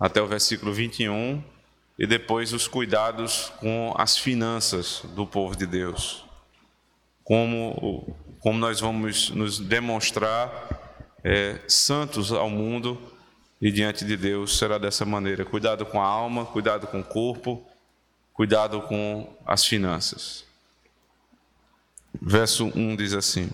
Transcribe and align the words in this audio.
até 0.00 0.22
o 0.22 0.26
versículo 0.26 0.72
21, 0.72 1.44
e 1.98 2.06
depois 2.06 2.54
os 2.54 2.66
cuidados 2.66 3.52
com 3.60 3.94
as 3.98 4.16
finanças 4.16 5.02
do 5.14 5.26
povo 5.26 5.54
de 5.54 5.66
Deus. 5.66 6.24
Como, 7.22 8.16
como 8.40 8.58
nós 8.58 8.80
vamos 8.80 9.28
nos 9.28 9.60
demonstrar 9.60 10.80
é, 11.22 11.60
santos 11.68 12.32
ao 12.32 12.48
mundo 12.48 12.98
e 13.60 13.70
diante 13.70 14.04
de 14.04 14.16
Deus 14.16 14.56
será 14.56 14.78
dessa 14.78 15.04
maneira: 15.04 15.44
cuidado 15.44 15.84
com 15.84 16.00
a 16.00 16.06
alma, 16.06 16.46
cuidado 16.46 16.86
com 16.86 17.00
o 17.00 17.04
corpo, 17.04 17.62
cuidado 18.32 18.80
com 18.82 19.36
as 19.44 19.66
finanças. 19.66 20.44
Verso 22.20 22.72
1 22.74 22.96
diz 22.96 23.12
assim: 23.12 23.50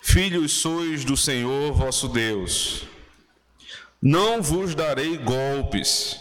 Filhos 0.00 0.52
sois 0.52 1.04
do 1.04 1.16
Senhor 1.16 1.72
vosso 1.72 2.08
Deus, 2.08 2.86
não 4.00 4.40
vos 4.40 4.74
darei 4.74 5.18
golpes, 5.18 6.20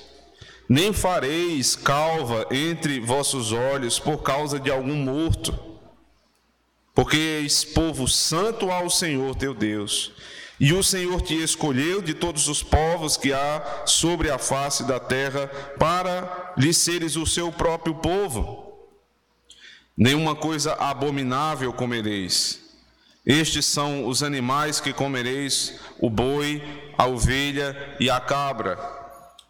nem 0.67 0.91
fareis 0.91 1.75
calva 1.75 2.47
entre 2.51 2.99
vossos 2.99 3.51
olhos 3.51 3.99
por 3.99 4.23
causa 4.23 4.59
de 4.59 4.71
algum 4.71 4.95
morto, 4.95 5.57
porque 6.93 7.41
és 7.43 7.63
povo 7.63 8.07
santo 8.07 8.71
ao 8.71 8.89
Senhor 8.89 9.35
teu 9.35 9.53
Deus. 9.53 10.11
E 10.59 10.73
o 10.73 10.81
Senhor 10.81 11.21
te 11.21 11.35
escolheu 11.35 12.01
de 12.01 12.15
todos 12.15 12.47
os 12.47 12.63
povos 12.63 13.15
que 13.15 13.31
há 13.31 13.83
sobre 13.85 14.31
a 14.31 14.39
face 14.39 14.83
da 14.85 14.99
terra 14.99 15.47
para 15.77 16.55
lhe 16.57 16.73
seres 16.73 17.15
o 17.15 17.27
seu 17.27 17.51
próprio 17.51 17.93
povo. 17.93 18.67
Nenhuma 19.95 20.35
coisa 20.35 20.73
abominável 20.73 21.71
comereis. 21.71 22.59
Estes 23.23 23.65
são 23.65 24.07
os 24.07 24.23
animais 24.23 24.79
que 24.79 24.93
comereis: 24.93 25.79
o 25.99 26.09
boi, 26.09 26.63
a 26.97 27.05
ovelha 27.05 27.95
e 27.99 28.09
a 28.09 28.19
cabra, 28.19 28.79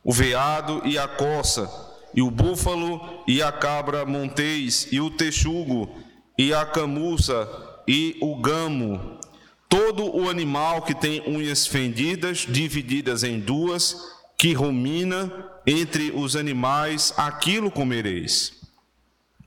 o 0.03 0.11
veado 0.11 0.81
e 0.85 0.97
a 0.97 1.07
coça, 1.07 1.69
e 2.13 2.21
o 2.21 2.31
búfalo 2.31 3.23
e 3.27 3.41
a 3.41 3.51
cabra 3.51 4.05
monteis, 4.05 4.87
e 4.91 4.99
o 4.99 5.09
texugo, 5.09 5.95
e 6.37 6.53
a 6.53 6.65
camuça, 6.65 7.47
e 7.87 8.17
o 8.21 8.35
gamo. 8.35 9.19
Todo 9.69 10.15
o 10.15 10.29
animal 10.29 10.81
que 10.81 10.95
tem 10.95 11.21
unhas 11.27 11.67
fendidas, 11.67 12.45
divididas 12.47 13.23
em 13.23 13.39
duas, 13.39 13.95
que 14.37 14.53
rumina 14.53 15.31
entre 15.65 16.11
os 16.11 16.35
animais, 16.35 17.13
aquilo 17.17 17.69
comereis. 17.69 18.53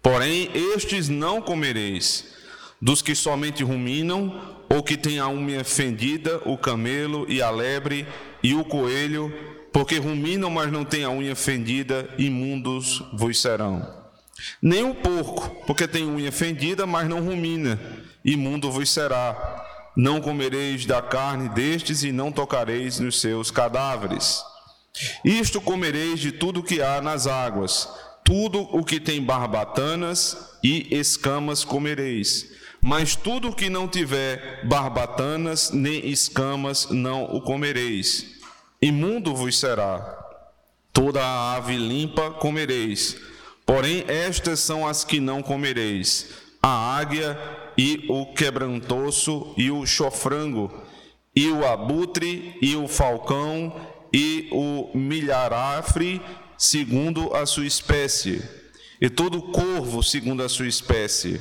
Porém, 0.02 0.50
estes 0.54 1.08
não 1.08 1.40
comereis, 1.40 2.26
dos 2.80 3.02
que 3.02 3.14
somente 3.14 3.62
ruminam, 3.62 4.59
ou 4.72 4.82
que 4.82 4.96
têm 4.96 5.18
a 5.18 5.28
unha 5.28 5.64
fendida, 5.64 6.40
o 6.44 6.56
camelo 6.56 7.26
e 7.28 7.42
a 7.42 7.50
lebre 7.50 8.06
e 8.42 8.54
o 8.54 8.64
coelho, 8.64 9.32
porque 9.72 9.98
ruminam, 9.98 10.48
mas 10.48 10.70
não 10.70 10.84
têm 10.84 11.04
a 11.04 11.10
unha 11.10 11.34
fendida, 11.34 12.08
imundos 12.16 13.02
vos 13.12 13.40
serão. 13.40 13.86
Nem 14.62 14.84
o 14.84 14.94
porco, 14.94 15.64
porque 15.66 15.86
tem 15.86 16.04
unha 16.06 16.32
fendida, 16.32 16.86
mas 16.86 17.08
não 17.08 17.20
rumina, 17.20 17.78
imundo 18.24 18.70
vos 18.70 18.90
será. 18.90 19.66
Não 19.96 20.20
comereis 20.20 20.86
da 20.86 21.02
carne 21.02 21.48
destes 21.48 22.04
e 22.04 22.12
não 22.12 22.30
tocareis 22.30 23.00
nos 23.00 23.20
seus 23.20 23.50
cadáveres. 23.50 24.42
Isto 25.24 25.60
comereis 25.60 26.20
de 26.20 26.32
tudo 26.32 26.62
que 26.62 26.80
há 26.80 27.02
nas 27.02 27.26
águas 27.26 27.88
tudo 28.30 28.60
o 28.60 28.84
que 28.84 29.00
tem 29.00 29.20
barbatanas 29.20 30.56
e 30.62 30.86
escamas 30.96 31.64
comereis, 31.64 32.46
mas 32.82 33.14
tudo 33.14 33.54
que 33.54 33.68
não 33.68 33.86
tiver 33.86 34.66
barbatanas 34.66 35.70
nem 35.70 36.08
escamas 36.08 36.88
não 36.90 37.24
o 37.24 37.40
comereis. 37.40 38.38
Imundo 38.80 39.34
vos 39.34 39.58
será. 39.58 40.18
Toda 40.92 41.22
a 41.22 41.56
ave 41.56 41.76
limpa 41.76 42.30
comereis, 42.30 43.16
porém 43.64 44.04
estas 44.08 44.60
são 44.60 44.86
as 44.86 45.04
que 45.04 45.20
não 45.20 45.42
comereis: 45.42 46.28
a 46.62 46.98
águia 46.98 47.38
e 47.76 48.06
o 48.08 48.26
quebrantoso 48.34 49.54
e 49.56 49.70
o 49.70 49.86
chofrango, 49.86 50.72
e 51.34 51.48
o 51.48 51.64
abutre 51.66 52.56
e 52.60 52.74
o 52.74 52.88
falcão 52.88 53.74
e 54.12 54.48
o 54.50 54.90
milharafre 54.96 56.20
segundo 56.58 57.34
a 57.34 57.46
sua 57.46 57.66
espécie, 57.66 58.42
e 59.00 59.08
todo 59.08 59.40
corvo 59.40 60.02
segundo 60.02 60.42
a 60.42 60.48
sua 60.48 60.66
espécie, 60.66 61.40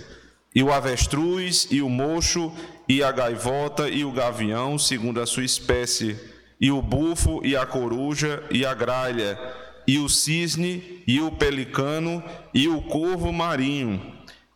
e 0.53 0.63
o 0.63 0.71
avestruz, 0.71 1.67
e 1.69 1.81
o 1.81 1.89
mocho, 1.89 2.51
e 2.87 3.03
a 3.03 3.11
gaivota, 3.11 3.87
e 3.87 4.03
o 4.03 4.11
gavião 4.11 4.77
segundo 4.77 5.21
a 5.21 5.25
sua 5.25 5.43
espécie, 5.43 6.19
e 6.59 6.71
o 6.71 6.81
bufo, 6.81 7.39
e 7.43 7.55
a 7.55 7.65
coruja, 7.65 8.43
e 8.51 8.65
a 8.65 8.73
gralha, 8.73 9.39
e 9.87 9.97
o 9.99 10.09
cisne, 10.09 11.03
e 11.07 11.21
o 11.21 11.31
pelicano, 11.31 12.23
e 12.53 12.67
o 12.67 12.81
corvo 12.81 13.31
marinho, 13.31 14.01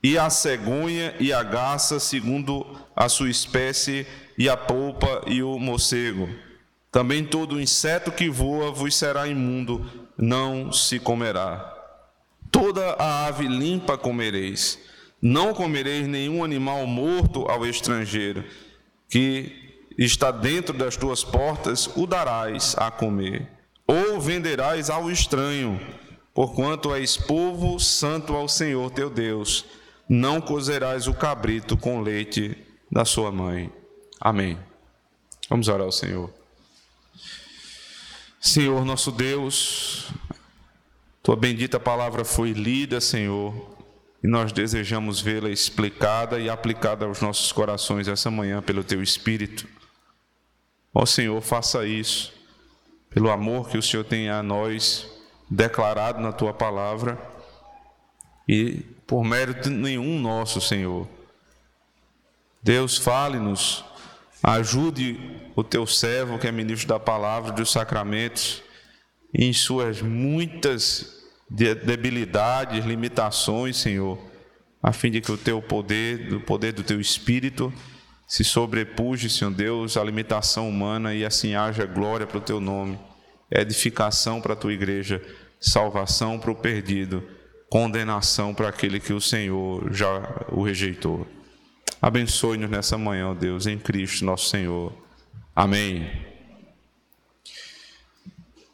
e 0.04 0.18
a 0.18 0.30
cegonha, 0.30 1.16
e 1.20 1.32
a 1.32 1.44
garça 1.44 2.00
segundo 2.00 2.66
a 2.96 3.08
sua 3.08 3.30
espécie, 3.30 4.06
e 4.38 4.50
a 4.50 4.58
polpa, 4.58 5.24
e 5.28 5.42
o 5.44 5.58
morcego. 5.60 6.28
Também 6.92 7.24
todo 7.24 7.60
inseto 7.62 8.12
que 8.12 8.30
voa 8.30 8.72
vos 8.72 8.96
será 8.96 9.28
imundo, 9.28 9.84
não 10.18 10.72
se 10.72 11.00
comerá. 11.00 11.72
Toda 12.52 12.94
a 13.00 13.26
ave 13.26 13.48
limpa 13.48 13.98
comereis. 13.98 14.78
Não 15.26 15.54
comereis 15.54 16.06
nenhum 16.06 16.44
animal 16.44 16.86
morto 16.86 17.50
ao 17.50 17.66
estrangeiro, 17.66 18.44
que 19.08 19.80
está 19.98 20.32
dentro 20.32 20.78
das 20.78 20.98
tuas 20.98 21.24
portas, 21.24 21.88
o 21.96 22.06
darás 22.06 22.76
a 22.78 22.92
comer. 22.92 23.48
Ou 23.88 24.20
venderás 24.20 24.90
ao 24.90 25.10
estranho, 25.10 25.80
porquanto 26.34 26.94
és 26.94 27.16
povo 27.16 27.80
santo 27.80 28.36
ao 28.36 28.50
Senhor 28.50 28.92
teu 28.92 29.10
Deus. 29.10 29.64
Não 30.10 30.42
cozerás 30.42 31.08
o 31.08 31.14
cabrito 31.14 31.78
com 31.78 32.02
leite 32.02 32.58
da 32.92 33.06
sua 33.06 33.32
mãe. 33.32 33.72
Amém. 34.20 34.60
Vamos 35.50 35.70
orar 35.70 35.86
ao 35.86 35.92
Senhor. 35.94 36.30
Senhor 38.42 38.84
nosso 38.84 39.10
Deus, 39.10 40.12
tua 41.22 41.38
bendita 41.38 41.80
palavra 41.80 42.26
foi 42.26 42.52
lida, 42.52 43.00
Senhor, 43.00 43.73
e 44.24 44.28
nós 44.28 44.52
desejamos 44.52 45.20
vê-la 45.20 45.50
explicada 45.50 46.40
e 46.40 46.50
aplicada 46.50 47.06
aos 47.06 47.22
nossos 47.22 47.52
corações 47.52 48.08
essa 48.08 48.32
manhã 48.32 48.62
pelo 48.62 48.84
teu 48.84 49.04
Espírito. 49.04 49.68
Ó 50.94 51.06
Senhor, 51.06 51.42
faça 51.42 51.86
isso, 51.86 52.34
pelo 53.10 53.30
amor 53.30 53.70
que 53.70 53.78
o 53.78 53.84
Senhor 53.84 54.04
tem 54.04 54.30
a 54.30 54.42
nós 54.42 55.06
declarado 55.50 56.22
na 56.22 56.32
tua 56.32 56.54
palavra 56.54 57.20
e 58.48 58.82
por 59.06 59.24
mérito 59.24 59.70
nenhum 59.70 60.20
nosso, 60.20 60.62
Senhor. 60.62 61.08
Deus, 62.62 62.98
fale-nos 62.98 63.84
Ajude 64.44 65.18
o 65.56 65.64
teu 65.64 65.88
servo, 65.88 66.38
que 66.38 66.46
é 66.46 66.52
ministro 66.52 66.86
da 66.86 67.00
palavra 67.00 67.54
dos 67.54 67.72
sacramentos, 67.72 68.62
em 69.34 69.54
suas 69.54 70.02
muitas 70.02 71.23
debilidades, 71.54 72.84
limitações, 72.84 73.78
Senhor, 73.78 74.18
a 74.82 74.92
fim 74.92 75.12
de 75.12 75.22
que 75.22 75.32
o 75.32 75.38
teu 75.38 75.62
poder, 75.62 76.34
o 76.34 76.40
poder 76.40 76.74
do 76.74 76.84
teu 76.84 77.00
espírito, 77.00 77.72
se 78.28 78.44
sobrepuje, 78.44 79.30
Senhor 79.30 79.54
Deus, 79.54 79.96
à 79.96 80.04
limitação 80.04 80.68
humana 80.68 81.14
e 81.14 81.24
assim 81.24 81.54
haja 81.54 81.86
glória 81.86 82.26
para 82.26 82.40
o 82.40 82.42
teu 82.42 82.60
nome, 82.60 83.00
edificação 83.52 84.42
para 84.42 84.54
a 84.54 84.56
tua 84.56 84.74
igreja, 84.74 85.22
salvação 85.60 86.40
para 86.40 86.50
o 86.50 86.56
perdido, 86.56 87.24
condenação 87.70 88.54
para 88.54 88.70
aquele 88.70 89.00
que 89.00 89.14
o 89.14 89.22
Senhor 89.22 89.94
já 89.94 90.46
o 90.52 90.64
rejeitou. 90.64 91.28
Abençoe-nos 92.02 92.70
nessa 92.70 92.98
manhã, 92.98 93.30
ó 93.30 93.34
Deus, 93.34 93.68
em 93.68 93.78
Cristo 93.78 94.26
nosso 94.26 94.50
Senhor. 94.50 94.92
Amém. 95.56 96.33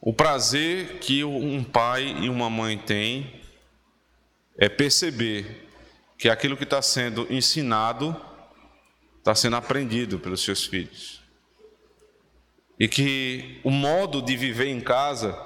O 0.01 0.13
prazer 0.13 0.99
que 0.99 1.23
um 1.23 1.63
pai 1.63 2.15
e 2.21 2.29
uma 2.29 2.49
mãe 2.49 2.77
têm 2.77 3.41
é 4.57 4.69
perceber 4.69 5.67
que 6.17 6.29
aquilo 6.29 6.55
que 6.55 6.63
está 6.63 6.81
sendo 6.81 7.27
ensinado 7.29 8.15
está 9.17 9.35
sendo 9.35 9.57
aprendido 9.57 10.17
pelos 10.17 10.41
seus 10.41 10.65
filhos. 10.65 11.21
E 12.79 12.87
que 12.87 13.59
o 13.63 13.69
modo 13.69 14.21
de 14.21 14.37
viver 14.37 14.67
em 14.67 14.79
casa 14.79 15.37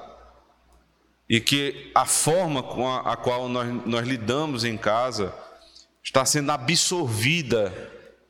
e 1.28 1.40
que 1.40 1.92
a 1.96 2.06
forma 2.06 2.62
com 2.62 2.88
a, 2.88 3.14
a 3.14 3.18
qual 3.18 3.50
nós, 3.50 3.68
nós 3.88 4.08
lidamos 4.08 4.64
em 4.64 4.78
casa 4.78 5.34
está 6.04 6.24
sendo 6.26 6.52
absorvida 6.52 7.72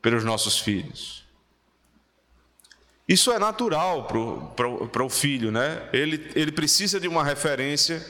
pelos 0.01 0.23
nossos 0.23 0.59
filhos. 0.59 1.22
Isso 3.07 3.31
é 3.31 3.39
natural 3.39 4.07
para 4.07 5.03
o 5.03 5.09
filho, 5.09 5.51
né? 5.51 5.89
Ele, 5.91 6.31
ele 6.35 6.51
precisa 6.51 6.99
de 6.99 7.07
uma 7.07 7.23
referência 7.23 8.05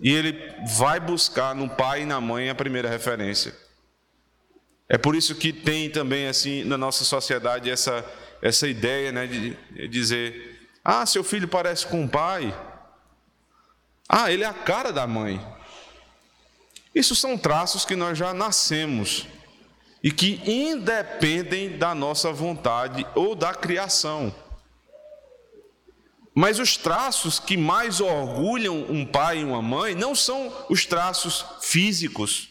e 0.00 0.12
ele 0.12 0.38
vai 0.76 1.00
buscar 1.00 1.54
no 1.54 1.68
pai 1.68 2.02
e 2.02 2.06
na 2.06 2.20
mãe 2.20 2.50
a 2.50 2.54
primeira 2.54 2.88
referência. 2.88 3.54
É 4.88 4.98
por 4.98 5.16
isso 5.16 5.34
que 5.34 5.52
tem 5.52 5.90
também, 5.90 6.28
assim, 6.28 6.64
na 6.64 6.76
nossa 6.76 7.02
sociedade, 7.02 7.70
essa, 7.70 8.04
essa 8.42 8.68
ideia 8.68 9.10
né, 9.10 9.26
de 9.26 9.88
dizer: 9.88 10.68
Ah, 10.84 11.04
seu 11.06 11.24
filho 11.24 11.48
parece 11.48 11.86
com 11.86 12.04
o 12.04 12.08
pai. 12.08 12.54
Ah, 14.08 14.30
ele 14.30 14.44
é 14.44 14.46
a 14.46 14.54
cara 14.54 14.92
da 14.92 15.06
mãe. 15.06 15.44
Isso 16.94 17.14
são 17.14 17.36
traços 17.36 17.84
que 17.84 17.96
nós 17.96 18.16
já 18.16 18.32
nascemos 18.32 19.26
e 20.06 20.10
que 20.12 20.40
independem 20.48 21.76
da 21.76 21.92
nossa 21.92 22.32
vontade 22.32 23.04
ou 23.16 23.34
da 23.34 23.52
criação. 23.52 24.32
Mas 26.32 26.60
os 26.60 26.76
traços 26.76 27.40
que 27.40 27.56
mais 27.56 28.00
orgulham 28.00 28.86
um 28.88 29.04
pai 29.04 29.40
e 29.40 29.44
uma 29.44 29.60
mãe 29.60 29.96
não 29.96 30.14
são 30.14 30.54
os 30.70 30.86
traços 30.86 31.44
físicos, 31.60 32.50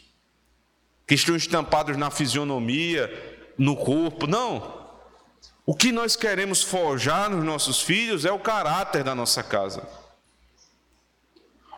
que 1.07 1.15
estão 1.15 1.33
estampados 1.33 1.95
na 1.95 2.11
fisionomia, 2.11 3.09
no 3.57 3.77
corpo, 3.77 4.27
não. 4.27 4.89
O 5.65 5.73
que 5.73 5.93
nós 5.93 6.17
queremos 6.17 6.61
forjar 6.61 7.29
nos 7.29 7.45
nossos 7.45 7.81
filhos 7.81 8.25
é 8.25 8.33
o 8.33 8.39
caráter 8.39 9.01
da 9.01 9.15
nossa 9.15 9.41
casa. 9.41 9.87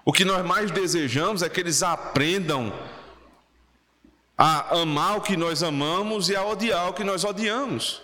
O 0.04 0.12
que 0.12 0.26
nós 0.26 0.44
mais 0.44 0.72
desejamos 0.72 1.44
é 1.44 1.50
que 1.50 1.60
eles 1.60 1.84
aprendam 1.84 2.74
a 4.38 4.80
amar 4.80 5.18
o 5.18 5.22
que 5.22 5.36
nós 5.36 5.63
amamos 5.63 6.30
e 6.30 6.36
a 6.36 6.45
odiar 6.45 6.89
o 6.89 6.94
que 6.94 7.04
nós 7.04 7.24
odiamos. 7.24 8.01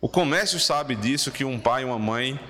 O 0.00 0.08
comércio 0.08 0.58
sabe 0.58 0.94
disso, 0.94 1.30
que 1.30 1.44
um 1.44 1.58
pai 1.58 1.82
e 1.82 1.84
uma 1.84 1.98
mãe 1.98 2.40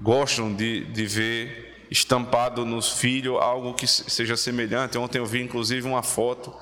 gostam 0.00 0.52
de, 0.52 0.84
de 0.86 1.06
ver 1.06 1.86
estampado 1.90 2.64
nos 2.64 2.92
filhos 2.92 3.38
algo 3.40 3.74
que 3.74 3.86
seja 3.86 4.36
semelhante. 4.36 4.96
Ontem 4.96 5.18
eu 5.18 5.26
vi 5.26 5.42
inclusive 5.42 5.86
uma 5.86 6.02
foto 6.02 6.52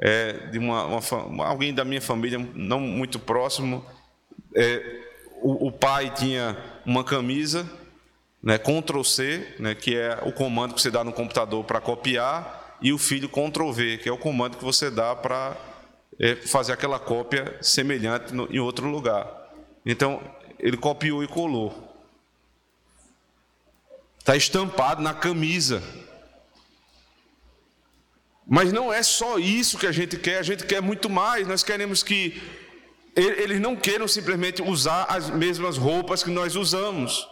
é, 0.00 0.32
de 0.48 0.58
uma, 0.58 0.86
uma, 0.86 1.46
alguém 1.46 1.74
da 1.74 1.84
minha 1.84 2.00
família, 2.00 2.38
não 2.54 2.80
muito 2.80 3.18
próximo, 3.18 3.84
é, 4.56 4.82
o, 5.42 5.68
o, 5.68 5.72
pai 5.72 6.10
tinha 6.10 6.56
uma 6.86 7.04
camisa, 7.04 7.70
né, 8.42 8.58
Ctrl 8.58 9.02
C, 9.02 9.54
né, 9.58 9.74
que 9.74 9.94
é 9.94 10.18
o 10.22 10.32
comando 10.32 10.74
que 10.74 10.80
você 10.80 10.90
dá 10.90 11.04
no 11.04 11.12
computador 11.12 11.62
para 11.64 11.80
copiar, 11.80 12.59
e 12.82 12.92
o 12.92 12.98
filho 12.98 13.28
Ctrl 13.28 13.70
V, 13.70 13.98
que 13.98 14.08
é 14.08 14.12
o 14.12 14.18
comando 14.18 14.56
que 14.56 14.64
você 14.64 14.90
dá 14.90 15.14
para 15.14 15.56
é, 16.18 16.36
fazer 16.36 16.72
aquela 16.72 16.98
cópia 16.98 17.58
semelhante 17.60 18.34
no, 18.34 18.46
em 18.54 18.58
outro 18.58 18.88
lugar. 18.88 19.26
Então, 19.84 20.22
ele 20.58 20.76
copiou 20.76 21.24
e 21.24 21.28
colou. 21.28 21.88
Está 24.18 24.36
estampado 24.36 25.02
na 25.02 25.14
camisa. 25.14 25.82
Mas 28.46 28.72
não 28.72 28.92
é 28.92 29.02
só 29.02 29.38
isso 29.38 29.78
que 29.78 29.86
a 29.86 29.92
gente 29.92 30.16
quer, 30.18 30.38
a 30.38 30.42
gente 30.42 30.66
quer 30.66 30.82
muito 30.82 31.08
mais. 31.08 31.46
Nós 31.46 31.62
queremos 31.62 32.02
que 32.02 32.42
eles 33.16 33.60
não 33.60 33.76
queiram 33.76 34.06
simplesmente 34.06 34.62
usar 34.62 35.04
as 35.04 35.30
mesmas 35.30 35.76
roupas 35.76 36.22
que 36.22 36.30
nós 36.30 36.56
usamos. 36.56 37.28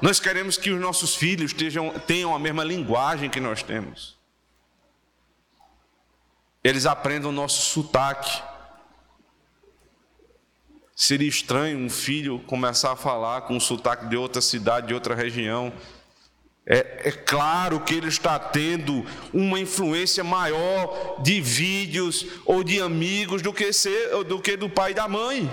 Nós 0.00 0.20
queremos 0.20 0.56
que 0.56 0.70
os 0.70 0.80
nossos 0.80 1.14
filhos 1.14 1.52
tenham, 1.52 1.90
tenham 2.00 2.34
a 2.34 2.38
mesma 2.38 2.64
linguagem 2.64 3.30
que 3.30 3.40
nós 3.40 3.62
temos. 3.62 4.16
Eles 6.62 6.86
aprendam 6.86 7.30
o 7.30 7.34
nosso 7.34 7.62
sotaque. 7.62 8.42
Seria 10.94 11.28
estranho 11.28 11.78
um 11.78 11.90
filho 11.90 12.38
começar 12.40 12.92
a 12.92 12.96
falar 12.96 13.42
com 13.42 13.56
um 13.56 13.60
sotaque 13.60 14.06
de 14.06 14.16
outra 14.16 14.40
cidade, 14.40 14.86
de 14.86 14.94
outra 14.94 15.14
região. 15.14 15.72
É, 16.64 17.08
é, 17.08 17.10
claro 17.10 17.80
que 17.80 17.94
ele 17.94 18.06
está 18.06 18.38
tendo 18.38 19.04
uma 19.32 19.58
influência 19.58 20.22
maior 20.22 21.20
de 21.20 21.40
vídeos 21.40 22.24
ou 22.46 22.62
de 22.62 22.80
amigos 22.80 23.42
do 23.42 23.52
que, 23.52 23.72
ser, 23.72 24.22
do 24.24 24.40
que 24.40 24.56
do 24.56 24.70
pai 24.70 24.92
e 24.92 24.94
da 24.94 25.08
mãe. 25.08 25.52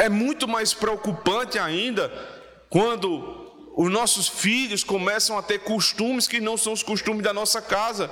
É 0.00 0.08
muito 0.08 0.48
mais 0.48 0.72
preocupante 0.72 1.58
ainda 1.58 2.08
quando 2.70 3.52
os 3.76 3.90
nossos 3.90 4.26
filhos 4.28 4.82
começam 4.82 5.36
a 5.36 5.42
ter 5.42 5.58
costumes 5.58 6.26
que 6.26 6.40
não 6.40 6.56
são 6.56 6.72
os 6.72 6.82
costumes 6.82 7.22
da 7.22 7.34
nossa 7.34 7.60
casa. 7.60 8.10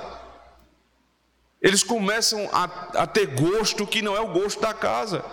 Eles 1.59 1.81
começam 1.81 2.47
a, 2.53 2.65
a 3.01 3.07
ter 3.07 3.25
gosto 3.25 3.87
que 3.87 4.03
não 4.03 4.15
é 4.15 4.19
o 4.19 4.31
gosto 4.31 4.61
da 4.61 4.71
casa. 4.71 5.25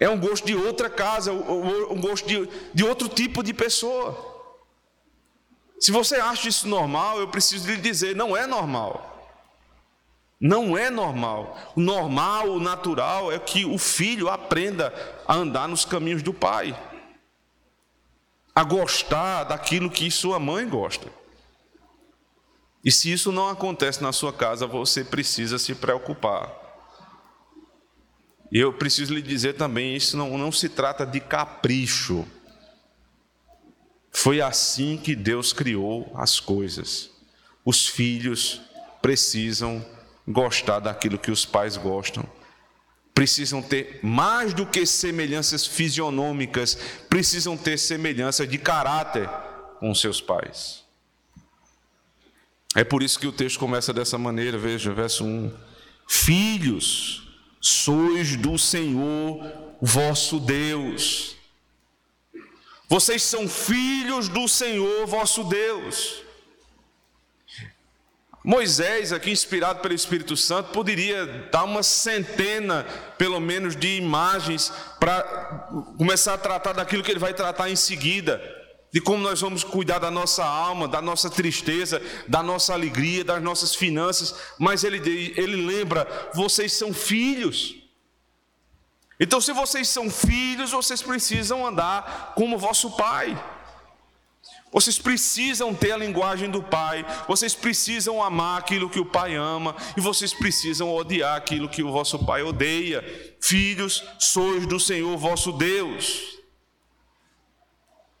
É 0.00 0.08
um 0.08 0.18
gosto 0.18 0.46
de 0.46 0.54
outra 0.54 0.88
casa, 0.88 1.30
um 1.30 2.00
gosto 2.00 2.26
de, 2.26 2.48
de 2.72 2.84
outro 2.84 3.06
tipo 3.06 3.42
de 3.42 3.52
pessoa. 3.52 4.16
Se 5.78 5.92
você 5.92 6.16
acha 6.16 6.48
isso 6.48 6.66
normal, 6.66 7.20
eu 7.20 7.28
preciso 7.28 7.68
lhe 7.68 7.76
dizer: 7.76 8.16
não 8.16 8.34
é 8.34 8.46
normal. 8.46 9.17
Não 10.40 10.78
é 10.78 10.88
normal. 10.88 11.56
O 11.74 11.80
normal, 11.80 12.50
o 12.50 12.60
natural 12.60 13.32
é 13.32 13.38
que 13.38 13.64
o 13.64 13.76
filho 13.76 14.28
aprenda 14.28 14.92
a 15.26 15.34
andar 15.34 15.68
nos 15.68 15.84
caminhos 15.84 16.22
do 16.22 16.32
pai, 16.32 16.78
a 18.54 18.62
gostar 18.62 19.44
daquilo 19.44 19.90
que 19.90 20.10
sua 20.10 20.38
mãe 20.38 20.68
gosta. 20.68 21.08
E 22.84 22.92
se 22.92 23.12
isso 23.12 23.32
não 23.32 23.48
acontece 23.48 24.00
na 24.00 24.12
sua 24.12 24.32
casa, 24.32 24.66
você 24.66 25.04
precisa 25.04 25.58
se 25.58 25.74
preocupar. 25.74 26.66
E 28.50 28.58
eu 28.58 28.72
preciso 28.72 29.12
lhe 29.12 29.20
dizer 29.20 29.54
também: 29.54 29.96
isso 29.96 30.16
não, 30.16 30.38
não 30.38 30.52
se 30.52 30.68
trata 30.68 31.04
de 31.04 31.20
capricho. 31.20 32.26
Foi 34.10 34.40
assim 34.40 34.96
que 34.96 35.14
Deus 35.14 35.52
criou 35.52 36.10
as 36.14 36.40
coisas. 36.40 37.10
Os 37.64 37.86
filhos 37.86 38.60
precisam 39.02 39.84
gostar 40.28 40.80
daquilo 40.80 41.18
que 41.18 41.30
os 41.30 41.44
pais 41.44 41.76
gostam. 41.76 42.24
Precisam 43.14 43.60
ter 43.60 43.98
mais 44.02 44.54
do 44.54 44.64
que 44.64 44.86
semelhanças 44.86 45.66
fisionômicas, 45.66 46.78
precisam 47.08 47.56
ter 47.56 47.78
semelhança 47.78 48.46
de 48.46 48.58
caráter 48.58 49.28
com 49.80 49.92
seus 49.94 50.20
pais. 50.20 50.84
É 52.76 52.84
por 52.84 53.02
isso 53.02 53.18
que 53.18 53.26
o 53.26 53.32
texto 53.32 53.58
começa 53.58 53.92
dessa 53.92 54.18
maneira, 54.18 54.56
veja, 54.58 54.92
verso 54.92 55.24
1. 55.24 55.52
Filhos, 56.06 57.28
sois 57.60 58.36
do 58.36 58.56
Senhor 58.56 59.42
vosso 59.80 60.38
Deus. 60.38 61.36
Vocês 62.88 63.22
são 63.22 63.48
filhos 63.48 64.28
do 64.28 64.46
Senhor 64.46 65.06
vosso 65.06 65.44
Deus. 65.44 66.27
Moisés, 68.48 69.12
aqui 69.12 69.30
inspirado 69.30 69.80
pelo 69.80 69.92
Espírito 69.92 70.34
Santo, 70.34 70.70
poderia 70.70 71.26
dar 71.52 71.64
uma 71.64 71.82
centena, 71.82 72.82
pelo 73.18 73.38
menos, 73.38 73.76
de 73.76 73.98
imagens 73.98 74.72
para 74.98 75.22
começar 75.98 76.32
a 76.32 76.38
tratar 76.38 76.72
daquilo 76.72 77.02
que 77.02 77.10
ele 77.10 77.18
vai 77.20 77.34
tratar 77.34 77.68
em 77.68 77.76
seguida, 77.76 78.40
de 78.90 79.02
como 79.02 79.22
nós 79.22 79.42
vamos 79.42 79.62
cuidar 79.62 79.98
da 79.98 80.10
nossa 80.10 80.42
alma, 80.46 80.88
da 80.88 81.02
nossa 81.02 81.28
tristeza, 81.28 82.00
da 82.26 82.42
nossa 82.42 82.72
alegria, 82.72 83.22
das 83.22 83.42
nossas 83.42 83.74
finanças, 83.74 84.34
mas 84.58 84.82
ele, 84.82 84.96
ele 85.36 85.66
lembra: 85.66 86.08
vocês 86.32 86.72
são 86.72 86.94
filhos. 86.94 87.74
Então, 89.20 89.42
se 89.42 89.52
vocês 89.52 89.90
são 89.90 90.08
filhos, 90.08 90.70
vocês 90.70 91.02
precisam 91.02 91.66
andar 91.66 92.32
como 92.34 92.56
vosso 92.56 92.96
pai. 92.96 93.38
Vocês 94.70 94.98
precisam 94.98 95.74
ter 95.74 95.92
a 95.92 95.96
linguagem 95.96 96.50
do 96.50 96.62
pai, 96.62 97.04
vocês 97.26 97.54
precisam 97.54 98.22
amar 98.22 98.58
aquilo 98.58 98.90
que 98.90 99.00
o 99.00 99.06
pai 99.06 99.34
ama, 99.34 99.74
e 99.96 100.00
vocês 100.00 100.34
precisam 100.34 100.94
odiar 100.94 101.36
aquilo 101.36 101.68
que 101.68 101.82
o 101.82 101.90
vosso 101.90 102.24
pai 102.24 102.42
odeia. 102.42 103.02
Filhos, 103.40 104.04
sois 104.18 104.66
do 104.66 104.78
Senhor 104.78 105.16
vosso 105.16 105.52
Deus. 105.52 106.38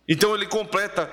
Então 0.08 0.34
ele 0.34 0.46
completa, 0.46 1.06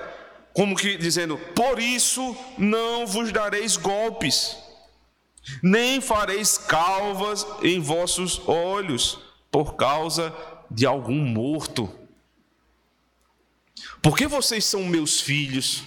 como 0.54 0.74
que 0.74 0.96
dizendo: 0.96 1.36
Por 1.54 1.78
isso 1.78 2.34
não 2.56 3.06
vos 3.06 3.30
dareis 3.30 3.76
golpes, 3.76 4.56
nem 5.62 6.00
fareis 6.00 6.56
calvas 6.56 7.46
em 7.62 7.78
vossos 7.78 8.40
olhos 8.48 9.18
por 9.50 9.74
causa 9.74 10.34
de 10.70 10.86
algum 10.86 11.18
morto. 11.18 12.05
Porque 14.06 14.28
vocês 14.28 14.64
são 14.64 14.84
meus 14.84 15.20
filhos? 15.20 15.82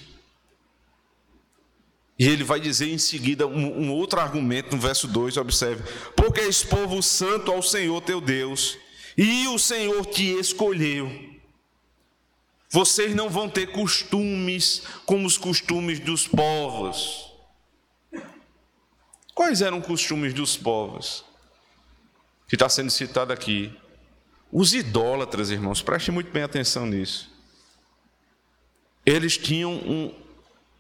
E 2.20 2.28
ele 2.28 2.44
vai 2.44 2.60
dizer 2.60 2.90
em 2.90 2.98
seguida 2.98 3.48
um, 3.48 3.84
um, 3.84 3.94
outro 3.94 4.20
argumento 4.20 4.76
no 4.76 4.82
verso 4.82 5.08
2, 5.08 5.38
observe: 5.38 5.90
Porque 6.18 6.42
és 6.42 6.62
povo 6.62 7.02
santo 7.02 7.50
ao 7.50 7.62
Senhor 7.62 8.02
teu 8.02 8.20
Deus, 8.20 8.78
e 9.18 9.48
o 9.48 9.58
Senhor 9.58 10.06
te 10.06 10.38
escolheu. 10.38 11.10
Vocês 12.70 13.16
não 13.16 13.30
vão 13.30 13.50
ter 13.50 13.68
costumes 13.72 14.84
como 15.06 15.26
os 15.26 15.38
costumes 15.38 16.02
dos 16.02 16.28
povos. 16.28 17.32
Quais 19.34 19.62
eram 19.62 19.80
os 19.80 19.88
costumes 19.88 20.34
dos 20.34 20.58
povos? 20.58 21.24
que 22.50 22.56
está 22.56 22.68
sendo 22.68 22.90
citado 22.90 23.32
aqui. 23.32 23.74
Os 24.52 24.74
idólatras, 24.74 25.52
irmãos, 25.52 25.82
preste 25.82 26.12
muito 26.12 26.32
bem 26.32 26.44
atenção 26.44 26.86
nisso. 26.86 27.39
Eles 29.10 29.40
tinham 29.40 29.72
um, 29.72 30.14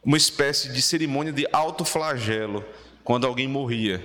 uma 0.03 0.15
espécie 0.15 0.71
de 0.71 0.83
cerimônia 0.83 1.33
de 1.33 1.47
alto 1.51 1.83
flagelo 1.83 2.63
quando 3.03 3.25
alguém 3.25 3.47
morria. 3.47 3.99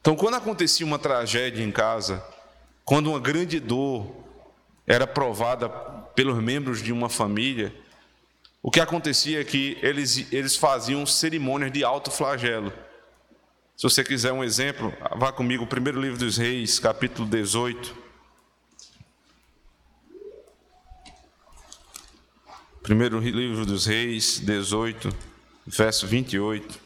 Então, 0.00 0.14
quando 0.14 0.36
acontecia 0.36 0.86
uma 0.86 0.96
tragédia 0.96 1.64
em 1.64 1.72
casa, 1.72 2.24
quando 2.84 3.08
uma 3.08 3.18
grande 3.18 3.58
dor 3.58 4.08
era 4.86 5.04
provada 5.04 5.68
pelos 6.14 6.40
membros 6.40 6.80
de 6.80 6.92
uma 6.92 7.08
família, 7.08 7.74
o 8.62 8.70
que 8.70 8.78
acontecia 8.78 9.40
é 9.40 9.44
que 9.44 9.76
eles, 9.82 10.32
eles 10.32 10.54
faziam 10.54 11.04
cerimônias 11.04 11.72
de 11.72 11.82
alto 11.82 12.08
flagelo. 12.08 12.72
Se 13.76 13.82
você 13.82 14.04
quiser 14.04 14.32
um 14.32 14.44
exemplo, 14.44 14.94
vá 15.16 15.32
comigo, 15.32 15.66
primeiro 15.66 16.00
livro 16.00 16.18
dos 16.20 16.36
Reis, 16.36 16.78
capítulo 16.78 17.26
18. 17.26 18.03
Primeiro 22.84 23.18
livro 23.18 23.64
dos 23.64 23.86
Reis, 23.86 24.40
18, 24.40 25.08
verso 25.66 26.06
28. 26.06 26.78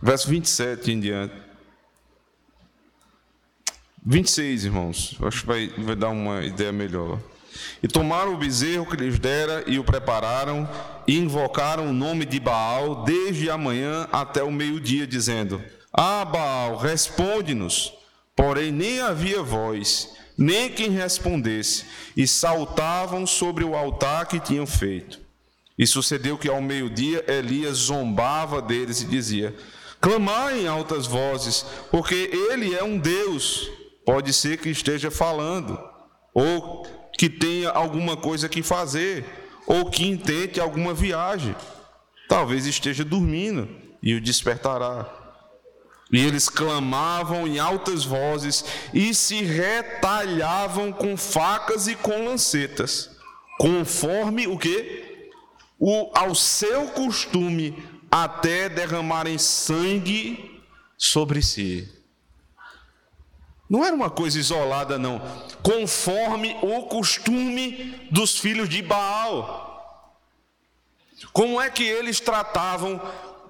Verso 0.00 0.28
27 0.28 0.92
em 0.92 1.00
diante. 1.00 1.34
26, 4.06 4.66
irmãos. 4.66 5.16
Acho 5.20 5.40
que 5.40 5.46
vai, 5.48 5.66
vai 5.78 5.96
dar 5.96 6.10
uma 6.10 6.44
ideia 6.44 6.70
melhor. 6.70 7.18
E 7.82 7.88
tomaram 7.88 8.32
o 8.32 8.38
bezerro 8.38 8.86
que 8.86 8.94
lhes 8.94 9.18
dera 9.18 9.64
e 9.66 9.80
o 9.80 9.82
prepararam, 9.82 10.70
e 11.08 11.18
invocaram 11.18 11.88
o 11.88 11.92
nome 11.92 12.24
de 12.24 12.38
Baal 12.38 13.02
desde 13.02 13.50
a 13.50 13.58
manhã 13.58 14.08
até 14.12 14.40
o 14.40 14.52
meio-dia, 14.52 15.04
dizendo: 15.04 15.60
Ah, 15.92 16.24
Baal, 16.24 16.76
responde-nos. 16.76 18.00
Porém, 18.34 18.72
nem 18.72 19.00
havia 19.00 19.42
voz, 19.42 20.10
nem 20.36 20.70
quem 20.70 20.90
respondesse, 20.90 21.84
e 22.16 22.26
saltavam 22.26 23.26
sobre 23.26 23.64
o 23.64 23.74
altar 23.74 24.26
que 24.26 24.40
tinham 24.40 24.66
feito. 24.66 25.20
E 25.78 25.86
sucedeu 25.86 26.38
que 26.38 26.48
ao 26.48 26.60
meio-dia 26.60 27.24
Elias 27.28 27.76
zombava 27.76 28.60
deles 28.60 29.02
e 29.02 29.06
dizia: 29.06 29.54
Clamai 30.00 30.60
em 30.60 30.66
altas 30.66 31.06
vozes, 31.06 31.64
porque 31.90 32.30
ele 32.50 32.74
é 32.74 32.82
um 32.82 32.98
Deus. 32.98 33.70
Pode 34.04 34.32
ser 34.32 34.58
que 34.58 34.68
esteja 34.68 35.10
falando, 35.10 35.78
ou 36.34 36.84
que 37.16 37.28
tenha 37.28 37.70
alguma 37.70 38.16
coisa 38.16 38.48
que 38.48 38.62
fazer, 38.62 39.24
ou 39.66 39.90
que 39.90 40.06
intente 40.06 40.60
alguma 40.60 40.92
viagem. 40.92 41.54
Talvez 42.28 42.66
esteja 42.66 43.04
dormindo 43.04 43.68
e 44.02 44.14
o 44.14 44.20
despertará. 44.20 45.21
E 46.12 46.20
eles 46.20 46.50
clamavam 46.50 47.48
em 47.48 47.58
altas 47.58 48.04
vozes 48.04 48.62
e 48.92 49.14
se 49.14 49.42
retalhavam 49.42 50.92
com 50.92 51.16
facas 51.16 51.88
e 51.88 51.96
com 51.96 52.26
lancetas, 52.26 53.10
conforme 53.58 54.46
o 54.46 54.58
que? 54.58 55.30
O, 55.80 56.10
ao 56.14 56.34
seu 56.34 56.88
costume 56.88 57.82
até 58.10 58.68
derramarem 58.68 59.38
sangue 59.38 60.60
sobre 60.98 61.40
si. 61.40 61.88
Não 63.68 63.82
era 63.82 63.96
uma 63.96 64.10
coisa 64.10 64.38
isolada, 64.38 64.98
não. 64.98 65.18
Conforme 65.62 66.54
o 66.60 66.82
costume 66.82 68.06
dos 68.10 68.38
filhos 68.38 68.68
de 68.68 68.82
Baal. 68.82 69.70
Como 71.32 71.58
é 71.58 71.70
que 71.70 71.82
eles 71.82 72.20
tratavam 72.20 73.00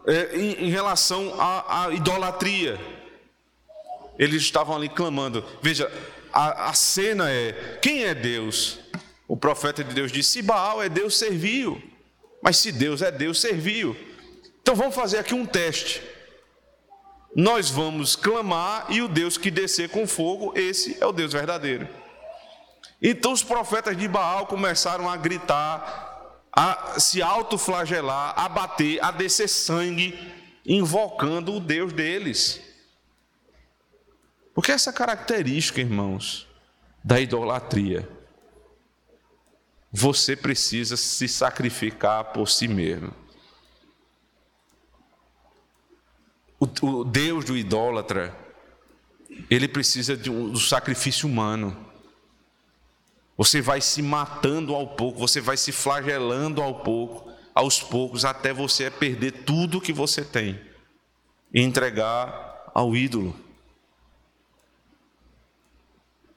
é, 0.06 0.36
em, 0.36 0.66
em, 0.66 0.70
relação 0.70 1.34
à, 1.40 1.84
à, 1.84 1.90
idolatria? 1.92 2.80
Eles 4.18 4.42
estavam 4.42 4.76
ali 4.76 4.88
clamando. 4.88 5.44
Veja, 5.60 5.90
a, 6.32 6.70
a 6.70 6.74
cena 6.74 7.30
é: 7.30 7.78
quem 7.80 8.04
é 8.04 8.14
Deus? 8.14 8.78
O 9.28 9.36
profeta 9.36 9.82
de 9.82 9.94
Deus 9.94 10.12
disse: 10.12 10.30
se 10.30 10.42
Baal 10.42 10.82
é 10.82 10.88
Deus, 10.88 11.16
serviu. 11.16 11.82
Mas 12.42 12.58
se 12.58 12.72
Deus 12.72 13.02
é 13.02 13.10
Deus, 13.10 13.40
serviu. 13.40 13.96
Então 14.60 14.74
vamos 14.74 14.94
fazer 14.94 15.18
aqui 15.18 15.34
um 15.34 15.46
teste. 15.46 16.02
Nós 17.34 17.70
vamos 17.70 18.14
clamar 18.14 18.86
e 18.90 19.00
o 19.00 19.08
Deus 19.08 19.38
que 19.38 19.50
descer 19.50 19.88
com 19.88 20.06
fogo, 20.06 20.52
esse 20.54 20.98
é 21.00 21.06
o 21.06 21.12
Deus 21.12 21.32
verdadeiro. 21.32 21.88
Então 23.00 23.32
os 23.32 23.42
profetas 23.42 23.96
de 23.96 24.06
Baal 24.06 24.46
começaram 24.46 25.08
a 25.08 25.16
gritar, 25.16 26.11
a 26.52 27.00
se 27.00 27.22
autoflagelar, 27.22 28.38
a 28.38 28.48
bater, 28.48 29.02
a 29.02 29.10
descer 29.10 29.48
sangue, 29.48 30.18
invocando 30.66 31.54
o 31.54 31.60
Deus 31.60 31.92
deles. 31.92 32.60
Porque 34.54 34.70
essa 34.70 34.92
característica, 34.92 35.80
irmãos, 35.80 36.46
da 37.02 37.18
idolatria, 37.18 38.08
você 39.90 40.36
precisa 40.36 40.96
se 40.96 41.26
sacrificar 41.26 42.32
por 42.32 42.48
si 42.48 42.68
mesmo. 42.68 43.14
O, 46.60 46.66
o 46.86 47.04
Deus 47.04 47.44
do 47.44 47.56
idólatra, 47.56 48.36
ele 49.50 49.66
precisa 49.66 50.16
de 50.16 50.30
um, 50.30 50.50
do 50.50 50.60
sacrifício 50.60 51.28
humano. 51.28 51.91
Você 53.36 53.60
vai 53.60 53.80
se 53.80 54.02
matando 54.02 54.74
ao 54.74 54.86
pouco, 54.86 55.18
você 55.18 55.40
vai 55.40 55.56
se 55.56 55.72
flagelando 55.72 56.62
ao 56.62 56.82
pouco, 56.82 57.30
aos 57.54 57.80
poucos, 57.80 58.24
até 58.24 58.52
você 58.52 58.90
perder 58.90 59.44
tudo 59.44 59.80
que 59.80 59.92
você 59.92 60.24
tem 60.24 60.60
e 61.52 61.60
entregar 61.60 62.70
ao 62.74 62.94
ídolo. 62.96 63.34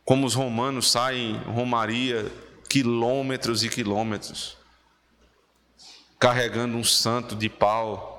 Como 0.04 0.26
os 0.26 0.34
romanos 0.34 0.92
saem 0.92 1.38
romaria 1.40 2.32
quilômetros 2.70 3.64
e 3.64 3.70
quilômetros, 3.70 4.58
carregando 6.20 6.78
um 6.78 6.84
santo 6.84 7.36
de 7.36 7.50
pau 7.50 8.16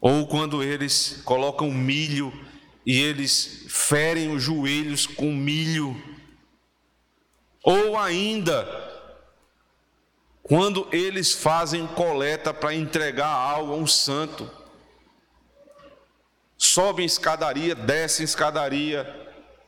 ou 0.00 0.26
quando 0.26 0.62
eles 0.62 1.20
colocam 1.24 1.70
milho 1.70 2.32
e 2.86 3.00
eles 3.02 3.66
ferem 3.68 4.32
os 4.32 4.40
joelhos 4.40 5.06
com 5.06 5.32
milho. 5.32 6.00
Ou 7.60 7.98
ainda, 7.98 8.64
quando 10.40 10.86
eles 10.92 11.32
fazem 11.32 11.84
coleta 11.88 12.54
para 12.54 12.72
entregar 12.72 13.26
algo 13.26 13.72
a 13.72 13.76
um 13.76 13.88
santo. 13.88 14.48
Sobem 16.56 17.04
escadaria, 17.04 17.74
descem 17.74 18.22
escadaria, 18.22 19.04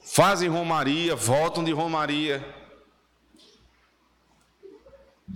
fazem 0.01 0.49
romaria, 0.49 1.17
voltam 1.17 1.65
de 1.65 1.73
romaria. 1.73 2.55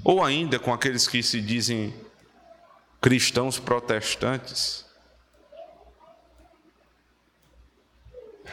Ou 0.04 0.22
ainda 0.22 0.60
com 0.60 0.72
aqueles 0.72 1.08
que 1.08 1.20
se 1.20 1.40
dizem 1.40 1.92
cristãos 3.00 3.58
protestantes, 3.58 4.86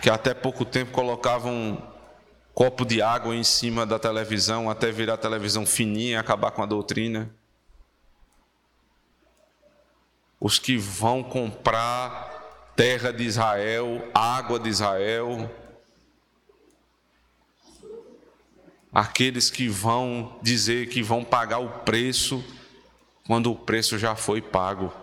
que 0.02 0.10
até 0.10 0.34
pouco 0.34 0.64
tempo 0.64 0.92
colocavam 0.92 1.54
um 1.54 1.82
copo 2.54 2.86
de 2.86 3.02
água 3.02 3.36
em 3.36 3.44
cima 3.44 3.86
da 3.86 3.98
televisão 3.98 4.70
até 4.70 4.92
virar 4.92 5.14
a 5.14 5.18
televisão 5.18 5.66
fininha 5.66 6.20
acabar 6.20 6.52
com 6.52 6.62
a 6.62 6.66
doutrina. 6.66 7.30
Os 10.40 10.58
que 10.60 10.78
vão 10.78 11.24
comprar 11.24 12.74
terra 12.76 13.12
de 13.12 13.24
Israel, 13.24 14.10
água 14.14 14.60
de 14.60 14.70
Israel, 14.70 15.52
aqueles 18.94 19.50
que 19.50 19.68
vão 19.68 20.40
dizer 20.42 20.88
que 20.88 21.02
vão 21.02 21.24
pagar 21.24 21.60
o 21.60 21.70
preço 21.80 22.44
quando 23.26 23.52
o 23.52 23.56
preço 23.56 23.98
já 23.98 24.16
foi 24.16 24.42
pago. 24.42 24.94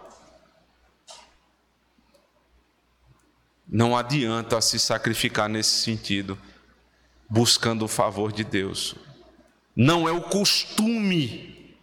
Não 3.69 3.97
adianta 3.97 4.61
se 4.61 4.79
sacrificar 4.79 5.49
nesse 5.49 5.83
sentido, 5.83 6.39
buscando 7.29 7.85
o 7.85 7.89
favor 7.89 8.33
de 8.33 8.45
Deus. 8.45 8.95
Não 9.75 10.09
é 10.09 10.13
o 10.13 10.23
costume, 10.23 11.77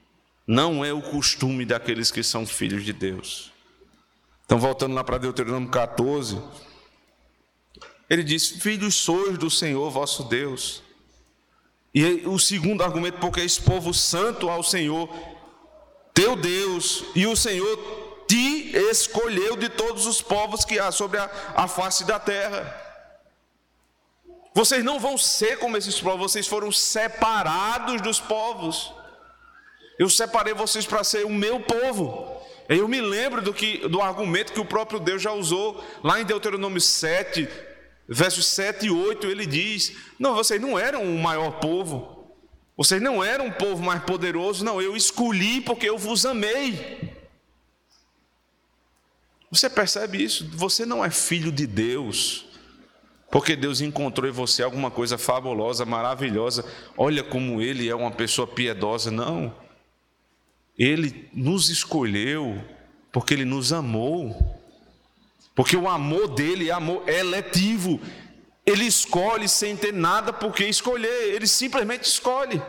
não 0.48 0.84
é 0.84 0.94
o 0.94 1.02
costume 1.02 1.66
daqueles 1.66 2.10
que 2.10 2.24
são 2.24 2.46
filhos 2.46 2.84
de 2.84 2.94
Deus. 2.94 3.52
Então, 4.46 4.60
voltando 4.60 4.94
lá 4.96 5.04
para 5.04 5.18
Deuteronômio 5.18 5.70
14, 5.70 6.42
ele 8.10 8.24
diz: 8.24 8.50
Filhos 8.50 8.96
sois 8.96 9.38
do 9.38 9.50
Senhor 9.50 9.90
vosso 9.90 10.24
Deus. 10.24 10.82
E 11.94 12.24
o 12.26 12.40
segundo 12.40 12.82
argumento, 12.84 13.20
porque 13.20 13.42
és 13.42 13.60
povo 13.60 13.94
santo 13.94 14.50
ao 14.50 14.64
Senhor, 14.64 15.08
teu 16.14 16.36
Deus, 16.36 17.04
e 17.14 17.28
o 17.28 17.36
Senhor 17.36 18.03
te 18.34 18.76
escolheu 18.76 19.56
de 19.56 19.70
todos 19.70 20.08
os 20.08 20.20
povos 20.20 20.66
que 20.66 20.80
há 20.80 20.92
sobre 20.92 21.20
a, 21.20 21.30
a 21.56 21.68
face 21.68 22.04
da 22.04 22.20
terra. 22.20 22.82
Vocês 24.56 24.84
não 24.84 25.00
vão 25.00 25.20
ser 25.20 25.60
como 25.60 25.78
esses 25.78 26.02
povos, 26.02 26.32
vocês 26.32 26.48
foram 26.48 26.72
separados 26.72 28.02
dos 28.02 28.20
povos. 28.20 28.92
Eu 30.00 30.10
separei 30.10 30.56
vocês 30.56 30.84
para 30.84 31.04
ser 31.04 31.28
o 31.28 31.30
meu 31.30 31.60
povo. 31.60 32.42
Eu 32.68 32.88
me 32.88 33.00
lembro 33.02 33.40
do, 33.40 33.54
que, 33.54 33.88
do 33.88 34.02
argumento 34.02 34.52
que 34.52 34.60
o 34.60 34.66
próprio 34.66 35.00
Deus 35.00 35.22
já 35.22 35.32
usou 35.32 35.84
lá 36.04 36.20
em 36.20 36.26
Deuteronômio 36.26 36.82
7, 36.82 37.48
versos 38.10 38.48
7 38.48 38.88
e 38.88 38.90
8. 38.90 39.28
Ele 39.28 39.46
diz: 39.46 39.96
Não, 40.18 40.34
vocês 40.34 40.60
não 40.60 40.80
eram 40.80 41.04
o 41.04 41.20
maior 41.20 41.60
povo, 41.60 42.34
Vocês 42.76 43.00
não 43.00 43.24
eram 43.24 43.46
um 43.46 43.52
povo 43.52 43.84
mais 43.84 44.02
poderoso, 44.02 44.66
não, 44.66 44.82
eu 44.82 44.98
escolhi 44.98 45.62
porque 45.62 45.88
eu 45.88 46.00
vos 46.00 46.26
amei. 46.26 47.13
Você 49.54 49.70
percebe 49.70 50.24
isso? 50.24 50.50
Você 50.54 50.84
não 50.84 51.06
é 51.06 51.12
filho 51.12 51.52
de 51.52 51.68
Deus, 51.68 52.46
porque 53.32 53.56
Deus 53.56 53.82
encontrou 53.82 54.28
em 54.28 54.34
você 54.34 54.64
alguma 54.64 54.90
coisa 54.90 55.16
fabulosa, 55.16 55.86
maravilhosa. 55.86 56.66
Olha 56.98 57.24
como 57.24 57.62
Ele 57.62 57.88
é 57.88 57.96
uma 57.96 58.10
pessoa 58.10 58.48
piedosa. 58.48 59.12
Não. 59.12 59.56
Ele 60.78 61.30
nos 61.32 61.70
escolheu 61.70 62.64
porque 63.12 63.36
Ele 63.36 63.46
nos 63.46 63.72
amou. 63.72 64.60
Porque 65.56 65.78
o 65.78 65.88
amor 65.88 66.30
dele 66.30 66.70
é 66.70 66.74
amor 66.74 67.08
eletivo. 67.08 68.02
Ele 68.66 68.86
escolhe 68.86 69.48
sem 69.48 69.78
ter 69.78 69.94
nada 69.94 70.34
por 70.34 70.52
que 70.52 70.66
escolher, 70.66 71.36
ele 71.36 71.46
simplesmente 71.46 72.06
escolhe. 72.06 72.60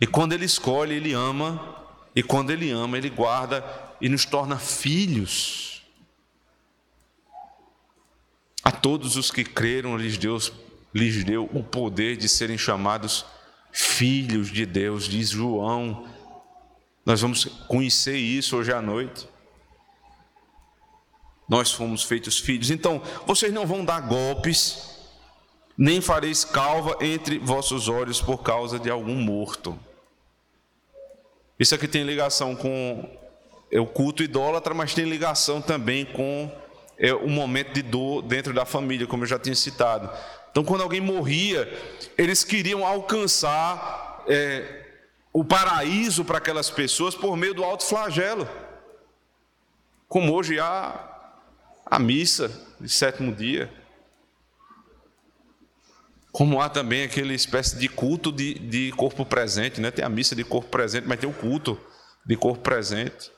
E 0.00 0.06
quando 0.06 0.34
ele 0.34 0.44
escolhe, 0.44 0.94
ele 0.94 1.12
ama, 1.14 1.80
e 2.20 2.22
quando 2.22 2.50
ele 2.50 2.70
ama, 2.70 2.98
ele 2.98 3.08
guarda 3.08 3.64
e 4.00 4.08
nos 4.08 4.24
torna 4.24 4.58
filhos. 4.58 5.82
A 8.62 8.70
todos 8.70 9.16
os 9.16 9.30
que 9.30 9.42
creram, 9.42 9.96
lhes 9.96 10.18
deu, 10.18 10.38
lhes 10.94 11.24
deu 11.24 11.48
o 11.52 11.64
poder 11.64 12.16
de 12.16 12.28
serem 12.28 12.58
chamados 12.58 13.24
filhos 13.72 14.52
de 14.52 14.66
Deus, 14.66 15.04
diz 15.04 15.30
João. 15.30 16.06
Nós 17.06 17.20
vamos 17.20 17.44
conhecer 17.66 18.16
isso 18.16 18.56
hoje 18.56 18.72
à 18.72 18.82
noite 18.82 19.26
nós 21.50 21.72
fomos 21.72 22.04
feitos 22.04 22.38
filhos. 22.38 22.70
Então, 22.70 23.02
vocês 23.26 23.52
não 23.52 23.66
vão 23.66 23.84
dar 23.84 24.02
golpes, 24.02 24.96
nem 25.76 26.00
fareis 26.00 26.44
calva 26.44 26.96
entre 27.00 27.40
vossos 27.40 27.88
olhos 27.88 28.20
por 28.20 28.38
causa 28.38 28.78
de 28.78 28.88
algum 28.88 29.16
morto. 29.16 29.76
Isso 31.60 31.74
aqui 31.74 31.86
tem 31.86 32.04
ligação 32.04 32.56
com 32.56 33.06
o 33.70 33.84
culto 33.84 34.22
idólatra, 34.22 34.72
mas 34.72 34.94
tem 34.94 35.04
ligação 35.04 35.60
também 35.60 36.06
com 36.06 36.50
é, 36.96 37.12
o 37.12 37.28
momento 37.28 37.74
de 37.74 37.82
dor 37.82 38.22
dentro 38.22 38.54
da 38.54 38.64
família, 38.64 39.06
como 39.06 39.24
eu 39.24 39.26
já 39.26 39.38
tinha 39.38 39.54
citado. 39.54 40.10
Então, 40.50 40.64
quando 40.64 40.80
alguém 40.80 41.02
morria, 41.02 41.70
eles 42.16 42.42
queriam 42.42 42.86
alcançar 42.86 44.24
é, 44.26 44.86
o 45.34 45.44
paraíso 45.44 46.24
para 46.24 46.38
aquelas 46.38 46.70
pessoas 46.70 47.14
por 47.14 47.36
meio 47.36 47.52
do 47.52 47.62
alto 47.62 47.84
flagelo. 47.84 48.48
Como 50.08 50.32
hoje 50.32 50.58
há 50.58 51.08
a 51.84 51.98
missa 51.98 52.50
de 52.80 52.88
sétimo 52.88 53.34
dia. 53.34 53.70
Como 56.32 56.60
há 56.60 56.68
também 56.68 57.02
aquele 57.02 57.34
espécie 57.34 57.76
de 57.76 57.88
culto 57.88 58.30
de, 58.30 58.54
de 58.54 58.92
corpo 58.92 59.26
presente, 59.26 59.80
né? 59.80 59.90
Tem 59.90 60.04
a 60.04 60.08
missa 60.08 60.34
de 60.36 60.44
corpo 60.44 60.68
presente, 60.68 61.06
mas 61.06 61.18
tem 61.18 61.28
o 61.28 61.32
culto 61.32 61.78
de 62.24 62.36
corpo 62.36 62.62
presente. 62.62 63.32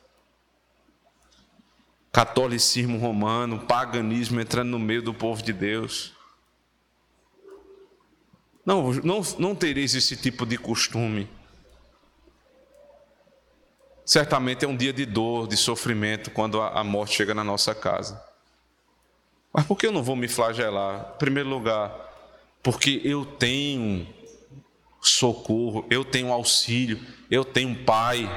Catolicismo 2.13 2.99
romano, 2.99 3.61
paganismo 3.61 4.41
entrando 4.41 4.69
no 4.69 4.79
meio 4.79 5.03
do 5.03 5.15
povo 5.15 5.43
de 5.43 5.53
Deus. 5.53 6.13
Não, 8.65 8.93
não, 8.93 9.23
não 9.39 9.55
tereis 9.55 9.95
esse 9.95 10.17
tipo 10.17 10.45
de 10.45 10.59
costume. 10.59 11.29
Certamente 14.05 14.65
é 14.65 14.69
um 14.69 14.77
dia 14.77 14.93
de 14.93 15.07
dor, 15.07 15.49
de 15.49 15.57
sofrimento, 15.57 16.31
quando 16.31 16.61
a 16.61 16.85
morte 16.85 17.17
chega 17.17 17.33
na 17.33 17.43
nossa 17.43 17.75
casa. 17.75 18.23
Mas 19.53 19.65
por 19.65 19.77
que 19.77 19.87
eu 19.87 19.93
não 19.93 20.03
vou 20.03 20.17
me 20.17 20.29
flagelar? 20.29 21.13
Em 21.15 21.19
primeiro 21.19 21.49
lugar, 21.49 22.02
porque 22.63 23.01
eu 23.05 23.25
tenho 23.25 24.07
socorro, 25.01 25.85
eu 25.91 26.05
tenho 26.05 26.33
auxílio, 26.33 27.01
eu 27.31 27.45
tenho 27.45 27.85
pai. 27.85 28.29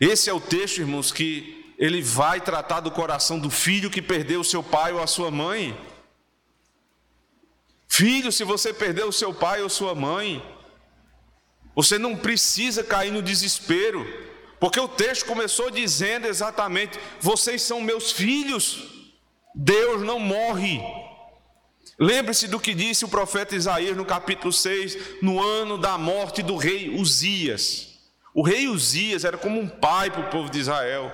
Esse 0.00 0.28
é 0.28 0.32
o 0.32 0.40
texto, 0.40 0.78
irmãos, 0.78 1.10
que 1.10 1.74
ele 1.78 2.02
vai 2.02 2.40
tratar 2.40 2.80
do 2.80 2.90
coração 2.90 3.38
do 3.38 3.50
filho 3.50 3.90
que 3.90 4.02
perdeu 4.02 4.40
o 4.40 4.44
seu 4.44 4.62
pai 4.62 4.92
ou 4.92 5.02
a 5.02 5.06
sua 5.06 5.30
mãe. 5.30 5.78
Filho, 7.88 8.30
se 8.30 8.44
você 8.44 8.72
perdeu 8.72 9.08
o 9.08 9.12
seu 9.12 9.32
pai 9.32 9.62
ou 9.62 9.68
sua 9.68 9.94
mãe, 9.94 10.42
você 11.74 11.98
não 11.98 12.16
precisa 12.16 12.84
cair 12.84 13.10
no 13.10 13.22
desespero, 13.22 14.04
porque 14.60 14.78
o 14.78 14.88
texto 14.88 15.24
começou 15.24 15.70
dizendo 15.70 16.26
exatamente: 16.26 16.98
vocês 17.20 17.62
são 17.62 17.80
meus 17.80 18.12
filhos. 18.12 18.82
Deus 19.54 20.02
não 20.02 20.20
morre. 20.20 20.80
Lembre-se 21.98 22.46
do 22.46 22.60
que 22.60 22.74
disse 22.74 23.04
o 23.04 23.08
profeta 23.08 23.56
Isaías 23.56 23.96
no 23.96 24.04
capítulo 24.04 24.52
6, 24.52 25.20
no 25.20 25.42
ano 25.42 25.76
da 25.76 25.98
morte 25.98 26.42
do 26.42 26.56
rei 26.56 26.90
Uzias. 26.90 27.98
O 28.32 28.40
rei 28.40 28.68
Uzias 28.68 29.24
era 29.24 29.36
como 29.36 29.58
um 29.58 29.68
pai 29.68 30.08
para 30.10 30.20
o 30.20 30.30
povo 30.30 30.48
de 30.48 30.60
Israel. 30.60 31.12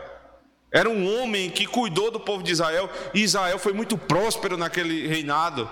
Era 0.71 0.91
um 0.91 1.23
homem 1.23 1.49
que 1.51 1.67
cuidou 1.67 2.11
do 2.11 2.21
povo 2.21 2.43
de 2.43 2.53
Israel, 2.53 2.91
e 3.15 3.23
Israel 3.23 3.59
foi 3.59 3.73
muito 3.73 3.97
próspero 3.97 4.59
naquele 4.59 5.07
reinado. 5.07 5.71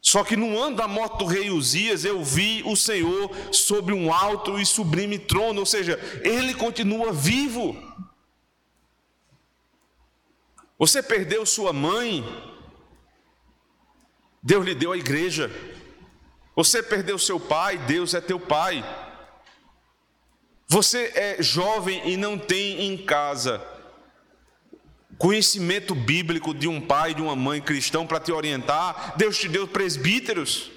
Só 0.00 0.22
que 0.22 0.36
no 0.36 0.56
ano 0.56 0.76
da 0.76 0.86
morte 0.86 1.18
do 1.18 1.24
rei 1.26 1.50
Uzias, 1.50 2.04
eu 2.04 2.22
vi 2.22 2.62
o 2.64 2.76
Senhor 2.76 3.28
sobre 3.50 3.92
um 3.92 4.12
alto 4.12 4.56
e 4.56 4.64
sublime 4.64 5.18
trono, 5.18 5.58
ou 5.58 5.66
seja, 5.66 5.98
ele 6.22 6.54
continua 6.54 7.12
vivo. 7.12 7.76
Você 10.78 11.02
perdeu 11.02 11.44
sua 11.44 11.72
mãe, 11.72 12.24
Deus 14.46 14.64
lhe 14.64 14.74
deu 14.74 14.92
a 14.92 14.96
igreja. 14.96 15.50
Você 16.54 16.82
perdeu 16.82 17.18
seu 17.18 17.38
pai, 17.38 17.76
Deus 17.76 18.14
é 18.14 18.20
teu 18.20 18.40
pai. 18.40 18.82
Você 20.68 21.12
é 21.14 21.42
jovem 21.42 22.08
e 22.08 22.16
não 22.16 22.38
tem 22.38 22.86
em 22.86 22.96
casa 22.96 23.62
conhecimento 25.18 25.94
bíblico 25.94 26.54
de 26.54 26.68
um 26.68 26.80
pai, 26.80 27.14
de 27.14 27.22
uma 27.22 27.34
mãe 27.34 27.60
cristão 27.60 28.06
para 28.06 28.20
te 28.20 28.32
orientar. 28.32 29.14
Deus 29.16 29.38
te 29.38 29.48
deu 29.48 29.66
presbíteros. 29.66 30.70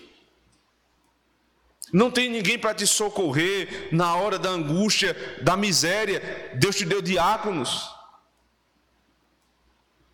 Não 1.92 2.12
tem 2.12 2.30
ninguém 2.30 2.58
para 2.58 2.74
te 2.74 2.86
socorrer 2.86 3.90
na 3.92 4.16
hora 4.16 4.38
da 4.38 4.50
angústia, 4.50 5.16
da 5.42 5.58
miséria. 5.58 6.52
Deus 6.56 6.76
te 6.76 6.86
deu 6.86 7.02
diáconos. 7.02 7.90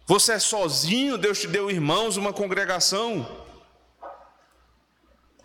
Você 0.08 0.34
é 0.34 0.40
sozinho, 0.40 1.18
Deus 1.18 1.40
te 1.40 1.48
deu 1.48 1.70
irmãos, 1.70 2.16
uma 2.16 2.32
congregação. 2.32 3.45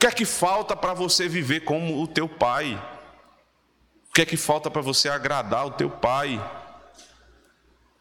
Que 0.00 0.06
é 0.06 0.10
que 0.10 0.24
falta 0.24 0.74
para 0.74 0.94
você 0.94 1.28
viver 1.28 1.60
como 1.60 2.02
o 2.02 2.06
teu 2.08 2.28
pai? 2.28 2.74
O 4.08 4.12
que 4.12 4.22
é 4.22 4.26
que 4.26 4.36
falta 4.36 4.68
para 4.70 4.82
você 4.82 5.08
agradar 5.08 5.66
o 5.66 5.70
teu 5.70 5.90
pai? 5.90 6.42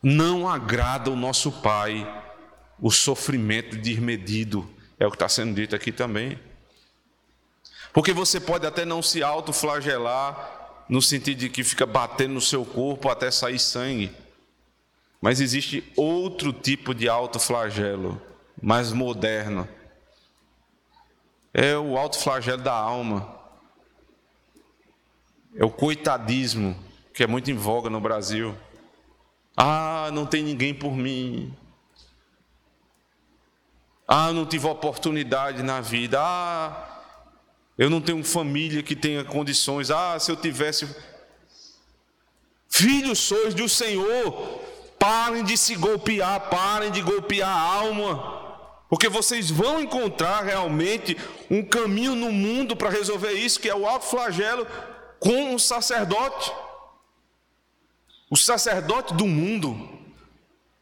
Não 0.01 0.49
agrada 0.49 1.11
o 1.11 1.15
nosso 1.15 1.51
pai 1.51 2.07
o 2.81 2.89
sofrimento 2.89 3.75
desmedido, 3.77 4.67
é 4.97 5.05
o 5.05 5.09
que 5.09 5.15
está 5.15 5.27
sendo 5.27 5.53
dito 5.53 5.75
aqui 5.75 5.91
também. 5.91 6.39
Porque 7.93 8.13
você 8.13 8.39
pode 8.39 8.65
até 8.65 8.85
não 8.85 9.01
se 9.01 9.21
autoflagelar, 9.21 10.85
no 10.87 11.01
sentido 11.01 11.39
de 11.39 11.49
que 11.49 11.63
fica 11.63 11.85
batendo 11.85 12.35
no 12.35 12.41
seu 12.41 12.65
corpo 12.65 13.09
até 13.09 13.29
sair 13.29 13.59
sangue. 13.59 14.11
Mas 15.21 15.41
existe 15.41 15.91
outro 15.95 16.53
tipo 16.53 16.95
de 16.95 17.09
autoflagelo, 17.09 18.19
mais 18.61 18.91
moderno. 18.91 19.67
É 21.53 21.77
o 21.77 21.97
autoflagelo 21.97 22.61
da 22.61 22.73
alma. 22.73 23.35
É 25.55 25.65
o 25.65 25.69
coitadismo, 25.69 26.77
que 27.13 27.23
é 27.23 27.27
muito 27.27 27.49
em 27.49 27.55
voga 27.55 27.89
no 27.89 27.99
Brasil. 27.99 28.55
Ah, 29.57 30.09
não 30.13 30.25
tem 30.25 30.43
ninguém 30.43 30.73
por 30.73 30.95
mim. 30.95 31.55
Ah, 34.07 34.31
não 34.31 34.45
tive 34.45 34.67
oportunidade 34.67 35.63
na 35.63 35.81
vida. 35.81 36.19
Ah, 36.21 37.01
eu 37.77 37.89
não 37.89 38.01
tenho 38.01 38.23
família 38.23 38.83
que 38.83 38.95
tenha 38.95 39.23
condições. 39.23 39.91
Ah, 39.91 40.19
se 40.19 40.31
eu 40.31 40.35
tivesse. 40.35 40.95
Filhos 42.67 43.19
sois 43.19 43.53
do 43.53 43.67
Senhor, 43.67 44.61
Parem 44.99 45.45
de 45.45 45.55
se 45.55 45.75
golpear, 45.75 46.49
parem 46.49 46.91
de 46.91 47.01
golpear 47.01 47.47
a 47.47 47.57
alma, 47.57 48.38
porque 48.89 49.07
vocês 49.07 49.51
vão 49.51 49.79
encontrar 49.79 50.43
realmente 50.43 51.15
um 51.49 51.63
caminho 51.63 52.15
no 52.15 52.31
mundo 52.31 52.75
para 52.75 52.89
resolver 52.89 53.33
isso, 53.33 53.59
que 53.59 53.69
é 53.69 53.75
o 53.75 53.87
alto 53.87 54.05
flagelo 54.05 54.65
com 55.19 55.53
o 55.53 55.59
sacerdote. 55.59 56.51
O 58.31 58.35
sacerdote 58.35 59.13
do 59.13 59.27
mundo, 59.27 59.89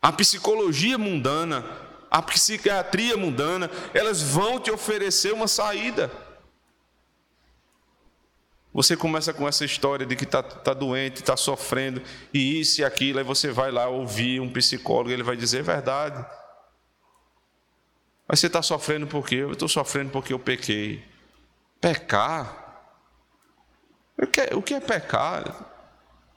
a 0.02 0.12
psicologia 0.14 0.98
mundana, 0.98 1.66
a 2.10 2.22
psiquiatria 2.22 3.18
mundana, 3.18 3.70
elas 3.94 4.22
vão 4.22 4.58
te 4.58 4.72
oferecer 4.72 5.34
uma 5.34 5.48
saída. 5.48 6.10
Você 8.74 8.96
começa 8.96 9.34
com 9.34 9.48
essa 9.48 9.66
história 9.66 10.06
de 10.06 10.16
que 10.16 10.24
está 10.24 10.42
tá 10.42 10.74
doente, 10.74 11.16
está 11.18 11.36
sofrendo, 11.36 12.02
e 12.34 12.60
isso 12.62 12.80
e 12.80 12.86
aquilo, 12.86 13.20
aí 13.20 13.26
você 13.26 13.52
vai 13.52 13.72
lá 13.72 13.88
ouvir 13.88 14.40
um 14.40 14.50
psicólogo, 14.50 15.10
ele 15.10 15.24
vai 15.24 15.36
dizer 15.36 15.60
é 15.60 15.64
verdade. 15.64 16.26
Mas 18.28 18.40
você 18.40 18.48
está 18.48 18.62
sofrendo 18.62 19.08
por 19.08 19.26
quê? 19.26 19.36
Eu 19.36 19.54
estou 19.54 19.70
sofrendo 19.70 20.12
porque 20.12 20.34
eu 20.34 20.40
pequei. 20.40 21.04
Pecar? 21.80 22.66
O 24.54 24.62
que 24.62 24.74
é, 24.74 24.80
pecar? 24.80 25.44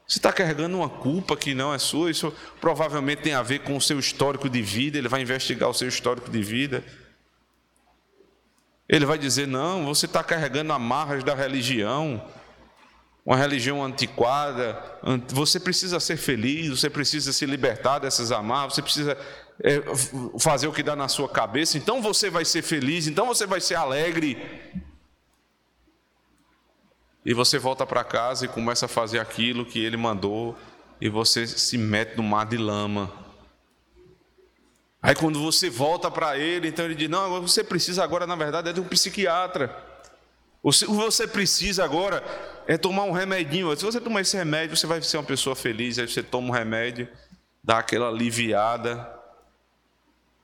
Você 0.07 0.19
está 0.19 0.31
carregando 0.31 0.77
uma 0.77 0.89
culpa 0.89 1.35
que 1.35 1.53
não 1.53 1.73
é 1.73 1.79
sua, 1.79 2.11
isso 2.11 2.33
provavelmente 2.59 3.23
tem 3.23 3.33
a 3.33 3.41
ver 3.41 3.59
com 3.59 3.75
o 3.75 3.81
seu 3.81 3.97
histórico 3.97 4.49
de 4.49 4.61
vida, 4.61 4.97
ele 4.97 5.07
vai 5.07 5.21
investigar 5.21 5.69
o 5.69 5.73
seu 5.73 5.87
histórico 5.87 6.29
de 6.29 6.41
vida. 6.43 6.83
Ele 8.87 9.05
vai 9.05 9.17
dizer: 9.17 9.47
não, 9.47 9.85
você 9.85 10.05
está 10.05 10.21
carregando 10.21 10.73
amarras 10.73 11.23
da 11.23 11.33
religião, 11.33 12.21
uma 13.25 13.37
religião 13.37 13.83
antiquada, 13.83 14.77
você 15.29 15.59
precisa 15.59 15.99
ser 15.99 16.17
feliz, 16.17 16.69
você 16.69 16.89
precisa 16.89 17.31
se 17.31 17.45
libertar 17.45 17.99
dessas 17.99 18.31
amarras, 18.31 18.75
você 18.75 18.81
precisa 18.81 19.17
é, 19.63 19.81
fazer 20.39 20.67
o 20.67 20.73
que 20.73 20.81
dá 20.81 20.95
na 20.95 21.07
sua 21.07 21.29
cabeça, 21.29 21.77
então 21.77 22.01
você 22.01 22.29
vai 22.29 22.43
ser 22.43 22.61
feliz, 22.61 23.07
então 23.07 23.27
você 23.27 23.45
vai 23.45 23.61
ser 23.61 23.75
alegre. 23.75 24.37
E 27.23 27.33
você 27.33 27.59
volta 27.59 27.85
para 27.85 28.03
casa 28.03 28.45
e 28.45 28.47
começa 28.47 28.85
a 28.85 28.89
fazer 28.89 29.19
aquilo 29.19 29.65
que 29.65 29.83
ele 29.83 29.97
mandou, 29.97 30.57
e 30.99 31.09
você 31.09 31.45
se 31.45 31.77
mete 31.77 32.17
no 32.17 32.23
mar 32.23 32.45
de 32.45 32.57
lama. 32.57 33.11
Aí 35.01 35.15
quando 35.15 35.39
você 35.41 35.69
volta 35.69 36.09
para 36.09 36.37
ele, 36.37 36.67
então 36.67 36.85
ele 36.85 36.95
diz: 36.95 37.09
Não, 37.09 37.41
você 37.41 37.63
precisa 37.63 38.03
agora, 38.03 38.25
na 38.25 38.35
verdade, 38.35 38.69
é 38.69 38.73
de 38.73 38.79
um 38.79 38.87
psiquiatra. 38.87 39.75
O 40.63 40.71
que 40.71 40.85
você 40.85 41.27
precisa 41.27 41.83
agora 41.83 42.23
é 42.67 42.77
tomar 42.77 43.03
um 43.03 43.11
remedinho. 43.11 43.75
Se 43.75 43.83
você 43.83 43.99
tomar 43.99 44.21
esse 44.21 44.37
remédio, 44.37 44.77
você 44.77 44.85
vai 44.85 45.01
ser 45.01 45.17
uma 45.17 45.23
pessoa 45.23 45.55
feliz. 45.55 45.97
Aí 45.97 46.07
você 46.07 46.21
toma 46.21 46.49
um 46.49 46.51
remédio, 46.51 47.07
dá 47.63 47.79
aquela 47.79 48.09
aliviada, 48.09 49.20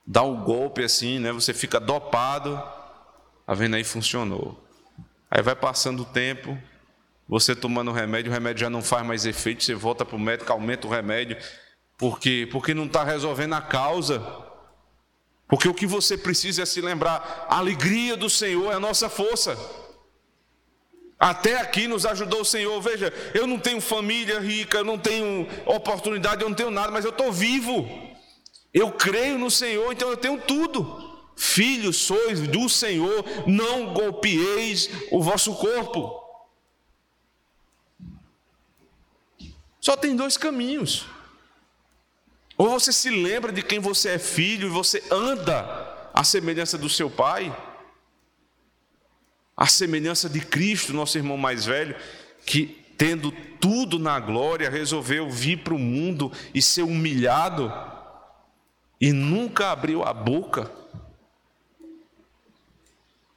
dá 0.08 0.22
um 0.22 0.42
golpe 0.42 0.82
assim, 0.82 1.18
né? 1.18 1.30
Você 1.32 1.52
fica 1.52 1.78
dopado. 1.78 2.56
Tá 3.46 3.52
vendo 3.52 3.76
aí? 3.76 3.84
Funcionou. 3.84 4.58
Aí 5.30 5.42
vai 5.42 5.54
passando 5.54 6.00
o 6.00 6.06
tempo, 6.06 6.56
você 7.28 7.54
tomando 7.54 7.90
o 7.90 7.94
remédio, 7.94 8.30
o 8.30 8.34
remédio 8.34 8.62
já 8.62 8.70
não 8.70 8.80
faz 8.80 9.06
mais 9.06 9.26
efeito, 9.26 9.62
você 9.62 9.74
volta 9.74 10.06
para 10.06 10.16
o 10.16 10.18
médico, 10.18 10.50
aumenta 10.50 10.86
o 10.86 10.90
remédio, 10.90 11.36
porque 11.98 12.48
porque 12.50 12.72
não 12.72 12.86
está 12.86 13.04
resolvendo 13.04 13.52
a 13.52 13.60
causa. 13.60 14.24
Porque 15.46 15.68
o 15.68 15.74
que 15.74 15.86
você 15.86 16.16
precisa 16.16 16.62
é 16.62 16.66
se 16.66 16.80
lembrar: 16.80 17.46
a 17.50 17.58
alegria 17.58 18.16
do 18.16 18.30
Senhor 18.30 18.72
é 18.72 18.76
a 18.76 18.80
nossa 18.80 19.10
força. 19.10 19.58
Até 21.20 21.60
aqui 21.60 21.86
nos 21.86 22.06
ajudou 22.06 22.40
o 22.40 22.44
Senhor. 22.46 22.80
Veja, 22.80 23.12
eu 23.34 23.46
não 23.46 23.58
tenho 23.58 23.80
família 23.80 24.40
rica, 24.40 24.78
eu 24.78 24.84
não 24.84 24.98
tenho 24.98 25.46
oportunidade, 25.66 26.42
eu 26.42 26.48
não 26.48 26.56
tenho 26.56 26.70
nada, 26.70 26.90
mas 26.90 27.04
eu 27.04 27.10
estou 27.10 27.30
vivo. 27.30 28.07
Eu 28.72 28.92
creio 28.92 29.38
no 29.38 29.50
Senhor, 29.50 29.92
então 29.92 30.10
eu 30.10 30.16
tenho 30.16 30.40
tudo. 30.40 31.08
Filhos 31.36 31.96
sois 31.96 32.40
do 32.40 32.68
Senhor, 32.68 33.24
não 33.46 33.92
golpeeis 33.94 34.90
o 35.10 35.22
vosso 35.22 35.54
corpo. 35.54 36.18
Só 39.80 39.96
tem 39.96 40.16
dois 40.16 40.36
caminhos. 40.36 41.06
Ou 42.56 42.68
você 42.70 42.92
se 42.92 43.08
lembra 43.08 43.52
de 43.52 43.62
quem 43.62 43.78
você 43.78 44.10
é 44.10 44.18
filho 44.18 44.66
e 44.66 44.70
você 44.70 45.02
anda 45.10 46.10
à 46.12 46.24
semelhança 46.24 46.76
do 46.76 46.88
seu 46.88 47.08
pai, 47.08 47.56
à 49.56 49.66
semelhança 49.66 50.28
de 50.28 50.40
Cristo, 50.40 50.92
nosso 50.92 51.16
irmão 51.16 51.36
mais 51.36 51.64
velho, 51.64 51.94
que 52.44 52.84
tendo 52.98 53.30
tudo 53.60 53.96
na 53.96 54.18
glória, 54.18 54.68
resolveu 54.68 55.30
vir 55.30 55.58
para 55.58 55.74
o 55.74 55.78
mundo 55.78 56.32
e 56.52 56.60
ser 56.60 56.82
humilhado 56.82 57.72
e 59.00 59.12
nunca 59.12 59.70
abriu 59.70 60.02
a 60.02 60.12
boca. 60.12 60.70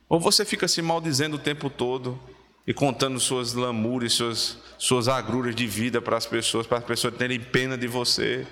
Ou 0.10 0.20
você 0.20 0.44
fica 0.44 0.68
se 0.68 0.82
maldizendo 0.82 1.38
o 1.38 1.40
tempo 1.40 1.70
todo 1.70 2.20
e 2.66 2.74
contando 2.74 3.20
suas 3.20 3.54
lamúrias, 3.54 4.14
suas, 4.14 4.58
suas 4.78 5.08
agruras 5.08 5.56
de 5.56 5.66
vida 5.66 6.02
para 6.02 6.18
as 6.18 6.26
pessoas, 6.26 6.68
para 6.68 6.80
as 6.80 6.84
pessoas 6.84 7.16
terem 7.16 7.40
pena 7.40 7.78
de 7.78 7.88
você, 7.88 8.48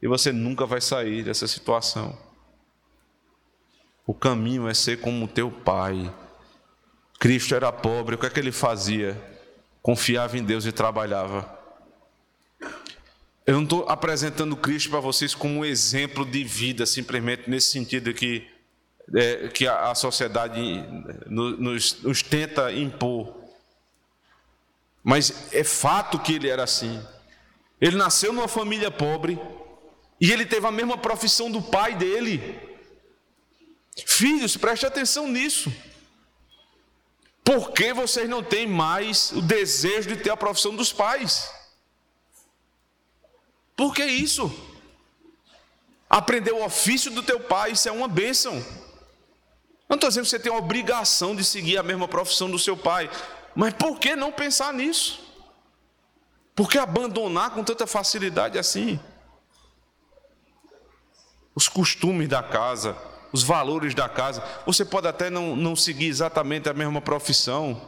e 0.00 0.08
você 0.08 0.32
nunca 0.32 0.66
vai 0.66 0.80
sair 0.80 1.22
dessa 1.22 1.46
situação. 1.46 2.18
O 4.06 4.12
caminho 4.12 4.68
é 4.68 4.74
ser 4.74 5.00
como 5.00 5.28
teu 5.28 5.50
pai. 5.50 6.12
Cristo 7.18 7.54
era 7.54 7.72
pobre, 7.72 8.14
o 8.14 8.18
que 8.18 8.26
é 8.26 8.30
que 8.30 8.38
ele 8.38 8.52
fazia? 8.52 9.20
Confiava 9.80 10.36
em 10.36 10.44
Deus 10.44 10.66
e 10.66 10.72
trabalhava. 10.72 11.53
Eu 13.46 13.56
não 13.56 13.64
estou 13.64 13.86
apresentando 13.88 14.56
Cristo 14.56 14.88
para 14.88 15.00
vocês 15.00 15.34
como 15.34 15.60
um 15.60 15.64
exemplo 15.64 16.24
de 16.24 16.42
vida, 16.42 16.86
simplesmente 16.86 17.48
nesse 17.48 17.70
sentido 17.70 18.14
que, 18.14 18.48
é, 19.14 19.48
que 19.48 19.66
a, 19.66 19.90
a 19.90 19.94
sociedade 19.94 20.60
nos, 21.26 22.00
nos 22.02 22.22
tenta 22.22 22.72
impor. 22.72 23.36
Mas 25.02 25.52
é 25.52 25.62
fato 25.62 26.18
que 26.18 26.32
ele 26.32 26.48
era 26.48 26.62
assim. 26.62 26.98
Ele 27.78 27.96
nasceu 27.96 28.32
numa 28.32 28.48
família 28.48 28.90
pobre 28.90 29.38
e 30.18 30.32
ele 30.32 30.46
teve 30.46 30.66
a 30.66 30.72
mesma 30.72 30.96
profissão 30.96 31.50
do 31.50 31.60
pai 31.60 31.94
dele. 31.94 32.58
Filhos, 34.06 34.56
preste 34.56 34.86
atenção 34.86 35.28
nisso. 35.28 35.70
Por 37.44 37.72
que 37.72 37.92
vocês 37.92 38.26
não 38.26 38.42
têm 38.42 38.66
mais 38.66 39.32
o 39.32 39.42
desejo 39.42 40.08
de 40.08 40.16
ter 40.16 40.30
a 40.30 40.36
profissão 40.36 40.74
dos 40.74 40.94
pais? 40.94 41.46
Por 43.76 43.94
que 43.94 44.04
isso? 44.04 44.52
Aprender 46.08 46.52
o 46.52 46.64
ofício 46.64 47.10
do 47.10 47.22
teu 47.22 47.40
pai, 47.40 47.72
isso 47.72 47.88
é 47.88 47.92
uma 47.92 48.06
bênção. 48.06 48.54
Não 49.88 49.96
estou 49.96 50.08
dizendo 50.08 50.24
que 50.24 50.30
você 50.30 50.38
tem 50.38 50.52
a 50.52 50.56
obrigação 50.56 51.34
de 51.34 51.44
seguir 51.44 51.76
a 51.76 51.82
mesma 51.82 52.08
profissão 52.08 52.50
do 52.50 52.58
seu 52.58 52.76
pai, 52.76 53.10
mas 53.54 53.74
por 53.74 53.98
que 53.98 54.16
não 54.16 54.32
pensar 54.32 54.72
nisso? 54.72 55.20
Por 56.54 56.70
que 56.70 56.78
abandonar 56.78 57.50
com 57.50 57.64
tanta 57.64 57.86
facilidade 57.86 58.58
assim? 58.58 58.98
Os 61.54 61.68
costumes 61.68 62.28
da 62.28 62.42
casa, 62.42 62.96
os 63.32 63.42
valores 63.42 63.94
da 63.94 64.08
casa. 64.08 64.42
Você 64.64 64.84
pode 64.84 65.08
até 65.08 65.28
não, 65.28 65.56
não 65.56 65.74
seguir 65.74 66.06
exatamente 66.06 66.68
a 66.68 66.72
mesma 66.72 67.00
profissão, 67.00 67.80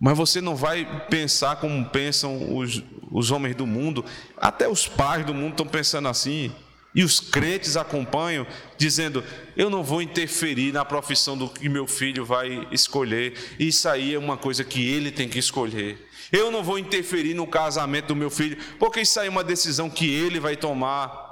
mas 0.00 0.16
você 0.16 0.40
não 0.40 0.56
vai 0.56 1.06
pensar 1.08 1.56
como 1.56 1.84
pensam 1.86 2.56
os, 2.56 2.82
os 3.10 3.30
homens 3.30 3.54
do 3.54 3.66
mundo. 3.66 4.04
Até 4.36 4.68
os 4.68 4.86
pais 4.86 5.24
do 5.24 5.32
mundo 5.32 5.52
estão 5.52 5.66
pensando 5.66 6.08
assim. 6.08 6.52
E 6.94 7.02
os 7.02 7.18
crentes 7.18 7.76
acompanham, 7.76 8.46
dizendo: 8.78 9.24
Eu 9.56 9.68
não 9.68 9.82
vou 9.82 10.00
interferir 10.00 10.72
na 10.72 10.84
profissão 10.84 11.36
do 11.36 11.48
que 11.48 11.68
meu 11.68 11.88
filho 11.88 12.24
vai 12.24 12.68
escolher, 12.70 13.34
isso 13.58 13.88
aí 13.88 14.14
é 14.14 14.18
uma 14.18 14.36
coisa 14.36 14.62
que 14.62 14.86
ele 14.86 15.10
tem 15.10 15.28
que 15.28 15.38
escolher. 15.38 16.08
Eu 16.30 16.50
não 16.50 16.62
vou 16.62 16.78
interferir 16.78 17.34
no 17.34 17.46
casamento 17.46 18.08
do 18.08 18.16
meu 18.16 18.30
filho, 18.30 18.56
porque 18.78 19.00
isso 19.00 19.18
aí 19.18 19.26
é 19.26 19.30
uma 19.30 19.44
decisão 19.44 19.90
que 19.90 20.08
ele 20.08 20.38
vai 20.38 20.56
tomar. 20.56 21.23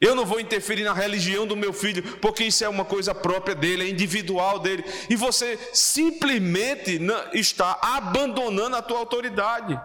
Eu 0.00 0.14
não 0.14 0.24
vou 0.24 0.40
interferir 0.40 0.84
na 0.84 0.94
religião 0.94 1.46
do 1.46 1.56
meu 1.56 1.72
filho, 1.72 2.02
porque 2.18 2.44
isso 2.44 2.64
é 2.64 2.68
uma 2.68 2.84
coisa 2.84 3.14
própria 3.14 3.54
dele, 3.54 3.84
é 3.84 3.88
individual 3.88 4.58
dele. 4.58 4.82
E 5.10 5.16
você 5.16 5.58
simplesmente 5.74 6.98
está 7.34 7.78
abandonando 7.82 8.76
a 8.76 8.82
tua 8.82 8.98
autoridade 8.98 9.78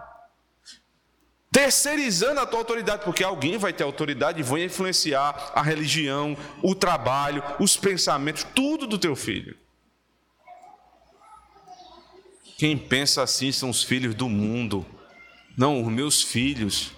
terceirizando 1.56 2.38
a 2.38 2.44
tua 2.44 2.58
autoridade, 2.58 3.02
porque 3.02 3.24
alguém 3.24 3.56
vai 3.56 3.72
ter 3.72 3.82
autoridade 3.82 4.40
e 4.40 4.42
vai 4.42 4.64
influenciar 4.64 5.52
a 5.54 5.62
religião, 5.62 6.36
o 6.62 6.74
trabalho, 6.74 7.42
os 7.58 7.78
pensamentos, 7.78 8.44
tudo 8.54 8.86
do 8.86 8.98
teu 8.98 9.16
filho. 9.16 9.56
Quem 12.58 12.76
pensa 12.76 13.22
assim 13.22 13.52
são 13.52 13.70
os 13.70 13.82
filhos 13.82 14.14
do 14.14 14.28
mundo. 14.28 14.84
Não, 15.56 15.82
os 15.82 15.90
meus 15.90 16.22
filhos, 16.22 16.92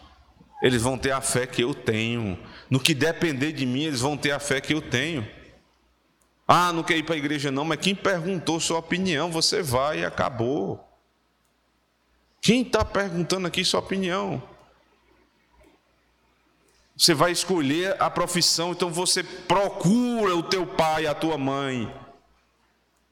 eles 0.61 0.83
vão 0.83 0.98
ter 0.98 1.12
a 1.12 1.20
fé 1.20 1.46
que 1.46 1.62
eu 1.62 1.72
tenho. 1.72 2.37
No 2.70 2.78
que 2.78 2.94
depender 2.94 3.52
de 3.52 3.64
mim, 3.64 3.85
eles 3.85 4.00
vão 4.00 4.16
ter 4.16 4.31
a 4.33 4.38
fé 4.38 4.61
que 4.61 4.74
eu 4.74 4.83
tenho. 4.83 5.26
Ah, 6.46 6.72
não 6.72 6.83
quer 6.83 6.96
ir 6.96 7.02
para 7.02 7.14
a 7.14 7.18
igreja 7.18 7.50
não, 7.50 7.64
mas 7.64 7.78
quem 7.78 7.94
perguntou 7.94 8.59
sua 8.59 8.78
opinião, 8.78 9.31
você 9.31 9.62
vai 9.62 10.00
e 10.00 10.04
acabou. 10.04 10.83
Quem 12.40 12.62
está 12.62 12.85
perguntando 12.85 13.46
aqui 13.46 13.64
sua 13.64 13.81
opinião? 13.81 14.42
Você 16.96 17.14
vai 17.14 17.33
escolher 17.33 18.00
a 18.00 18.11
profissão, 18.11 18.72
então 18.72 18.90
você 18.90 19.22
procura 19.22 20.35
o 20.35 20.42
teu 20.42 20.66
pai, 20.66 21.07
a 21.07 21.14
tua 21.14 21.38
mãe. 21.38 21.92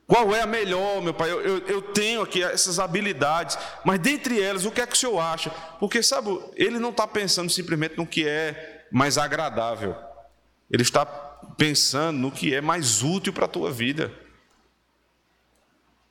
Qual 0.07 0.35
é 0.35 0.41
a 0.41 0.47
melhor, 0.47 1.03
meu 1.03 1.13
pai? 1.13 1.31
Eu, 1.31 1.41
eu, 1.41 1.59
eu, 1.67 1.83
tenho 1.83 2.23
aqui 2.23 2.43
essas 2.43 2.79
habilidades, 2.79 3.59
mas 3.85 3.99
dentre 3.99 4.41
elas, 4.41 4.65
o 4.65 4.71
que 4.71 4.81
é 4.81 4.87
que 4.87 4.95
o 4.95 4.97
senhor 4.97 5.19
acha? 5.19 5.51
Porque, 5.81 6.03
sabe, 6.03 6.41
ele 6.55 6.79
não 6.79 6.91
está 6.91 7.07
pensando 7.07 7.51
simplesmente 7.51 7.97
no 7.97 8.07
que 8.07 8.27
é 8.27 8.76
mais 8.91 9.19
agradável, 9.19 9.97
ele 10.71 10.83
está 10.83 11.05
pensando 11.57 12.19
no 12.19 12.33
que 12.33 12.55
é 12.55 12.61
mais 12.61 13.03
útil 13.03 13.33
para 13.33 13.47
a 13.47 13.49
tua 13.49 13.71
vida. 13.71 14.13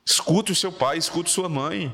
Escute 0.04 0.52
o 0.52 0.56
seu 0.56 0.72
pai, 0.72 0.98
escute 0.98 1.30
sua 1.30 1.48
mãe 1.48 1.92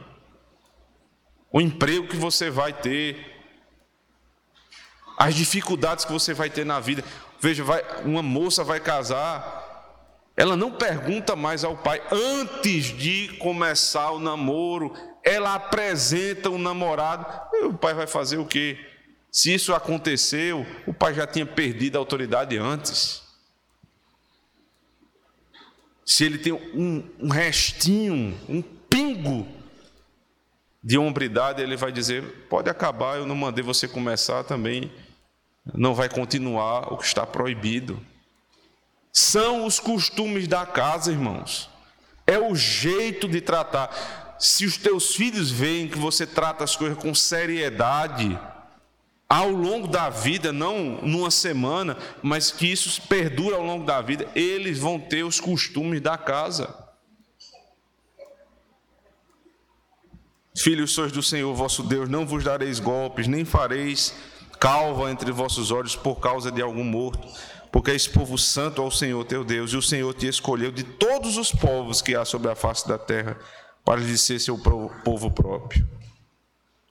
o 1.52 1.60
emprego 1.60 2.08
que 2.08 2.16
você 2.16 2.48
vai 2.48 2.72
ter, 2.72 3.30
as 5.18 5.34
dificuldades 5.34 6.04
que 6.04 6.12
você 6.12 6.32
vai 6.32 6.48
ter 6.48 6.64
na 6.64 6.80
vida. 6.80 7.04
Veja, 7.38 7.62
vai, 7.62 7.84
uma 8.04 8.22
moça 8.22 8.64
vai 8.64 8.80
casar, 8.80 9.60
Ela 10.34 10.56
não 10.56 10.72
pergunta 10.72 11.36
mais 11.36 11.62
ao 11.62 11.76
pai 11.76 12.02
antes 12.10 12.86
de 12.86 13.36
começar 13.38 14.12
o 14.12 14.18
namoro. 14.18 14.94
Ela 15.22 15.54
apresenta 15.54 16.48
o 16.48 16.56
namorado. 16.56 17.26
E 17.52 17.66
o 17.66 17.74
pai 17.74 17.92
vai 17.92 18.06
fazer 18.06 18.38
o 18.38 18.46
quê? 18.46 18.78
Se 19.32 19.54
isso 19.54 19.74
aconteceu, 19.74 20.66
o 20.86 20.92
pai 20.92 21.14
já 21.14 21.26
tinha 21.26 21.46
perdido 21.46 21.96
a 21.96 21.98
autoridade 21.98 22.58
antes. 22.58 23.22
Se 26.04 26.24
ele 26.24 26.36
tem 26.36 26.52
um, 26.52 27.08
um 27.18 27.28
restinho, 27.30 28.38
um 28.46 28.60
pingo 28.60 29.48
de 30.84 30.98
hombridade, 30.98 31.62
ele 31.62 31.78
vai 31.78 31.90
dizer: 31.90 32.22
pode 32.50 32.68
acabar, 32.68 33.16
eu 33.16 33.24
não 33.24 33.34
mandei 33.34 33.64
você 33.64 33.88
começar 33.88 34.44
também, 34.44 34.92
não 35.72 35.94
vai 35.94 36.10
continuar 36.10 36.92
o 36.92 36.98
que 36.98 37.06
está 37.06 37.24
proibido. 37.24 38.04
São 39.10 39.64
os 39.64 39.80
costumes 39.80 40.46
da 40.46 40.66
casa, 40.66 41.10
irmãos. 41.10 41.70
É 42.26 42.38
o 42.38 42.54
jeito 42.54 43.26
de 43.26 43.40
tratar. 43.40 44.36
Se 44.38 44.66
os 44.66 44.76
teus 44.76 45.14
filhos 45.14 45.50
veem 45.50 45.88
que 45.88 45.98
você 45.98 46.26
trata 46.26 46.64
as 46.64 46.76
coisas 46.76 46.98
com 46.98 47.14
seriedade, 47.14 48.38
ao 49.32 49.48
longo 49.48 49.88
da 49.88 50.10
vida, 50.10 50.52
não 50.52 51.00
numa 51.00 51.30
semana, 51.30 51.96
mas 52.22 52.50
que 52.50 52.70
isso 52.70 53.00
perdura 53.08 53.56
ao 53.56 53.64
longo 53.64 53.86
da 53.86 53.98
vida, 54.02 54.28
eles 54.34 54.78
vão 54.78 55.00
ter 55.00 55.22
os 55.22 55.40
costumes 55.40 56.02
da 56.02 56.18
casa. 56.18 56.76
Filhos, 60.54 60.92
sois 60.92 61.10
do 61.10 61.22
Senhor 61.22 61.54
vosso 61.54 61.82
Deus, 61.82 62.10
não 62.10 62.26
vos 62.26 62.44
dareis 62.44 62.78
golpes, 62.78 63.26
nem 63.26 63.42
fareis 63.42 64.14
calva 64.60 65.10
entre 65.10 65.32
vossos 65.32 65.70
olhos 65.70 65.96
por 65.96 66.16
causa 66.16 66.52
de 66.52 66.60
algum 66.60 66.84
morto, 66.84 67.26
porque 67.72 67.90
és 67.90 68.06
povo 68.06 68.36
santo 68.36 68.82
ao 68.82 68.90
Senhor 68.90 69.24
teu 69.24 69.42
Deus, 69.42 69.72
e 69.72 69.78
o 69.78 69.82
Senhor 69.82 70.12
te 70.12 70.26
escolheu 70.26 70.70
de 70.70 70.82
todos 70.82 71.38
os 71.38 71.50
povos 71.50 72.02
que 72.02 72.14
há 72.14 72.26
sobre 72.26 72.50
a 72.50 72.54
face 72.54 72.86
da 72.86 72.98
terra, 72.98 73.38
para 73.82 73.98
lhe 73.98 74.18
ser 74.18 74.38
seu 74.38 74.58
povo 74.58 75.30
próprio. 75.30 75.88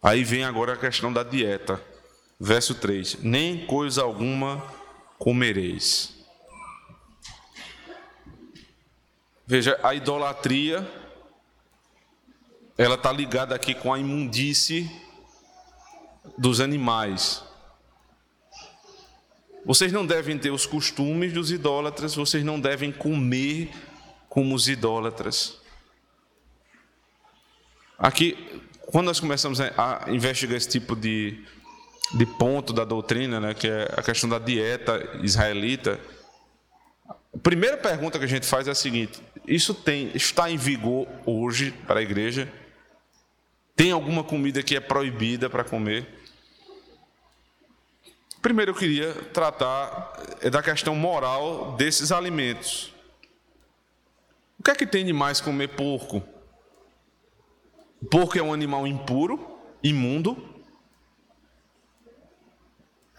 Aí 0.01 0.23
vem 0.23 0.43
agora 0.43 0.73
a 0.73 0.77
questão 0.77 1.13
da 1.13 1.21
dieta. 1.21 1.90
Verso 2.43 2.73
3: 2.73 3.19
Nem 3.21 3.67
coisa 3.67 4.01
alguma 4.01 4.65
comereis. 5.19 6.25
Veja, 9.45 9.79
a 9.83 9.93
idolatria 9.93 10.89
ela 12.75 12.95
está 12.95 13.11
ligada 13.11 13.53
aqui 13.53 13.75
com 13.75 13.93
a 13.93 13.99
imundície 13.99 14.89
dos 16.35 16.59
animais. 16.59 17.43
Vocês 19.63 19.91
não 19.91 20.03
devem 20.03 20.35
ter 20.39 20.49
os 20.49 20.65
costumes 20.65 21.31
dos 21.33 21.51
idólatras, 21.51 22.15
vocês 22.15 22.43
não 22.43 22.59
devem 22.59 22.91
comer 22.91 23.69
como 24.27 24.55
os 24.55 24.67
idólatras. 24.67 25.59
Aqui, 27.99 28.35
quando 28.87 29.05
nós 29.05 29.19
começamos 29.19 29.61
a 29.61 30.05
investigar 30.07 30.57
esse 30.57 30.69
tipo 30.69 30.95
de, 30.95 31.45
de 32.13 32.25
ponto 32.25 32.73
da 32.73 32.83
doutrina, 32.83 33.39
né, 33.39 33.53
que 33.53 33.67
é 33.67 33.83
a 33.95 34.01
questão 34.01 34.29
da 34.29 34.39
dieta 34.39 35.19
israelita, 35.21 35.99
a 37.07 37.37
primeira 37.37 37.77
pergunta 37.77 38.19
que 38.19 38.25
a 38.25 38.27
gente 38.27 38.45
faz 38.45 38.67
é 38.67 38.71
a 38.71 38.75
seguinte: 38.75 39.21
isso 39.47 39.73
tem, 39.73 40.11
está 40.13 40.49
em 40.49 40.57
vigor 40.57 41.07
hoje 41.25 41.71
para 41.87 41.99
a 41.99 42.03
igreja? 42.03 42.51
Tem 43.75 43.91
alguma 43.91 44.23
comida 44.23 44.61
que 44.61 44.75
é 44.75 44.79
proibida 44.79 45.49
para 45.49 45.63
comer? 45.63 46.07
Primeiro 48.41 48.71
eu 48.71 48.75
queria 48.75 49.13
tratar 49.13 50.13
é, 50.41 50.49
da 50.49 50.61
questão 50.61 50.95
moral 50.95 51.75
desses 51.77 52.11
alimentos. 52.11 52.93
O 54.59 54.63
que 54.63 54.71
é 54.71 54.75
que 54.75 54.85
tem 54.85 55.05
de 55.05 55.13
mais 55.13 55.39
comer 55.39 55.69
porco? 55.69 56.21
Porco 58.09 58.37
é 58.37 58.41
um 58.41 58.53
animal 58.53 58.85
impuro, 58.85 59.59
imundo. 59.83 60.60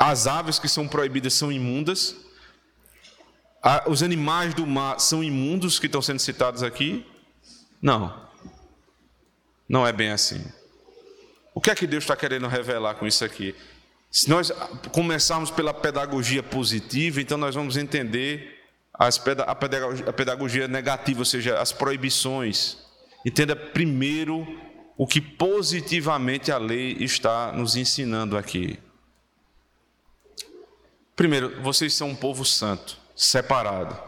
As 0.04 0.26
aves 0.26 0.58
que 0.58 0.68
são 0.68 0.88
proibidas 0.88 1.32
são 1.32 1.52
imundas. 1.52 2.16
Os 3.86 4.02
animais 4.02 4.52
do 4.52 4.66
mar 4.66 4.98
são 4.98 5.22
imundos 5.22 5.78
que 5.78 5.86
estão 5.86 6.02
sendo 6.02 6.18
citados 6.18 6.64
aqui? 6.64 7.06
Não. 7.80 8.12
Não 9.68 9.86
é 9.86 9.92
bem 9.92 10.10
assim. 10.10 10.44
O 11.54 11.60
que 11.60 11.70
é 11.70 11.74
que 11.76 11.86
Deus 11.86 12.02
está 12.02 12.16
querendo 12.16 12.48
revelar 12.48 12.96
com 12.96 13.06
isso 13.06 13.24
aqui? 13.24 13.54
Se 14.10 14.28
nós 14.28 14.50
começarmos 14.90 15.52
pela 15.52 15.72
pedagogia 15.72 16.42
positiva, 16.42 17.20
então 17.20 17.38
nós 17.38 17.54
vamos 17.54 17.76
entender 17.76 18.58
a 18.92 19.54
pedagogia, 19.54 20.08
a 20.08 20.12
pedagogia 20.12 20.66
negativa, 20.66 21.20
ou 21.20 21.24
seja, 21.24 21.60
as 21.60 21.70
proibições. 21.70 22.76
Entenda 23.24 23.54
primeiro 23.54 24.44
o 24.96 25.06
que 25.06 25.20
positivamente 25.20 26.50
a 26.50 26.58
lei 26.58 26.96
está 26.98 27.52
nos 27.52 27.76
ensinando 27.76 28.36
aqui. 28.36 28.80
Primeiro, 31.14 31.60
vocês 31.62 31.92
são 31.92 32.08
um 32.08 32.14
povo 32.14 32.44
santo, 32.44 32.96
separado. 33.14 33.98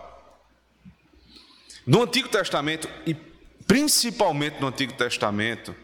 No 1.87 2.03
Antigo 2.03 2.29
Testamento, 2.29 2.89
e 3.07 3.15
principalmente 3.67 4.59
no 4.61 4.69
Antigo 4.69 4.95
Testamento, 4.95 5.75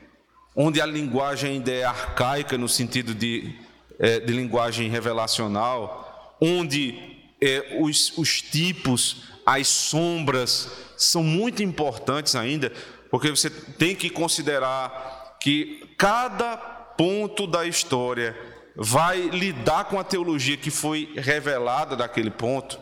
onde 0.57 0.81
a 0.81 0.87
linguagem 0.87 1.53
ainda 1.53 1.71
é 1.71 1.85
arcaica 1.85 2.57
no 2.57 2.69
sentido 2.69 3.15
de, 3.15 3.55
é, 3.99 4.19
de 4.21 4.33
linguagem 4.33 4.89
revelacional, 4.89 6.37
onde 6.41 7.21
é, 7.41 7.77
os, 7.81 8.17
os 8.17 8.41
tipos, 8.41 9.25
as 9.45 9.69
sombras 9.69 10.71
são 10.97 11.23
muito 11.23 11.63
importantes 11.63 12.35
ainda, 12.35 12.73
porque 13.11 13.31
você 13.31 13.51
tem 13.51 13.95
que 13.95 14.09
considerar 14.09 15.37
que 15.41 15.95
cada 15.99 16.57
ponto 16.57 17.47
da 17.47 17.67
história 17.67 18.37
vai 18.77 19.29
lidar 19.29 19.85
com 19.85 19.99
a 19.99 20.05
teologia 20.05 20.57
que 20.57 20.71
foi 20.71 21.13
revelada 21.17 21.97
daquele 21.97 22.31
ponto, 22.31 22.79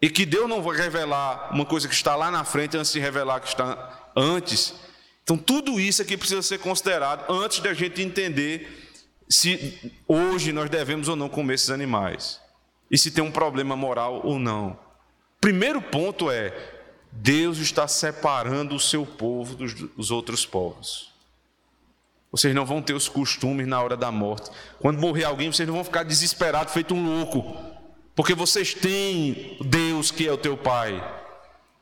e 0.00 0.08
que 0.08 0.24
Deus 0.24 0.48
não 0.48 0.62
vai 0.62 0.76
revelar 0.76 1.52
uma 1.52 1.64
coisa 1.64 1.88
que 1.88 1.94
está 1.94 2.14
lá 2.14 2.30
na 2.30 2.44
frente 2.44 2.76
antes 2.76 2.92
de 2.92 3.00
revelar 3.00 3.40
que 3.40 3.48
está 3.48 4.10
antes. 4.16 4.74
Então, 5.24 5.36
tudo 5.36 5.80
isso 5.80 6.00
aqui 6.00 6.16
precisa 6.16 6.40
ser 6.40 6.58
considerado 6.58 7.30
antes 7.30 7.58
da 7.60 7.74
gente 7.74 8.00
entender 8.00 8.88
se 9.28 9.92
hoje 10.06 10.52
nós 10.52 10.70
devemos 10.70 11.08
ou 11.08 11.16
não 11.16 11.28
comer 11.28 11.54
esses 11.54 11.70
animais. 11.70 12.40
E 12.90 12.96
se 12.96 13.10
tem 13.10 13.22
um 13.22 13.30
problema 13.30 13.76
moral 13.76 14.22
ou 14.24 14.38
não. 14.38 14.78
Primeiro 15.40 15.82
ponto 15.82 16.30
é: 16.30 16.54
Deus 17.12 17.58
está 17.58 17.86
separando 17.86 18.74
o 18.74 18.80
seu 18.80 19.04
povo 19.04 19.54
dos, 19.54 19.74
dos 19.74 20.10
outros 20.10 20.46
povos. 20.46 21.07
Vocês 22.30 22.54
não 22.54 22.66
vão 22.66 22.82
ter 22.82 22.92
os 22.92 23.08
costumes 23.08 23.66
na 23.66 23.80
hora 23.82 23.96
da 23.96 24.10
morte. 24.10 24.50
Quando 24.78 25.00
morrer 25.00 25.24
alguém, 25.24 25.50
vocês 25.50 25.66
não 25.66 25.76
vão 25.76 25.84
ficar 25.84 26.02
desesperados, 26.02 26.74
feito 26.74 26.94
um 26.94 27.04
louco. 27.04 27.56
Porque 28.14 28.34
vocês 28.34 28.74
têm 28.74 29.56
Deus 29.60 30.10
que 30.10 30.26
é 30.26 30.32
o 30.32 30.36
teu 30.36 30.56
Pai. 30.56 31.02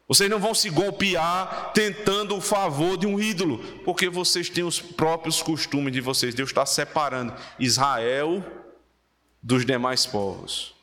Vocês 0.08 0.30
não 0.30 0.38
vão 0.38 0.54
se 0.54 0.70
golpear 0.70 1.72
tentando 1.72 2.36
o 2.36 2.40
favor 2.40 2.96
de 2.96 3.08
um 3.08 3.18
ídolo, 3.18 3.58
porque 3.84 4.08
vocês 4.08 4.48
têm 4.48 4.62
os 4.62 4.80
próprios 4.80 5.42
costumes 5.42 5.92
de 5.92 6.00
vocês. 6.00 6.34
Deus 6.34 6.50
está 6.50 6.64
separando 6.64 7.34
Israel 7.58 8.44
dos 9.42 9.66
demais 9.66 10.06
povos. 10.06 10.74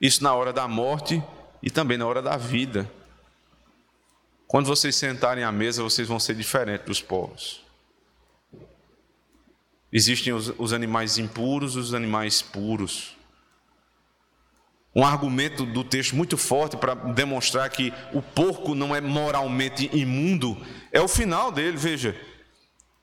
Isso 0.00 0.22
na 0.24 0.34
hora 0.34 0.52
da 0.52 0.66
morte 0.66 1.22
e 1.62 1.70
também 1.70 1.96
na 1.96 2.06
hora 2.06 2.20
da 2.20 2.36
vida. 2.36 2.90
Quando 4.48 4.66
vocês 4.66 4.96
sentarem 4.96 5.44
à 5.44 5.52
mesa, 5.52 5.82
vocês 5.82 6.08
vão 6.08 6.18
ser 6.18 6.34
diferentes 6.34 6.86
dos 6.86 7.00
povos. 7.00 7.63
Existem 9.94 10.32
os, 10.32 10.52
os 10.58 10.74
animais 10.74 11.16
impuros 11.16 11.76
e 11.76 11.78
os 11.78 11.94
animais 11.94 12.42
puros 12.42 13.14
um 14.94 15.04
argumento 15.04 15.66
do 15.66 15.82
texto 15.82 16.14
muito 16.14 16.38
forte 16.38 16.76
para 16.76 16.94
demonstrar 16.94 17.68
que 17.68 17.92
o 18.12 18.22
porco 18.22 18.74
não 18.74 18.94
é 18.94 19.00
moralmente 19.00 19.90
imundo, 19.92 20.56
é 20.92 21.00
o 21.00 21.08
final 21.08 21.50
dele, 21.50 21.76
veja. 21.76 22.16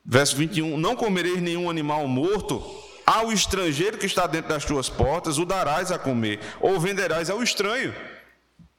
Verso 0.05 0.35
21: 0.37 0.77
Não 0.77 0.95
comereis 0.95 1.41
nenhum 1.41 1.69
animal 1.69 2.07
morto, 2.07 2.63
ao 3.05 3.31
estrangeiro 3.31 3.97
que 3.97 4.05
está 4.05 4.25
dentro 4.25 4.49
das 4.49 4.63
tuas 4.63 4.87
portas, 4.87 5.37
o 5.37 5.45
darás 5.45 5.91
a 5.91 5.99
comer, 5.99 6.39
ou 6.61 6.79
venderás 6.79 7.29
ao 7.29 7.43
estranho. 7.43 7.93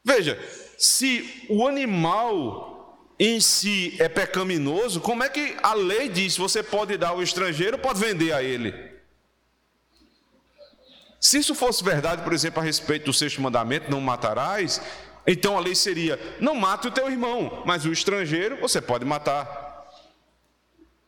Veja, 0.03 0.39
se 0.79 1.47
o 1.51 1.67
animal 1.67 2.72
em 3.25 3.41
si 3.41 3.95
é 4.01 4.09
pecaminoso, 4.09 5.01
como 5.01 5.23
é 5.23 5.29
que 5.29 5.57
a 5.63 5.75
lei 5.75 6.09
diz 6.09 6.37
você 6.37 6.61
pode 6.61 6.97
dar 6.97 7.11
ao 7.11 7.23
estrangeiro, 7.23 7.79
pode 7.79 8.01
vender 8.01 8.33
a 8.33 8.43
ele? 8.43 8.75
Se 11.21 11.39
isso 11.39 11.55
fosse 11.55 11.85
verdade, 11.85 12.23
por 12.23 12.33
exemplo, 12.33 12.61
a 12.61 12.65
respeito 12.65 13.05
do 13.05 13.13
sexto 13.13 13.41
mandamento, 13.41 13.89
não 13.89 14.01
matarás, 14.01 14.83
então 15.25 15.57
a 15.57 15.61
lei 15.61 15.77
seria: 15.77 16.19
não 16.41 16.57
mate 16.57 16.89
o 16.89 16.91
teu 16.91 17.09
irmão, 17.09 17.63
mas 17.65 17.85
o 17.85 17.93
estrangeiro 17.93 18.57
você 18.57 18.81
pode 18.81 19.05
matar. 19.05 19.87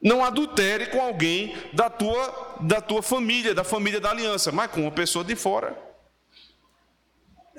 Não 0.01 0.25
adultere 0.25 0.87
com 0.87 1.01
alguém 1.01 1.57
da 1.73 1.91
tua, 1.91 2.59
da 2.61 2.81
tua 2.81 3.03
família, 3.03 3.53
da 3.53 3.65
família 3.65 4.01
da 4.01 4.11
aliança, 4.11 4.53
mas 4.53 4.71
com 4.71 4.83
uma 4.83 4.93
pessoa 4.93 5.25
de 5.25 5.35
fora. 5.35 5.77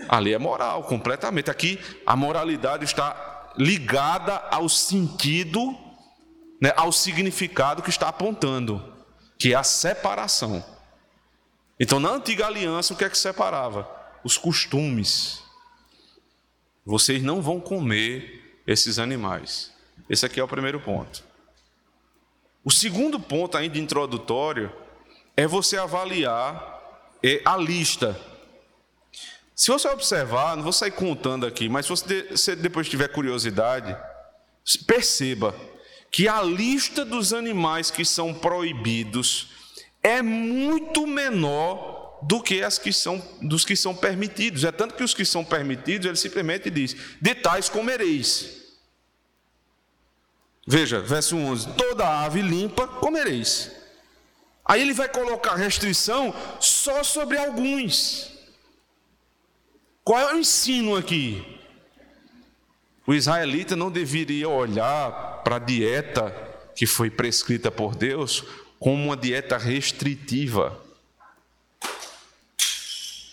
Ali 0.07 0.33
é 0.33 0.37
moral, 0.37 0.83
completamente. 0.83 1.51
Aqui 1.51 1.77
a 2.05 2.15
moralidade 2.15 2.85
está 2.85 3.34
ligada 3.57 4.35
ao 4.51 4.67
sentido, 4.67 5.75
né, 6.61 6.73
ao 6.75 6.91
significado 6.91 7.81
que 7.81 7.89
está 7.89 8.09
apontando, 8.09 8.93
que 9.37 9.53
é 9.53 9.55
a 9.55 9.63
separação. 9.63 10.63
Então, 11.79 11.99
na 11.99 12.09
antiga 12.09 12.47
aliança, 12.47 12.93
o 12.93 12.97
que 12.97 13.03
é 13.03 13.09
que 13.09 13.17
separava? 13.17 13.89
Os 14.23 14.37
costumes. 14.37 15.43
Vocês 16.85 17.21
não 17.21 17.41
vão 17.41 17.59
comer 17.59 18.61
esses 18.65 18.99
animais. 18.99 19.71
Esse 20.09 20.25
aqui 20.25 20.39
é 20.39 20.43
o 20.43 20.47
primeiro 20.47 20.79
ponto. 20.79 21.23
O 22.63 22.71
segundo 22.71 23.19
ponto, 23.19 23.57
ainda 23.57 23.77
introdutório, 23.77 24.71
é 25.35 25.45
você 25.45 25.77
avaliar 25.77 26.81
é, 27.23 27.41
a 27.45 27.57
lista. 27.57 28.19
Se 29.55 29.71
você 29.71 29.87
observar, 29.87 30.57
não 30.57 30.63
vou 30.63 30.73
sair 30.73 30.91
contando 30.91 31.45
aqui, 31.45 31.69
mas 31.69 31.85
se 31.85 31.89
você 31.89 32.55
depois 32.57 32.89
tiver 32.89 33.07
curiosidade, 33.07 33.95
perceba 34.85 35.55
que 36.11 36.27
a 36.27 36.41
lista 36.41 37.05
dos 37.05 37.31
animais 37.31 37.89
que 37.89 38.03
são 38.03 38.33
proibidos 38.33 39.47
é 40.03 40.21
muito 40.21 41.07
menor 41.07 42.19
do 42.21 42.41
que 42.41 42.61
as 42.61 42.77
que 42.77 42.91
são 42.91 43.21
dos 43.41 43.63
que 43.63 43.77
são 43.77 43.95
permitidos. 43.95 44.65
É 44.65 44.71
tanto 44.73 44.95
que 44.95 45.03
os 45.03 45.13
que 45.13 45.23
são 45.23 45.43
permitidos, 45.43 46.05
ele 46.05 46.17
simplesmente 46.17 46.69
diz: 46.69 46.95
"De 47.21 47.33
tais 47.33 47.69
comereis". 47.69 48.61
Veja, 50.67 50.99
verso 50.99 51.37
11: 51.37 51.73
"Toda 51.77 52.25
ave 52.25 52.41
limpa 52.41 52.87
comereis". 52.87 53.71
Aí 54.65 54.81
ele 54.81 54.93
vai 54.93 55.07
colocar 55.07 55.55
restrição 55.55 56.33
só 56.59 57.03
sobre 57.03 57.37
alguns. 57.37 58.34
Qual 60.05 60.19
é 60.19 60.35
o 60.35 60.37
ensino 60.37 60.95
aqui? 60.95 61.43
O 63.07 63.13
israelita 63.15 63.75
não 63.75 63.89
deveria 63.89 64.47
olhar 64.47 65.41
para 65.43 65.55
a 65.55 65.59
dieta 65.59 66.29
que 66.75 66.85
foi 66.85 67.09
prescrita 67.09 67.71
por 67.71 67.95
Deus 67.95 68.43
como 68.79 69.03
uma 69.03 69.17
dieta 69.17 69.57
restritiva, 69.57 70.79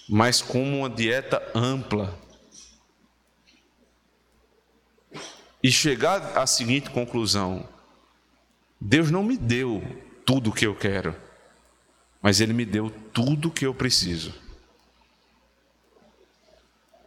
mas 0.09 0.41
como 0.41 0.79
uma 0.79 0.89
dieta 0.89 1.43
ampla. 1.55 2.19
E 5.63 5.71
chegar 5.71 6.39
à 6.39 6.47
seguinte 6.47 6.89
conclusão: 6.89 7.69
Deus 8.81 9.11
não 9.11 9.23
me 9.23 9.37
deu 9.37 9.83
tudo 10.25 10.49
o 10.49 10.55
que 10.55 10.67
eu 10.67 10.75
quero, 10.75 11.15
mas 12.23 12.41
Ele 12.41 12.55
me 12.55 12.65
deu 12.65 12.89
tudo 13.13 13.49
o 13.49 13.53
que 13.53 13.67
eu 13.67 13.75
preciso. 13.75 14.42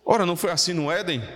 Ora, 0.05 0.25
não 0.25 0.35
foi 0.35 0.51
assim 0.51 0.73
no 0.73 0.91
Éden? 0.91 1.27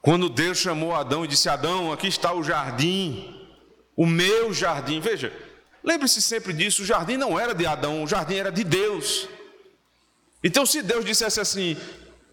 Quando 0.00 0.28
Deus 0.28 0.58
chamou 0.58 0.94
Adão 0.94 1.24
e 1.24 1.28
disse: 1.28 1.48
Adão, 1.48 1.92
aqui 1.92 2.08
está 2.08 2.32
o 2.32 2.42
jardim, 2.42 3.46
o 3.94 4.06
meu 4.06 4.52
jardim. 4.52 4.98
Veja, 5.00 5.32
Lembre-se 5.84 6.22
sempre 6.22 6.52
disso: 6.52 6.82
o 6.82 6.84
jardim 6.84 7.16
não 7.16 7.38
era 7.38 7.54
de 7.54 7.66
Adão, 7.66 8.02
o 8.02 8.06
jardim 8.06 8.36
era 8.36 8.52
de 8.52 8.64
Deus. 8.64 9.28
Então, 10.42 10.64
se 10.64 10.82
Deus 10.82 11.04
dissesse 11.04 11.40
assim: 11.40 11.76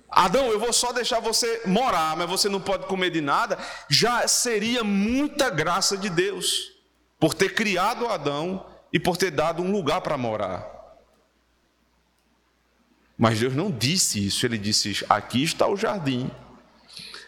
Adão, 0.10 0.48
eu 0.48 0.60
vou 0.60 0.72
só 0.72 0.92
deixar 0.92 1.20
você 1.20 1.64
morar, 1.66 2.16
mas 2.16 2.30
você 2.30 2.48
não 2.48 2.62
pode 2.62 2.86
comer 2.86 3.10
de 3.10 3.22
nada, 3.22 3.58
já 3.90 4.28
seria 4.28 4.84
muita 4.84 5.50
graça 5.50 5.98
de 5.98 6.10
Deus, 6.10 6.72
por 7.20 7.34
ter 7.34 7.54
criado 7.54 8.08
Adão 8.08 8.66
e 8.94 9.00
por 9.00 9.18
ter 9.18 9.32
dado 9.32 9.64
um 9.64 9.72
lugar 9.72 10.02
para 10.02 10.18
morar. 10.18 10.79
Mas 13.20 13.40
Deus 13.40 13.54
não 13.54 13.70
disse 13.70 14.26
isso, 14.26 14.46
ele 14.48 14.58
disse: 14.58 15.06
aqui 15.08 15.44
está 15.44 15.68
o 15.68 15.78
jardim, 15.78 16.32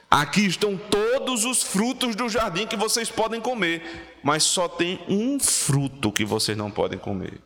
aqui 0.10 0.46
estão 0.46 0.76
todos 0.78 1.46
os 1.46 1.62
frutos 1.62 2.16
do 2.16 2.28
jardim 2.28 2.66
que 2.66 2.76
vocês 2.76 3.12
podem 3.12 3.40
comer 3.40 4.10
mas 4.24 4.44
só 4.44 4.68
tem 4.68 5.04
um 5.08 5.40
fruto 5.40 6.12
que 6.12 6.26
vocês 6.26 6.58
não 6.58 6.70
podem 6.70 7.00
comer. 7.00 7.42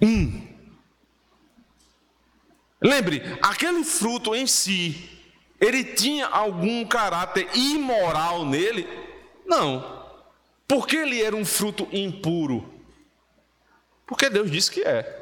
Um. 0.00 0.48
Lembre, 2.80 3.22
aquele 3.42 3.84
fruto 3.84 4.34
em 4.34 4.46
si, 4.46 5.10
ele 5.60 5.84
tinha 5.84 6.26
algum 6.26 6.84
caráter 6.86 7.48
imoral 7.54 8.46
nele? 8.46 8.88
Não. 9.44 10.00
Porque 10.66 10.96
ele 10.96 11.20
era 11.20 11.36
um 11.36 11.44
fruto 11.44 11.88
impuro? 11.92 12.72
Porque 14.06 14.30
Deus 14.30 14.50
disse 14.50 14.70
que 14.70 14.80
é. 14.82 15.19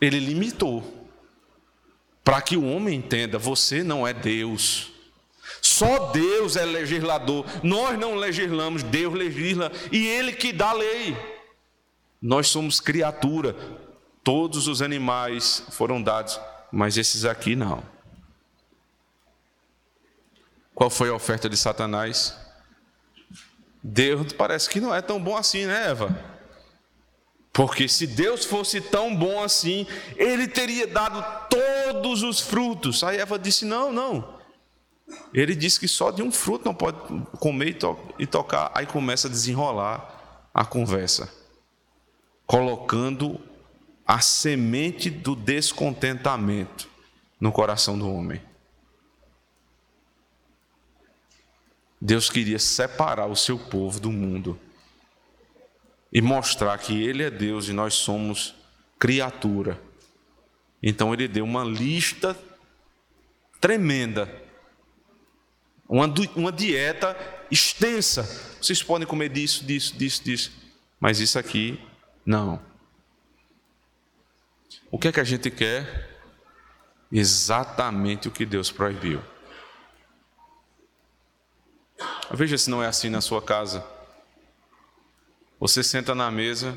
Ele 0.00 0.18
limitou. 0.18 1.00
Para 2.24 2.40
que 2.40 2.56
o 2.56 2.64
homem 2.64 2.98
entenda, 2.98 3.38
você 3.38 3.82
não 3.82 4.06
é 4.06 4.12
Deus. 4.12 4.92
Só 5.60 6.10
Deus 6.10 6.56
é 6.56 6.64
legislador. 6.64 7.44
Nós 7.62 7.98
não 7.98 8.14
legislamos, 8.14 8.82
Deus 8.82 9.14
legisla 9.14 9.72
e 9.90 10.06
Ele 10.06 10.32
que 10.32 10.52
dá 10.52 10.72
lei. 10.72 11.16
Nós 12.20 12.48
somos 12.48 12.80
criatura. 12.80 13.56
Todos 14.22 14.68
os 14.68 14.82
animais 14.82 15.64
foram 15.70 16.02
dados, 16.02 16.38
mas 16.70 16.96
esses 16.96 17.24
aqui 17.24 17.56
não. 17.56 17.82
Qual 20.74 20.90
foi 20.90 21.08
a 21.08 21.14
oferta 21.14 21.48
de 21.48 21.56
Satanás? 21.56 22.38
Deus 23.82 24.32
parece 24.32 24.68
que 24.68 24.80
não 24.80 24.94
é 24.94 25.00
tão 25.00 25.22
bom 25.22 25.36
assim, 25.36 25.66
né, 25.66 25.88
Eva? 25.88 26.39
Porque 27.52 27.88
se 27.88 28.06
Deus 28.06 28.44
fosse 28.44 28.80
tão 28.80 29.14
bom 29.14 29.42
assim, 29.42 29.86
ele 30.16 30.46
teria 30.46 30.86
dado 30.86 31.24
todos 31.48 32.22
os 32.22 32.40
frutos. 32.40 33.02
Aí 33.02 33.18
Eva 33.18 33.38
disse: 33.38 33.64
Não, 33.64 33.92
não. 33.92 34.38
Ele 35.34 35.54
diz 35.56 35.76
que 35.76 35.88
só 35.88 36.10
de 36.10 36.22
um 36.22 36.30
fruto 36.30 36.64
não 36.64 36.74
pode 36.74 36.98
comer 37.38 37.68
e, 37.70 37.74
to 37.74 37.98
e 38.18 38.26
tocar. 38.26 38.70
Aí 38.74 38.86
começa 38.86 39.26
a 39.26 39.30
desenrolar 39.30 40.48
a 40.54 40.64
conversa, 40.64 41.32
colocando 42.46 43.40
a 44.06 44.20
semente 44.20 45.10
do 45.10 45.34
descontentamento 45.34 46.88
no 47.40 47.50
coração 47.50 47.98
do 47.98 48.12
homem. 48.12 48.40
Deus 52.00 52.30
queria 52.30 52.58
separar 52.58 53.26
o 53.26 53.36
seu 53.36 53.58
povo 53.58 54.00
do 54.00 54.10
mundo 54.10 54.58
e 56.12 56.20
mostrar 56.20 56.76
que 56.78 57.02
Ele 57.02 57.22
é 57.22 57.30
Deus 57.30 57.68
e 57.68 57.72
nós 57.72 57.94
somos 57.94 58.54
criatura. 58.98 59.80
Então 60.82 61.12
Ele 61.12 61.28
deu 61.28 61.44
uma 61.44 61.64
lista 61.64 62.36
tremenda 63.60 64.40
uma, 65.90 66.06
uma 66.36 66.52
dieta 66.52 67.16
extensa. 67.50 68.22
Vocês 68.62 68.80
podem 68.80 69.06
comer 69.06 69.28
disso, 69.28 69.64
disso, 69.64 69.96
disso, 69.96 70.22
disso. 70.22 70.52
Mas 71.00 71.18
isso 71.18 71.36
aqui, 71.36 71.80
não. 72.24 72.62
O 74.88 74.98
que 74.98 75.08
é 75.08 75.12
que 75.12 75.18
a 75.18 75.24
gente 75.24 75.50
quer? 75.50 76.08
Exatamente 77.10 78.28
o 78.28 78.30
que 78.30 78.46
Deus 78.46 78.70
proibiu. 78.70 79.20
Veja 82.30 82.56
se 82.56 82.70
não 82.70 82.80
é 82.80 82.86
assim 82.86 83.10
na 83.10 83.20
sua 83.20 83.42
casa. 83.42 83.84
Você 85.60 85.84
senta 85.84 86.14
na 86.14 86.30
mesa, 86.30 86.76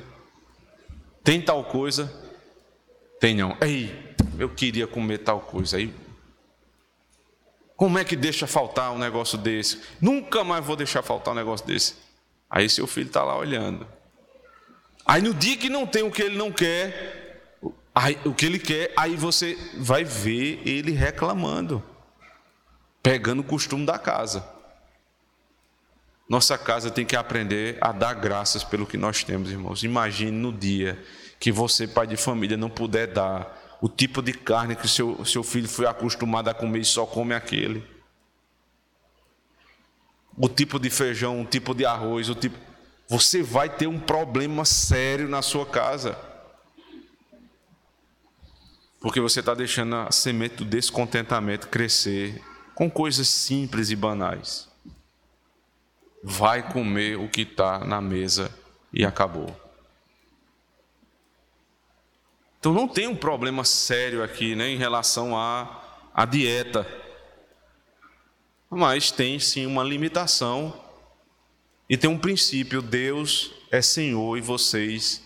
tem 1.23 1.41
tal 1.41 1.63
coisa, 1.63 2.13
tem 3.19 3.35
não. 3.35 3.57
Ei, 3.61 4.13
eu 4.37 4.49
queria 4.49 4.85
comer 4.85 5.19
tal 5.19 5.39
coisa. 5.39 5.77
Aí 5.77 5.91
como 7.75 7.97
é 7.97 8.03
que 8.03 8.15
deixa 8.15 8.47
faltar 8.47 8.91
um 8.91 8.97
negócio 8.97 9.37
desse? 9.37 9.81
Nunca 9.99 10.43
mais 10.43 10.63
vou 10.63 10.75
deixar 10.75 11.01
faltar 11.01 11.33
um 11.33 11.37
negócio 11.37 11.65
desse. 11.65 11.95
Aí 12.49 12.69
seu 12.69 12.85
filho 12.85 13.07
está 13.07 13.23
lá 13.23 13.37
olhando. 13.37 13.87
Aí 15.05 15.21
no 15.21 15.33
dia 15.33 15.57
que 15.57 15.69
não 15.69 15.85
tem 15.85 16.03
o 16.03 16.11
que 16.11 16.21
ele 16.21 16.37
não 16.37 16.51
quer, 16.51 17.59
aí, 17.93 18.17
o 18.23 18.33
que 18.33 18.45
ele 18.45 18.59
quer, 18.59 18.93
aí 18.95 19.15
você 19.15 19.57
vai 19.75 20.03
ver 20.03 20.61
ele 20.65 20.91
reclamando, 20.91 21.83
pegando 23.01 23.41
o 23.41 23.45
costume 23.45 23.85
da 23.85 23.99
casa. 23.99 24.47
Nossa 26.33 26.57
casa 26.57 26.89
tem 26.89 27.05
que 27.05 27.15
aprender 27.15 27.77
a 27.79 27.91
dar 27.91 28.15
graças 28.15 28.63
pelo 28.63 28.87
que 28.87 28.97
nós 28.97 29.23
temos, 29.23 29.51
irmãos. 29.51 29.83
Imagine 29.83 30.31
no 30.31 30.51
dia 30.51 30.99
que 31.39 31.51
você, 31.51 31.87
pai 31.87 32.07
de 32.07 32.17
família, 32.17 32.57
não 32.57 32.71
puder 32.71 33.05
dar 33.05 33.77
o 33.79 33.87
tipo 33.87 34.19
de 34.19 34.33
carne 34.33 34.75
que 34.75 34.87
seu, 34.87 35.23
seu 35.25 35.43
filho 35.43 35.69
foi 35.69 35.85
acostumado 35.85 36.47
a 36.47 36.53
comer 36.55 36.79
e 36.79 36.85
só 36.85 37.05
come 37.05 37.35
aquele. 37.35 37.85
O 40.35 40.49
tipo 40.49 40.79
de 40.79 40.89
feijão, 40.89 41.39
o 41.39 41.45
tipo 41.45 41.75
de 41.75 41.85
arroz, 41.85 42.29
o 42.29 42.33
tipo. 42.33 42.57
Você 43.07 43.43
vai 43.43 43.69
ter 43.69 43.85
um 43.85 43.99
problema 43.99 44.65
sério 44.65 45.29
na 45.29 45.43
sua 45.43 45.67
casa. 45.67 46.17
Porque 48.99 49.21
você 49.21 49.39
está 49.39 49.53
deixando 49.53 49.97
a 49.97 50.11
semente 50.11 50.55
do 50.55 50.65
descontentamento 50.65 51.67
crescer 51.67 52.41
com 52.73 52.89
coisas 52.89 53.27
simples 53.27 53.91
e 53.91 53.95
banais. 53.95 54.72
Vai 56.23 56.71
comer 56.71 57.17
o 57.19 57.27
que 57.27 57.41
está 57.41 57.79
na 57.79 57.99
mesa 57.99 58.49
e 58.93 59.05
acabou. 59.05 59.53
Então 62.63 62.71
não 62.73 62.87
tem 62.87 63.07
um 63.07 63.15
problema 63.15 63.65
sério 63.65 64.23
aqui 64.23 64.55
né, 64.55 64.69
em 64.69 64.77
relação 64.77 65.37
à, 65.37 65.83
à 66.13 66.23
dieta. 66.23 66.87
Mas 68.69 69.11
tem 69.11 69.37
sim 69.37 69.65
uma 69.65 69.83
limitação 69.83 70.81
e 71.89 71.97
tem 71.97 72.09
um 72.09 72.17
princípio: 72.17 72.81
Deus 72.81 73.51
é 73.69 73.81
Senhor 73.81 74.37
e 74.37 74.41
vocês 74.41 75.21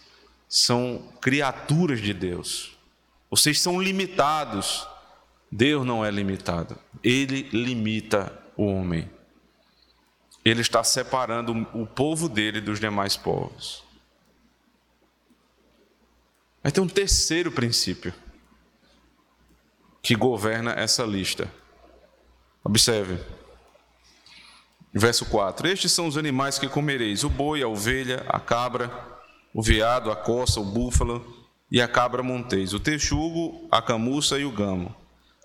são 0.50 1.14
criaturas 1.22 2.02
de 2.02 2.12
Deus. 2.12 2.76
Vocês 3.30 3.62
são 3.62 3.80
limitados. 3.80 4.88
Deus 5.52 5.86
não 5.86 6.04
é 6.04 6.10
limitado. 6.10 6.76
Ele 7.04 7.44
limita 7.54 8.36
o 8.56 8.66
homem. 8.66 9.10
Ele 10.48 10.62
está 10.62 10.82
separando 10.82 11.52
o 11.74 11.86
povo 11.86 12.30
dele 12.30 12.62
dos 12.62 12.80
demais 12.80 13.18
povos. 13.18 13.84
Mas 16.64 16.72
tem 16.72 16.82
um 16.82 16.88
terceiro 16.88 17.52
princípio 17.52 18.14
que 20.02 20.16
governa 20.16 20.72
essa 20.72 21.04
lista. 21.04 21.52
Observe. 22.64 23.20
Verso 24.94 25.26
4: 25.26 25.68
Estes 25.68 25.92
são 25.92 26.08
os 26.08 26.18
animais 26.18 26.58
que 26.58 26.70
comereis: 26.70 27.26
o 27.26 27.30
boi, 27.30 27.62
a 27.62 27.68
ovelha, 27.68 28.26
a 28.30 28.40
cabra, 28.40 28.90
o 29.54 29.62
veado, 29.62 30.10
a 30.10 30.16
coça, 30.16 30.62
o 30.62 30.66
búfalo 30.66 31.46
e 31.70 31.82
a 31.82 31.90
cabra 31.90 32.24
monteis, 32.24 32.74
o 32.74 32.80
texugo, 32.80 33.68
a 33.70 33.82
camuça 33.82 34.40
e 34.40 34.46
o 34.46 34.52
gamo. 34.52 34.96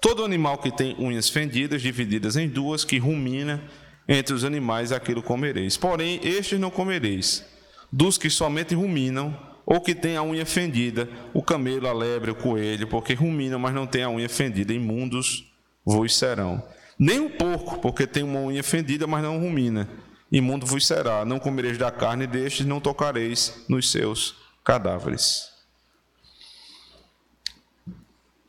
Todo 0.00 0.24
animal 0.24 0.58
que 0.58 0.70
tem 0.70 0.94
unhas 0.96 1.28
fendidas, 1.28 1.82
divididas 1.82 2.36
em 2.36 2.48
duas, 2.48 2.84
que 2.84 2.98
rumina 2.98 3.60
entre 4.08 4.34
os 4.34 4.44
animais, 4.44 4.92
aquilo 4.92 5.22
comereis. 5.22 5.76
Porém, 5.76 6.20
estes 6.22 6.58
não 6.58 6.70
comereis. 6.70 7.44
Dos 7.90 8.18
que 8.18 8.30
somente 8.30 8.74
ruminam, 8.74 9.36
ou 9.64 9.80
que 9.80 9.94
tem 9.94 10.16
a 10.16 10.22
unha 10.22 10.44
fendida, 10.44 11.08
o 11.32 11.42
camelo, 11.42 11.86
a 11.86 11.92
lebre, 11.92 12.30
o 12.30 12.34
coelho, 12.34 12.88
porque 12.88 13.14
ruminam, 13.14 13.58
mas 13.58 13.74
não 13.74 13.86
tem 13.86 14.02
a 14.02 14.10
unha 14.10 14.28
fendida, 14.28 14.72
imundos 14.72 15.52
vos 15.84 16.16
serão. 16.16 16.62
Nem 16.98 17.20
o 17.20 17.30
porco, 17.30 17.78
porque 17.80 18.06
tem 18.06 18.22
uma 18.22 18.40
unha 18.40 18.62
fendida, 18.62 19.06
mas 19.06 19.22
não 19.22 19.38
rumina. 19.38 19.88
Imundo 20.30 20.64
vos 20.64 20.86
será. 20.86 21.24
Não 21.24 21.38
comereis 21.38 21.76
da 21.76 21.90
carne 21.90 22.26
destes, 22.26 22.64
não 22.64 22.80
tocareis 22.80 23.64
nos 23.68 23.92
seus 23.92 24.34
cadáveres. 24.64 25.50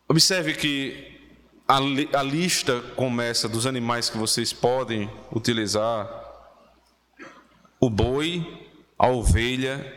Observe 0.08 0.54
que 0.54 1.13
a, 1.68 1.78
a 1.78 2.24
lista 2.24 2.82
começa 2.96 3.48
dos 3.48 3.66
animais 3.66 4.10
que 4.10 4.18
vocês 4.18 4.54
podem 4.54 5.10
utilizar: 5.32 6.08
o 7.80 7.90
boi, 7.90 8.70
a 8.98 9.08
ovelha 9.08 9.94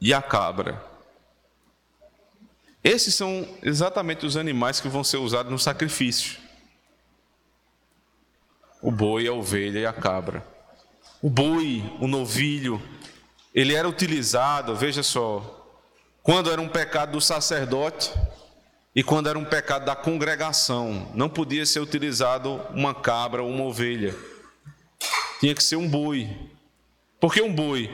e 0.00 0.12
a 0.12 0.22
cabra. 0.22 0.82
Esses 2.82 3.14
são 3.14 3.48
exatamente 3.62 4.24
os 4.24 4.36
animais 4.36 4.80
que 4.80 4.88
vão 4.88 5.02
ser 5.02 5.16
usados 5.16 5.50
no 5.50 5.58
sacrifício 5.58 6.46
o 8.86 8.90
boi, 8.92 9.26
a 9.26 9.32
ovelha 9.32 9.80
e 9.80 9.86
a 9.86 9.92
cabra. 9.92 10.46
O 11.20 11.28
boi, 11.28 11.82
o 12.00 12.06
novilho, 12.06 12.80
ele 13.52 13.74
era 13.74 13.88
utilizado, 13.88 14.76
veja 14.76 15.02
só, 15.02 15.82
quando 16.22 16.52
era 16.52 16.60
um 16.60 16.68
pecado 16.68 17.12
do 17.12 17.20
sacerdote 17.20 18.12
e 18.96 19.02
quando 19.02 19.28
era 19.28 19.38
um 19.38 19.44
pecado 19.44 19.84
da 19.84 19.94
congregação. 19.94 21.12
Não 21.14 21.28
podia 21.28 21.66
ser 21.66 21.80
utilizado 21.80 22.54
uma 22.70 22.94
cabra 22.94 23.42
ou 23.42 23.50
uma 23.50 23.64
ovelha. 23.64 24.16
Tinha 25.38 25.54
que 25.54 25.62
ser 25.62 25.76
um 25.76 25.86
boi. 25.86 26.34
Por 27.20 27.30
que 27.30 27.42
um 27.42 27.54
boi? 27.54 27.90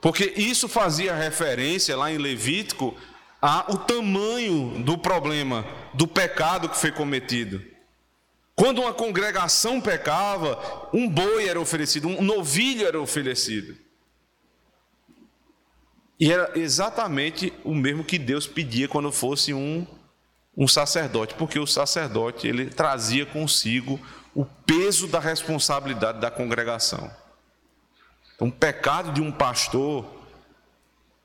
Porque 0.00 0.32
isso 0.34 0.66
fazia 0.66 1.14
referência 1.14 1.94
lá 1.94 2.10
em 2.10 2.16
Levítico 2.16 2.96
ao 3.38 3.76
tamanho 3.76 4.82
do 4.82 4.96
problema, 4.96 5.66
do 5.92 6.08
pecado 6.08 6.70
que 6.70 6.78
foi 6.78 6.90
cometido. 6.90 7.62
Quando 8.54 8.80
uma 8.80 8.94
congregação 8.94 9.78
pecava, 9.78 10.88
um 10.90 11.06
boi 11.06 11.46
era 11.46 11.60
oferecido, 11.60 12.08
um 12.08 12.22
novilho 12.22 12.86
era 12.86 12.98
oferecido. 12.98 13.76
E 16.18 16.32
era 16.32 16.58
exatamente 16.58 17.52
o 17.62 17.74
mesmo 17.74 18.02
que 18.02 18.18
Deus 18.18 18.46
pedia 18.46 18.88
quando 18.88 19.12
fosse 19.12 19.52
um, 19.52 19.86
um 20.56 20.66
sacerdote, 20.66 21.34
porque 21.34 21.58
o 21.58 21.66
sacerdote 21.66 22.48
ele 22.48 22.66
trazia 22.66 23.26
consigo 23.26 24.00
o 24.34 24.44
peso 24.44 25.06
da 25.06 25.20
responsabilidade 25.20 26.20
da 26.20 26.30
congregação. 26.30 27.10
Então, 28.34 28.48
o 28.48 28.52
pecado 28.52 29.12
de 29.12 29.20
um 29.20 29.32
pastor, 29.32 30.06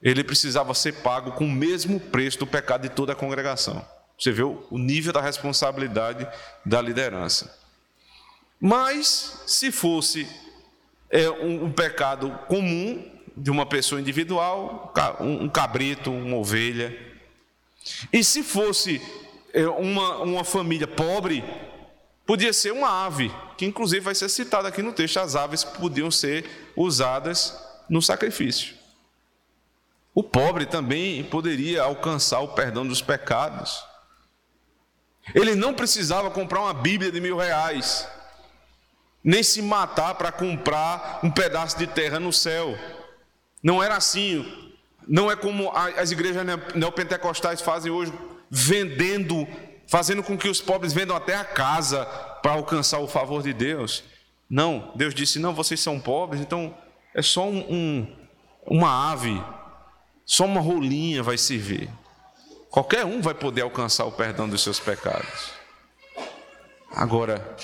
ele 0.01 0.23
precisava 0.23 0.73
ser 0.73 0.95
pago 1.01 1.33
com 1.33 1.45
o 1.45 1.51
mesmo 1.51 1.99
preço 1.99 2.39
do 2.39 2.47
pecado 2.47 2.83
de 2.83 2.89
toda 2.89 3.13
a 3.13 3.15
congregação. 3.15 3.85
Você 4.17 4.31
vê 4.31 4.43
o 4.43 4.77
nível 4.77 5.11
da 5.11 5.21
responsabilidade 5.21 6.27
da 6.65 6.81
liderança. 6.81 7.57
Mas, 8.59 9.43
se 9.47 9.71
fosse 9.71 10.27
é, 11.09 11.29
um, 11.29 11.65
um, 11.65 11.71
pecado 11.71 12.29
comum 12.47 13.03
de 13.35 13.49
uma 13.49 13.65
pessoa 13.65 13.99
individual, 13.99 14.93
um, 15.19 15.45
um 15.45 15.49
cabrito, 15.49 16.11
uma 16.11 16.37
ovelha, 16.37 17.10
e 18.11 18.23
se 18.23 18.43
fosse 18.43 19.01
é, 19.53 19.67
uma, 19.67 20.17
uma 20.17 20.43
família 20.43 20.87
pobre, 20.87 21.43
podia 22.25 22.53
ser 22.53 22.71
uma 22.71 23.05
ave, 23.05 23.31
que 23.57 23.65
inclusive 23.65 24.01
vai 24.01 24.15
ser 24.15 24.29
citada 24.29 24.67
aqui 24.67 24.81
no 24.81 24.93
texto, 24.93 25.17
as 25.17 25.35
aves 25.35 25.63
podiam 25.63 26.09
ser 26.09 26.73
usadas 26.75 27.57
no 27.89 28.01
sacrifício. 28.01 28.75
O 30.13 30.23
pobre 30.23 30.65
também 30.65 31.23
poderia 31.23 31.83
alcançar 31.83 32.41
o 32.41 32.49
perdão 32.49 32.85
dos 32.85 33.01
pecados. 33.01 33.83
Ele 35.33 35.55
não 35.55 35.73
precisava 35.73 36.29
comprar 36.29 36.61
uma 36.61 36.73
Bíblia 36.73 37.11
de 37.11 37.21
mil 37.21 37.37
reais, 37.37 38.07
nem 39.23 39.43
se 39.43 39.61
matar 39.61 40.15
para 40.15 40.31
comprar 40.31 41.19
um 41.23 41.31
pedaço 41.31 41.77
de 41.77 41.87
terra 41.87 42.19
no 42.19 42.33
céu. 42.33 42.77
Não 43.61 43.81
era 43.81 43.95
assim. 43.95 44.70
Não 45.11 45.29
é 45.29 45.35
como 45.35 45.69
as 45.75 46.09
igrejas 46.11 46.45
neopentecostais 46.73 47.59
fazem 47.59 47.91
hoje, 47.91 48.13
vendendo, 48.49 49.45
fazendo 49.85 50.23
com 50.23 50.37
que 50.37 50.47
os 50.47 50.61
pobres 50.61 50.93
vendam 50.93 51.13
até 51.13 51.35
a 51.35 51.43
casa 51.43 52.05
para 52.41 52.53
alcançar 52.53 52.99
o 52.99 53.09
favor 53.09 53.43
de 53.43 53.51
Deus. 53.51 54.05
Não, 54.49 54.93
Deus 54.95 55.13
disse: 55.13 55.37
não, 55.37 55.53
vocês 55.53 55.81
são 55.81 55.99
pobres, 55.99 56.39
então 56.39 56.73
é 57.13 57.21
só 57.21 57.45
um, 57.45 57.59
um, 57.59 58.15
uma 58.65 59.11
ave, 59.11 59.43
só 60.25 60.45
uma 60.45 60.61
rolinha 60.61 61.21
vai 61.21 61.37
servir. 61.37 61.89
Qualquer 62.69 63.03
um 63.03 63.21
vai 63.21 63.33
poder 63.33 63.63
alcançar 63.63 64.05
o 64.05 64.13
perdão 64.13 64.47
dos 64.47 64.63
seus 64.63 64.79
pecados. 64.79 65.51
Agora, 66.89 67.57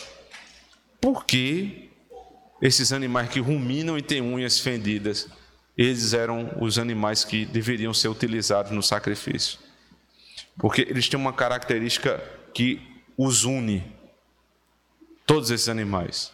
por 1.00 1.24
que 1.24 1.92
esses 2.62 2.92
animais 2.92 3.30
que 3.30 3.40
ruminam 3.40 3.98
e 3.98 4.02
têm 4.02 4.22
unhas 4.22 4.60
fendidas, 4.60 5.30
eles 5.78 6.14
eram 6.14 6.58
os 6.60 6.80
animais 6.80 7.24
que 7.24 7.46
deveriam 7.46 7.94
ser 7.94 8.08
utilizados 8.08 8.72
no 8.72 8.82
sacrifício? 8.82 9.60
Porque 10.58 10.82
eles 10.82 11.08
têm 11.08 11.20
uma 11.20 11.34
característica 11.34 12.18
que 12.54 12.82
os 13.16 13.44
une, 13.44 13.84
todos 15.26 15.52
esses 15.52 15.70
animais. 15.70 16.34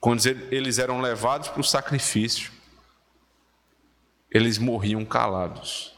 Quando 0.00 0.26
eles 0.50 0.78
eram 0.78 1.00
levados 1.00 1.48
para 1.48 1.60
o 1.60 1.64
sacrifício, 1.64 2.50
eles 4.30 4.58
morriam 4.58 5.04
calados. 5.04 5.94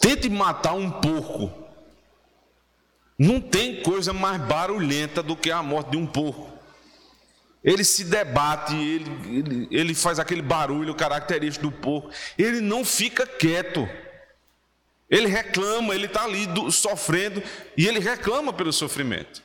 Tente 0.00 0.28
matar 0.28 0.72
um 0.72 0.90
porco. 0.90 1.52
Não 3.18 3.40
tem 3.40 3.82
coisa 3.82 4.12
mais 4.12 4.40
barulhenta 4.40 5.22
do 5.22 5.36
que 5.36 5.50
a 5.50 5.62
morte 5.62 5.90
de 5.90 5.96
um 5.98 6.06
porco. 6.06 6.59
Ele 7.62 7.84
se 7.84 8.04
debate, 8.04 8.74
ele, 8.74 9.38
ele, 9.38 9.68
ele 9.70 9.94
faz 9.94 10.18
aquele 10.18 10.40
barulho 10.40 10.94
característico 10.94 11.66
do 11.68 11.72
porco. 11.72 12.10
Ele 12.38 12.60
não 12.60 12.84
fica 12.84 13.26
quieto. 13.26 13.88
Ele 15.10 15.26
reclama, 15.26 15.94
ele 15.94 16.06
está 16.06 16.24
ali 16.24 16.46
do, 16.46 16.70
sofrendo 16.70 17.42
e 17.76 17.86
ele 17.86 17.98
reclama 17.98 18.52
pelo 18.52 18.72
sofrimento. 18.72 19.42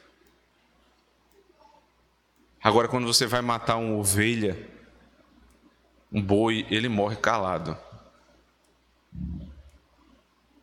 Agora, 2.63 2.87
quando 2.87 3.05
você 3.05 3.25
vai 3.25 3.41
matar 3.41 3.75
uma 3.75 3.95
ovelha, 3.97 4.57
um 6.11 6.21
boi, 6.21 6.65
ele 6.69 6.87
morre 6.87 7.15
calado. 7.15 7.77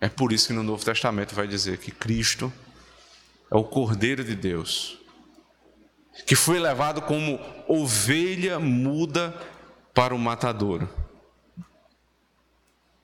É 0.01 0.09
por 0.09 0.33
isso 0.33 0.49
que 0.49 0.53
no 0.53 0.63
Novo 0.63 0.85
Testamento 0.85 1.35
vai 1.35 1.47
dizer 1.47 1.79
que 1.79 1.91
Cristo 1.91 2.53
é 3.51 3.57
o 3.57 3.63
Cordeiro 3.63 4.25
de 4.25 4.35
Deus, 4.35 4.99
que 6.27 6.37
foi 6.37 6.59
levado 6.59 7.03
como 7.03 7.41
ovelha 7.67 8.59
muda 8.59 9.35
para 9.95 10.15
o 10.15 10.19
matadouro, 10.19 10.89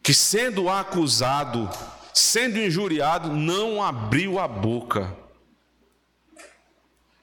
que 0.03 0.15
sendo 0.15 0.69
acusado, 0.69 1.69
sendo 2.15 2.59
injuriado, 2.59 3.31
não 3.31 3.83
abriu 3.83 4.39
a 4.39 4.47
boca. 4.47 5.15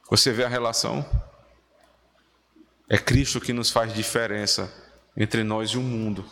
Você 0.10 0.32
vê 0.32 0.44
a 0.44 0.50
relação? 0.50 1.06
É 2.88 2.98
Cristo 2.98 3.42
que 3.42 3.54
nos 3.54 3.72
faz 3.72 3.94
diferença 3.94 4.72
entre 5.18 5.44
nós 5.44 5.72
e 5.72 5.78
o 5.78 5.82
mundo. 5.82 6.30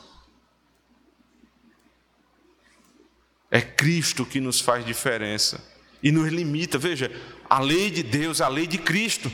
É 3.50 3.62
Cristo 3.62 4.26
que 4.26 4.40
nos 4.40 4.60
faz 4.60 4.86
diferença 4.86 5.73
e 6.04 6.12
nos 6.12 6.30
limita. 6.30 6.78
Veja, 6.78 7.10
a 7.50 7.60
lei 7.62 7.90
de 7.90 8.04
Deus, 8.04 8.42
a 8.42 8.50
lei 8.50 8.68
de 8.68 8.78
Cristo. 8.78 9.32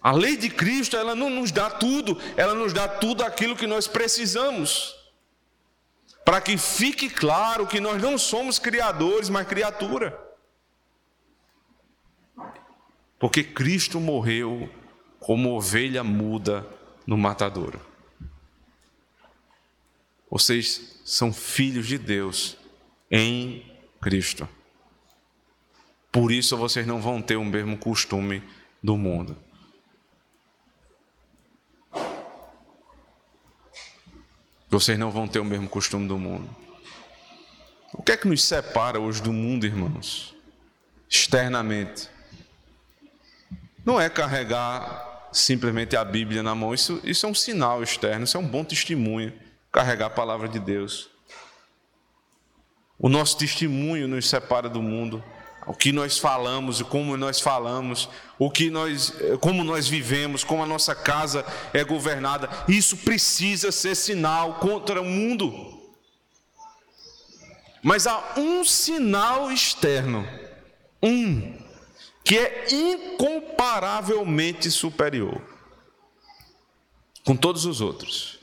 A 0.00 0.12
lei 0.12 0.36
de 0.36 0.48
Cristo, 0.48 0.96
ela 0.96 1.14
não 1.14 1.28
nos 1.28 1.50
dá 1.50 1.68
tudo, 1.68 2.16
ela 2.36 2.54
nos 2.54 2.72
dá 2.72 2.86
tudo 2.86 3.24
aquilo 3.24 3.56
que 3.56 3.66
nós 3.66 3.88
precisamos. 3.88 4.94
Para 6.24 6.40
que 6.40 6.56
fique 6.56 7.10
claro 7.10 7.66
que 7.66 7.80
nós 7.80 8.00
não 8.00 8.16
somos 8.16 8.58
criadores, 8.58 9.28
mas 9.28 9.48
criatura. 9.48 10.16
Porque 13.18 13.42
Cristo 13.42 13.98
morreu 13.98 14.70
como 15.18 15.56
ovelha 15.56 16.04
muda 16.04 16.64
no 17.04 17.18
matadouro. 17.18 17.80
Vocês 20.30 21.00
são 21.04 21.32
filhos 21.32 21.86
de 21.86 21.98
Deus 21.98 22.56
em 23.10 23.66
Cristo. 24.00 24.48
Por 26.10 26.32
isso 26.32 26.56
vocês 26.56 26.86
não 26.86 27.00
vão 27.00 27.20
ter 27.20 27.36
o 27.36 27.44
mesmo 27.44 27.76
costume 27.76 28.42
do 28.82 28.96
mundo. 28.96 29.36
Vocês 34.70 34.98
não 34.98 35.10
vão 35.10 35.26
ter 35.26 35.38
o 35.38 35.44
mesmo 35.44 35.68
costume 35.68 36.06
do 36.06 36.18
mundo. 36.18 36.48
O 37.92 38.02
que 38.02 38.12
é 38.12 38.16
que 38.16 38.28
nos 38.28 38.44
separa 38.44 39.00
hoje 39.00 39.22
do 39.22 39.32
mundo, 39.32 39.64
irmãos? 39.64 40.34
Externamente. 41.08 42.08
Não 43.84 43.98
é 43.98 44.10
carregar 44.10 45.30
simplesmente 45.32 45.96
a 45.96 46.04
Bíblia 46.04 46.42
na 46.42 46.54
mão, 46.54 46.74
isso, 46.74 47.00
isso 47.04 47.26
é 47.26 47.28
um 47.28 47.34
sinal 47.34 47.82
externo, 47.82 48.24
isso 48.24 48.36
é 48.36 48.40
um 48.40 48.46
bom 48.46 48.64
testemunho, 48.64 49.32
carregar 49.72 50.06
a 50.06 50.10
palavra 50.10 50.48
de 50.48 50.58
Deus. 50.58 51.10
O 52.98 53.08
nosso 53.08 53.38
testemunho 53.38 54.08
nos 54.08 54.28
separa 54.28 54.68
do 54.68 54.82
mundo 54.82 55.22
o 55.68 55.74
que 55.74 55.92
nós 55.92 56.18
falamos 56.18 56.80
como 56.80 57.14
nós 57.14 57.40
falamos, 57.40 58.08
o 58.38 58.50
que 58.50 58.70
nós, 58.70 59.12
como 59.38 59.62
nós 59.62 59.86
vivemos, 59.86 60.42
como 60.42 60.62
a 60.62 60.66
nossa 60.66 60.94
casa 60.94 61.44
é 61.74 61.84
governada, 61.84 62.48
isso 62.66 62.96
precisa 62.96 63.70
ser 63.70 63.94
sinal 63.94 64.54
contra 64.54 65.02
o 65.02 65.04
mundo. 65.04 65.78
Mas 67.82 68.06
há 68.06 68.32
um 68.38 68.64
sinal 68.64 69.52
externo, 69.52 70.26
um, 71.02 71.54
que 72.24 72.38
é 72.38 72.66
incomparavelmente 72.72 74.70
superior 74.70 75.38
com 77.26 77.36
todos 77.36 77.66
os 77.66 77.82
outros. 77.82 78.38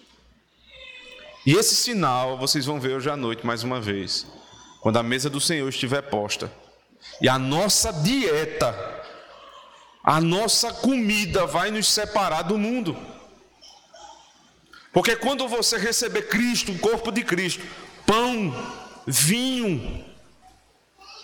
E 1.44 1.54
esse 1.56 1.76
sinal 1.76 2.38
vocês 2.38 2.68
vão 2.68 2.80
ver 2.80 2.96
hoje 2.96 3.10
à 3.10 3.18
noite 3.18 3.44
mais 3.44 3.64
uma 3.64 3.82
vez, 3.82 4.28
quando 4.80 4.98
a 4.98 5.04
mesa 5.04 5.28
do 5.28 5.42
Senhor 5.42 5.68
estiver 5.68 6.04
posta 6.04 6.65
e 7.22 7.30
a 7.30 7.40
nossa 7.40 7.92
dieta, 7.92 8.76
a 10.04 10.20
nossa 10.22 10.74
comida 10.74 11.46
vai 11.46 11.72
nos 11.72 11.88
separar 11.88 12.44
do 12.44 12.58
mundo. 12.58 12.96
Porque 14.94 15.16
quando 15.16 15.48
você 15.48 15.78
receber 15.78 16.24
Cristo, 16.30 16.72
o 16.72 16.80
corpo 16.80 17.12
de 17.12 17.24
Cristo, 17.24 17.64
pão, 18.06 18.54
vinho, 19.06 20.06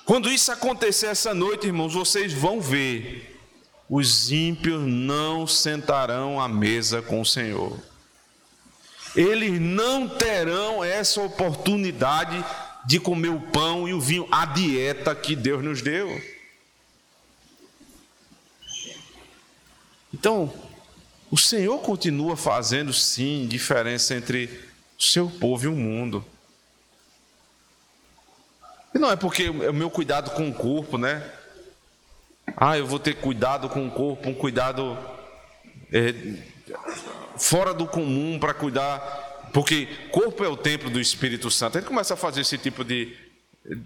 quando 0.06 0.30
isso 0.30 0.52
acontecer 0.52 1.08
essa 1.08 1.34
noite, 1.34 1.68
irmãos, 1.68 1.94
vocês 1.94 2.34
vão 2.34 2.60
ver, 2.60 3.40
os 3.90 4.32
ímpios 4.32 4.82
não 4.82 5.46
sentarão 5.46 6.40
à 6.40 6.48
mesa 6.50 7.02
com 7.02 7.22
o 7.22 7.26
Senhor. 7.26 7.80
Eles 9.16 9.60
não 9.60 10.08
terão 10.08 10.84
essa 10.84 11.22
oportunidade 11.22 12.44
de 12.86 13.00
comer 13.00 13.30
o 13.30 13.40
pão 13.40 13.88
e 13.88 13.94
o 13.94 14.02
vinho, 14.02 14.28
a 14.32 14.46
dieta 14.46 15.14
que 15.16 15.36
Deus 15.36 15.64
nos 15.64 15.82
deu. 15.82 16.22
Então, 20.14 20.54
o 21.30 21.38
Senhor 21.38 21.80
continua 21.80 22.36
fazendo 22.36 22.94
sim 22.94 23.48
diferença 23.48 24.14
entre 24.16 24.48
o 25.00 25.04
seu 25.04 25.30
povo 25.30 25.66
e 25.66 25.68
o 25.68 25.76
mundo. 25.76 26.26
E 28.94 29.00
não 29.00 29.10
é 29.10 29.16
porque 29.16 29.44
é 29.44 29.70
o 29.70 29.74
meu 29.74 29.90
cuidado 29.90 30.32
com 30.32 30.50
o 30.50 30.54
corpo, 30.54 30.98
né? 30.98 31.24
Ah, 32.58 32.78
eu 32.78 32.86
vou 32.86 33.00
ter 33.00 33.16
cuidado 33.16 33.70
com 33.70 33.88
o 33.88 33.92
corpo, 33.92 34.28
um 34.28 34.34
cuidado 34.34 34.98
é, 35.92 36.14
fora 37.38 37.74
do 37.74 37.88
comum 37.88 38.38
para 38.38 38.54
cuidar 38.54 39.31
porque 39.54 39.88
corpo 40.12 40.44
é 40.44 40.48
o 40.48 40.56
templo 40.56 40.90
do 40.90 41.00
Espírito 41.00 41.52
Santo. 41.52 41.78
Gente 41.78 41.88
começa 41.88 42.14
a 42.14 42.18
fazer 42.18 42.42
esse 42.42 42.58
tipo 42.58 42.84
de, 42.84 43.16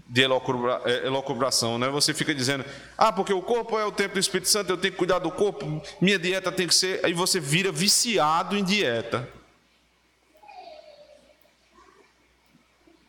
de 0.08 0.22
é, 0.22 1.06
elocubração, 1.06 1.78
né? 1.78 1.88
Você 1.88 2.14
fica 2.14 2.34
dizendo, 2.34 2.64
ah, 2.96 3.12
porque 3.12 3.32
o 3.32 3.42
corpo 3.42 3.78
é 3.78 3.84
o 3.84 3.90
templo 3.90 4.14
do 4.14 4.20
Espírito 4.20 4.48
Santo, 4.48 4.70
eu 4.70 4.76
tenho 4.76 4.92
que 4.92 4.98
cuidar 4.98 5.18
do 5.18 5.30
corpo, 5.30 5.82
minha 6.00 6.18
dieta 6.18 6.52
tem 6.52 6.68
que 6.68 6.74
ser. 6.74 7.04
Aí 7.04 7.12
você 7.12 7.40
vira 7.40 7.72
viciado 7.72 8.56
em 8.56 8.62
dieta. 8.64 9.28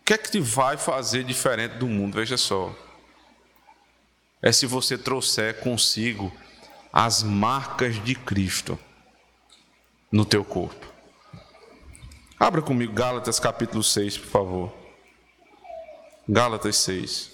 O 0.01 0.05
que 0.08 0.14
é 0.14 0.18
que 0.18 0.32
te 0.32 0.39
vai 0.39 0.78
fazer 0.78 1.24
diferente 1.24 1.74
do 1.74 1.88
mundo? 1.88 2.16
Veja 2.16 2.38
só. 2.38 2.74
É 4.41 4.51
se 4.51 4.66
você 4.66 4.97
trouxer 4.97 5.60
consigo 5.60 6.32
as 6.93 7.22
marcas 7.22 8.01
de 8.03 8.16
Cristo 8.16 8.80
no 10.12 10.24
teu 10.26 10.45
corpo. 10.45 10.96
Abra 12.39 12.61
comigo 12.61 12.93
Gálatas 12.93 13.39
capítulo 13.39 13.81
6, 13.81 14.19
por 14.19 14.27
favor. 14.27 14.73
Gálatas 16.29 16.75
6. 16.77 17.31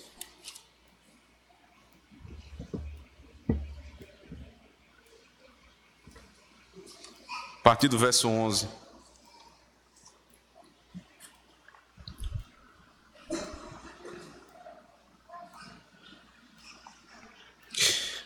A 7.59 7.63
partir 7.63 7.89
do 7.89 7.99
verso 7.99 8.29
11. 8.29 8.69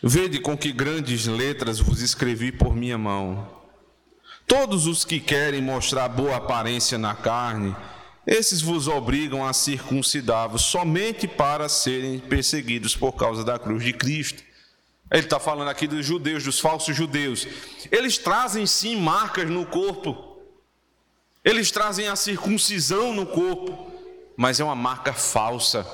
Vede 0.03 0.39
com 0.39 0.55
que 0.55 0.71
grandes 0.71 1.25
letras 1.25 1.79
vos 1.79 2.01
escrevi 2.01 2.51
por 2.51 2.75
minha 2.75 2.99
mão. 2.99 3.56
Todos 4.47 4.87
os 4.87 5.03
que 5.03 5.19
querem 5.19 5.61
mostrar 5.61 6.07
boa 6.07 6.37
aparência 6.37 6.97
na 6.97 7.13
carne, 7.13 7.75
esses 8.25 8.61
vos 8.61 8.87
obrigam 8.87 9.45
a 9.45 9.51
circuncidar-vos 9.51 10.61
somente 10.61 11.27
para 11.27 11.67
serem 11.67 12.17
perseguidos 12.17 12.95
por 12.95 13.11
causa 13.11 13.43
da 13.43 13.59
cruz 13.59 13.83
de 13.83 13.91
Cristo. 13.91 14.41
Ele 15.11 15.25
está 15.25 15.37
falando 15.37 15.67
aqui 15.67 15.85
dos 15.85 16.05
judeus, 16.05 16.45
dos 16.45 16.61
falsos 16.61 16.95
judeus. 16.95 17.45
Eles 17.91 18.17
trazem 18.17 18.65
sim 18.65 18.95
marcas 18.95 19.49
no 19.49 19.65
corpo, 19.65 20.39
eles 21.43 21.69
trazem 21.69 22.07
a 22.07 22.15
circuncisão 22.15 23.13
no 23.13 23.25
corpo, 23.25 23.91
mas 24.37 24.61
é 24.61 24.63
uma 24.63 24.75
marca 24.75 25.11
falsa. 25.11 25.85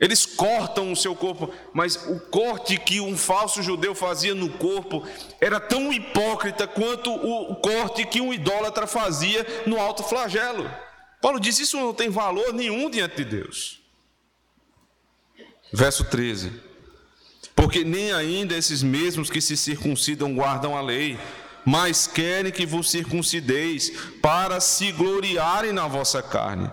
Eles 0.00 0.24
cortam 0.24 0.92
o 0.92 0.96
seu 0.96 1.14
corpo, 1.16 1.52
mas 1.72 1.96
o 2.08 2.20
corte 2.20 2.78
que 2.78 3.00
um 3.00 3.16
falso 3.16 3.62
judeu 3.62 3.94
fazia 3.96 4.32
no 4.32 4.48
corpo 4.50 5.04
era 5.40 5.58
tão 5.58 5.92
hipócrita 5.92 6.68
quanto 6.68 7.12
o 7.12 7.56
corte 7.56 8.06
que 8.06 8.20
um 8.20 8.32
idólatra 8.32 8.86
fazia 8.86 9.44
no 9.66 9.78
alto 9.78 10.04
flagelo. 10.04 10.70
Paulo 11.20 11.40
diz: 11.40 11.58
Isso 11.58 11.76
não 11.76 11.92
tem 11.92 12.08
valor 12.10 12.52
nenhum 12.52 12.88
diante 12.88 13.16
de 13.16 13.24
Deus. 13.24 13.80
Verso 15.72 16.04
13: 16.04 16.52
Porque 17.56 17.82
nem 17.82 18.12
ainda 18.12 18.56
esses 18.56 18.84
mesmos 18.84 19.28
que 19.28 19.40
se 19.40 19.56
circuncidam 19.56 20.32
guardam 20.32 20.76
a 20.76 20.80
lei, 20.80 21.18
mas 21.64 22.06
querem 22.06 22.52
que 22.52 22.64
vos 22.64 22.88
circuncideis 22.88 23.90
para 24.22 24.60
se 24.60 24.92
gloriarem 24.92 25.72
na 25.72 25.88
vossa 25.88 26.22
carne. 26.22 26.70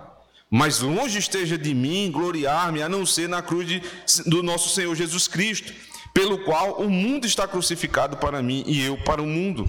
Mas 0.56 0.80
longe 0.80 1.20
esteja 1.20 1.58
de 1.58 1.74
mim 1.74 2.10
gloriar-me, 2.10 2.82
a 2.82 2.88
não 2.88 3.06
ser 3.06 3.28
na 3.28 3.41
cruz 3.41 3.68
de, 3.68 3.82
do 4.26 4.41
nosso 4.41 4.74
Senhor 4.74 4.95
Jesus 4.95 5.28
Cristo, 5.28 5.74
pelo 6.14 6.45
qual 6.45 6.80
o 6.80 6.89
mundo 6.89 7.28
está 7.28 7.45
crucificado 7.45 8.16
para 8.16 8.41
mim 8.41 8.64
e 8.66 8.82
eu 8.82 8.95
para 9.03 9.22
o 9.22 9.28
mundo. 9.28 9.68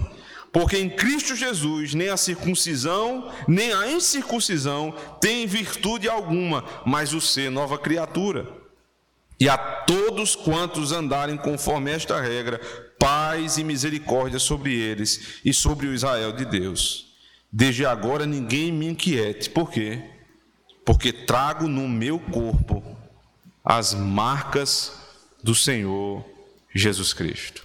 Porque 0.49 0.77
em 0.77 0.89
Cristo 0.89 1.35
Jesus 1.35 1.93
nem 1.93 2.07
a 2.07 2.15
circuncisão, 2.15 3.29
nem 3.49 3.73
a 3.73 3.91
incircuncisão 3.91 4.95
tem 5.19 5.45
virtude 5.45 6.07
alguma, 6.07 6.63
mas 6.85 7.11
o 7.11 7.19
ser 7.19 7.51
nova 7.51 7.77
criatura. 7.77 8.47
E 9.37 9.49
a 9.49 9.57
todos 9.57 10.37
quantos 10.37 10.93
andarem 10.93 11.35
conforme 11.35 11.91
esta 11.91 12.21
regra, 12.21 12.61
paz 12.97 13.57
e 13.57 13.63
misericórdia 13.65 14.39
sobre 14.39 14.73
eles 14.73 15.41
e 15.43 15.53
sobre 15.53 15.87
o 15.87 15.93
Israel 15.93 16.31
de 16.31 16.45
Deus. 16.45 17.07
Desde 17.51 17.85
agora 17.85 18.25
ninguém 18.25 18.71
me 18.71 18.87
inquiete. 18.87 19.49
Por 19.49 19.69
quê? 19.69 20.15
Porque 20.87 21.11
trago 21.11 21.67
no 21.67 21.85
meu 21.85 22.17
corpo 22.17 22.81
as 23.61 23.93
marcas 23.93 24.93
do 25.43 25.53
Senhor 25.53 26.23
Jesus 26.73 27.11
Cristo. 27.11 27.61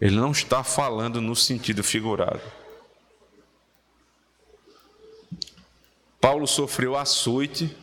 Ele 0.00 0.16
não 0.16 0.30
está 0.30 0.64
falando 0.64 1.20
no 1.20 1.36
sentido 1.36 1.84
figurado. 1.84 2.40
Paulo 6.18 6.46
sofreu 6.46 6.96
açoite, 6.96 7.76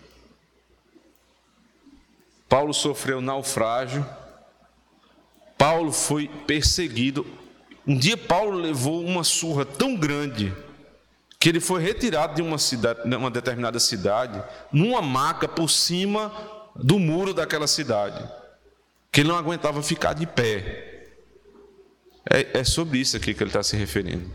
Paulo 2.49 2.73
sofreu 2.73 3.21
naufrágio, 3.21 4.03
Paulo 5.55 5.91
foi 5.91 6.27
perseguido. 6.27 7.27
Um 7.85 7.95
dia 7.95 8.17
Paulo 8.17 8.57
levou 8.57 9.05
uma 9.05 9.23
surra 9.23 9.63
tão 9.63 9.95
grande 9.95 10.51
que 11.43 11.49
ele 11.49 11.59
foi 11.59 11.83
retirado 11.83 12.35
de 12.35 12.41
uma 12.41 12.57
cidade, 12.57 13.01
uma 13.17 13.29
determinada 13.29 13.77
cidade, 13.77 14.41
numa 14.71 15.01
maca 15.01 15.45
por 15.45 15.69
cima 15.69 16.31
do 16.73 16.97
muro 16.97 17.33
daquela 17.33 17.67
cidade, 17.67 18.25
que 19.11 19.19
ele 19.19 19.27
não 19.27 19.35
aguentava 19.35 19.83
ficar 19.83 20.13
de 20.13 20.25
pé. 20.25 21.03
É, 22.31 22.59
é 22.59 22.63
sobre 22.63 22.97
isso 22.97 23.17
aqui 23.17 23.33
que 23.33 23.43
ele 23.43 23.49
está 23.49 23.61
se 23.61 23.75
referindo. 23.75 24.31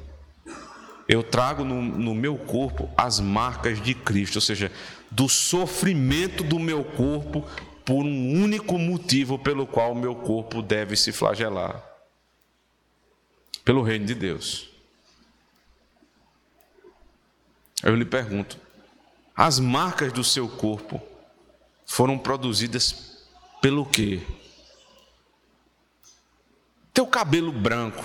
Eu 1.08 1.22
trago 1.22 1.64
no, 1.64 1.80
no 1.80 2.14
meu 2.14 2.36
corpo 2.36 2.90
as 2.94 3.20
marcas 3.20 3.80
de 3.80 3.94
Cristo, 3.94 4.36
ou 4.36 4.42
seja, 4.42 4.70
do 5.10 5.30
sofrimento 5.30 6.44
do 6.44 6.58
meu 6.58 6.84
corpo 6.84 7.42
por 7.86 8.04
um 8.04 8.32
único 8.34 8.78
motivo 8.78 9.38
pelo 9.38 9.66
qual 9.66 9.92
o 9.92 9.98
meu 9.98 10.14
corpo 10.14 10.60
deve 10.60 10.94
se 10.94 11.10
flagelar 11.10 11.82
pelo 13.64 13.82
reino 13.82 14.04
de 14.04 14.14
Deus. 14.14 14.67
Eu 17.82 17.94
lhe 17.94 18.04
pergunto: 18.04 18.58
as 19.36 19.58
marcas 19.58 20.12
do 20.12 20.24
seu 20.24 20.48
corpo 20.48 21.00
foram 21.86 22.18
produzidas 22.18 23.26
pelo 23.60 23.86
quê? 23.86 24.20
Teu 26.92 27.06
cabelo 27.06 27.52
branco, 27.52 28.04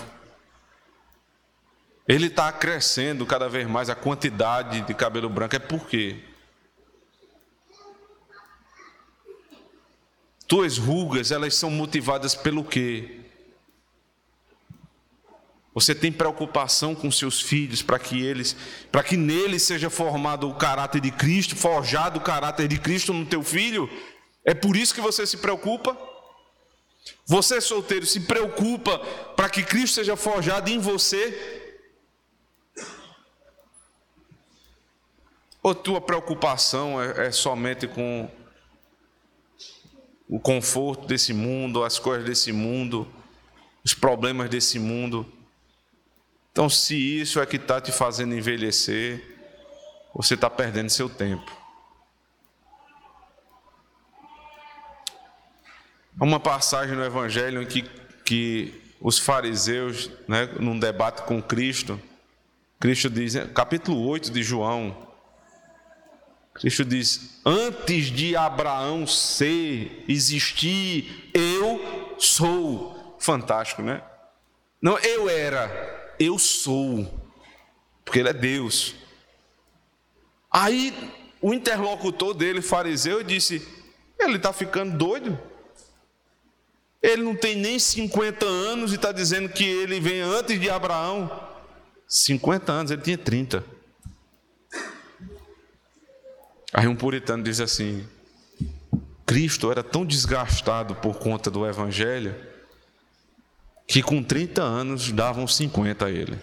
ele 2.08 2.28
está 2.28 2.52
crescendo 2.52 3.26
cada 3.26 3.50
vez 3.50 3.68
mais 3.68 3.90
a 3.90 3.96
quantidade 3.96 4.82
de 4.82 4.94
cabelo 4.94 5.30
branco, 5.30 5.56
é 5.56 5.60
por 5.60 5.88
quê? 5.88 6.24
Tuas 10.48 10.78
rugas, 10.78 11.32
elas 11.32 11.56
são 11.56 11.72
motivadas 11.72 12.36
pelo 12.36 12.64
quê? 12.64 13.23
Você 15.74 15.96
tem 15.96 16.12
preocupação 16.12 16.94
com 16.94 17.10
seus 17.10 17.42
filhos 17.42 17.82
para 17.82 17.98
que 17.98 18.24
eles, 18.24 18.56
para 18.92 19.02
que 19.02 19.18
neles 19.18 19.64
seja 19.64 19.90
formado 19.90 20.48
o 20.48 20.54
caráter 20.54 21.02
de 21.02 21.12
Cristo, 21.12 21.56
forjado 21.56 22.20
o 22.20 22.24
caráter 22.24 22.68
de 22.68 22.78
Cristo 22.78 23.12
no 23.12 23.26
teu 23.26 23.42
filho? 23.42 23.90
É 24.46 24.54
por 24.54 24.76
isso 24.76 24.94
que 24.94 25.02
você 25.02 25.26
se 25.26 25.38
preocupa? 25.38 25.98
Você 27.26 27.60
solteiro 27.60 28.06
se 28.06 28.20
preocupa 28.20 29.00
para 29.36 29.50
que 29.50 29.64
Cristo 29.64 29.96
seja 29.96 30.16
forjado 30.16 30.70
em 30.70 30.78
você? 30.78 31.62
Ou 35.64 35.74
tua 35.74 36.02
preocupação 36.02 37.02
é, 37.02 37.28
é 37.28 37.32
somente 37.32 37.88
com 37.88 38.30
o 40.30 40.40
conforto 40.40 41.08
desse 41.08 41.34
mundo, 41.34 41.84
as 41.84 41.98
coisas 41.98 42.26
desse 42.26 42.52
mundo, 42.52 43.08
os 43.84 43.94
problemas 43.94 44.50
desse 44.50 44.78
mundo? 44.78 45.26
Então, 46.54 46.70
se 46.70 46.95
isso 46.95 47.39
é 47.39 47.47
que 47.47 47.56
está 47.56 47.82
te 47.82 47.91
fazendo 47.91 48.36
envelhecer, 48.36 49.20
você 50.14 50.36
está 50.36 50.51
perdendo 50.51 50.91
seu 50.91 51.10
tempo. 51.10 51.51
Há 56.20 56.24
uma 56.24 56.39
passagem 56.39 56.95
no 56.95 57.04
Evangelho 57.04 57.64
em 57.64 57.66
que, 57.66 57.82
que 58.24 58.95
os 59.01 59.18
fariseus, 59.18 60.12
né, 60.28 60.45
num 60.60 60.78
debate 60.78 61.24
com 61.24 61.41
Cristo, 61.41 61.99
Cristo 62.80 63.10
diz, 63.10 63.34
capítulo 63.56 64.08
8 64.08 64.32
de 64.32 64.43
João, 64.43 65.08
Cristo 66.54 66.86
diz: 66.86 67.41
Antes 67.43 68.12
de 68.12 68.36
Abraão 68.36 69.08
ser, 69.08 70.06
existir, 70.08 71.32
eu 71.34 72.16
sou. 72.20 73.18
Fantástico, 73.20 73.82
né? 73.82 74.04
Não, 74.80 74.99
eu 74.99 75.28
era 75.28 75.93
eu 76.20 76.38
sou, 76.38 77.11
porque 78.03 78.20
ele 78.20 78.30
é 78.30 78.34
Deus. 78.34 78.95
Aí 80.51 80.93
o 81.41 81.53
interlocutor 81.53 82.34
dele, 82.34 82.61
fariseu, 82.61 83.24
disse: 83.24 83.68
ele 84.20 84.38
está 84.38 84.53
ficando 84.53 84.97
doido. 84.97 85.38
Ele 87.01 87.22
não 87.22 87.36
tem 87.36 87.55
nem 87.55 87.78
50 87.78 88.45
anos 88.45 88.91
e 88.93 88.95
está 88.95 89.11
dizendo 89.11 89.49
que 89.49 89.66
ele 89.66 89.99
vem 89.99 90.22
antes 90.22 90.59
de 90.59 90.70
Abraão. 90.70 91.49
50 92.07 92.72
anos, 92.72 92.91
ele 92.91 93.01
tinha 93.01 93.18
30. 93.18 93.64
Aí 96.74 96.88
um 96.88 96.95
puritano 96.95 97.43
diz 97.43 97.59
assim: 97.59 98.07
Cristo 99.26 99.70
era 99.70 99.84
tão 99.84 100.05
desgastado 100.05 100.95
por 100.95 101.18
conta 101.18 101.51
do 101.51 101.68
Evangelho 101.68 102.53
que 103.88 104.02
com 104.02 104.24
30 104.24 104.62
anos 104.62 105.12
davam 105.12 105.48
50 105.48 106.06
a 106.06 106.10
ele. 106.10 106.40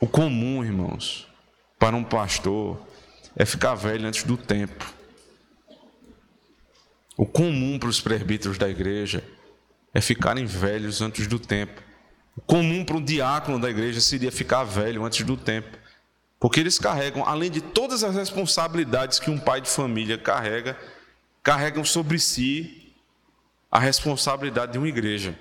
O 0.00 0.06
comum, 0.06 0.62
irmãos, 0.62 1.26
para 1.78 1.96
um 1.96 2.04
pastor 2.04 2.78
é 3.36 3.44
ficar 3.44 3.74
velho 3.74 4.06
antes 4.06 4.24
do 4.24 4.36
tempo. 4.36 4.92
O 7.16 7.24
comum 7.24 7.78
para 7.78 7.88
os 7.88 8.00
presbíteros 8.00 8.58
da 8.58 8.68
igreja 8.68 9.24
é 9.94 10.00
ficarem 10.00 10.44
velhos 10.44 11.00
antes 11.00 11.26
do 11.26 11.38
tempo. 11.38 11.80
O 12.36 12.40
comum 12.40 12.84
para 12.84 12.96
um 12.96 13.04
diácono 13.04 13.60
da 13.60 13.70
igreja 13.70 14.00
seria 14.00 14.32
ficar 14.32 14.64
velho 14.64 15.04
antes 15.04 15.24
do 15.24 15.36
tempo. 15.36 15.78
Porque 16.40 16.60
eles 16.60 16.78
carregam, 16.78 17.24
além 17.26 17.50
de 17.50 17.60
todas 17.60 18.02
as 18.04 18.14
responsabilidades 18.14 19.18
que 19.18 19.30
um 19.30 19.38
pai 19.38 19.60
de 19.60 19.70
família 19.70 20.18
carrega, 20.18 20.76
carregam 21.44 21.84
sobre 21.84 22.18
si 22.18 22.94
a 23.70 23.78
responsabilidade 23.78 24.72
de 24.72 24.78
uma 24.78 24.88
igreja. 24.88 25.38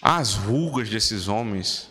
As 0.00 0.34
rugas 0.34 0.88
desses 0.88 1.26
homens 1.26 1.90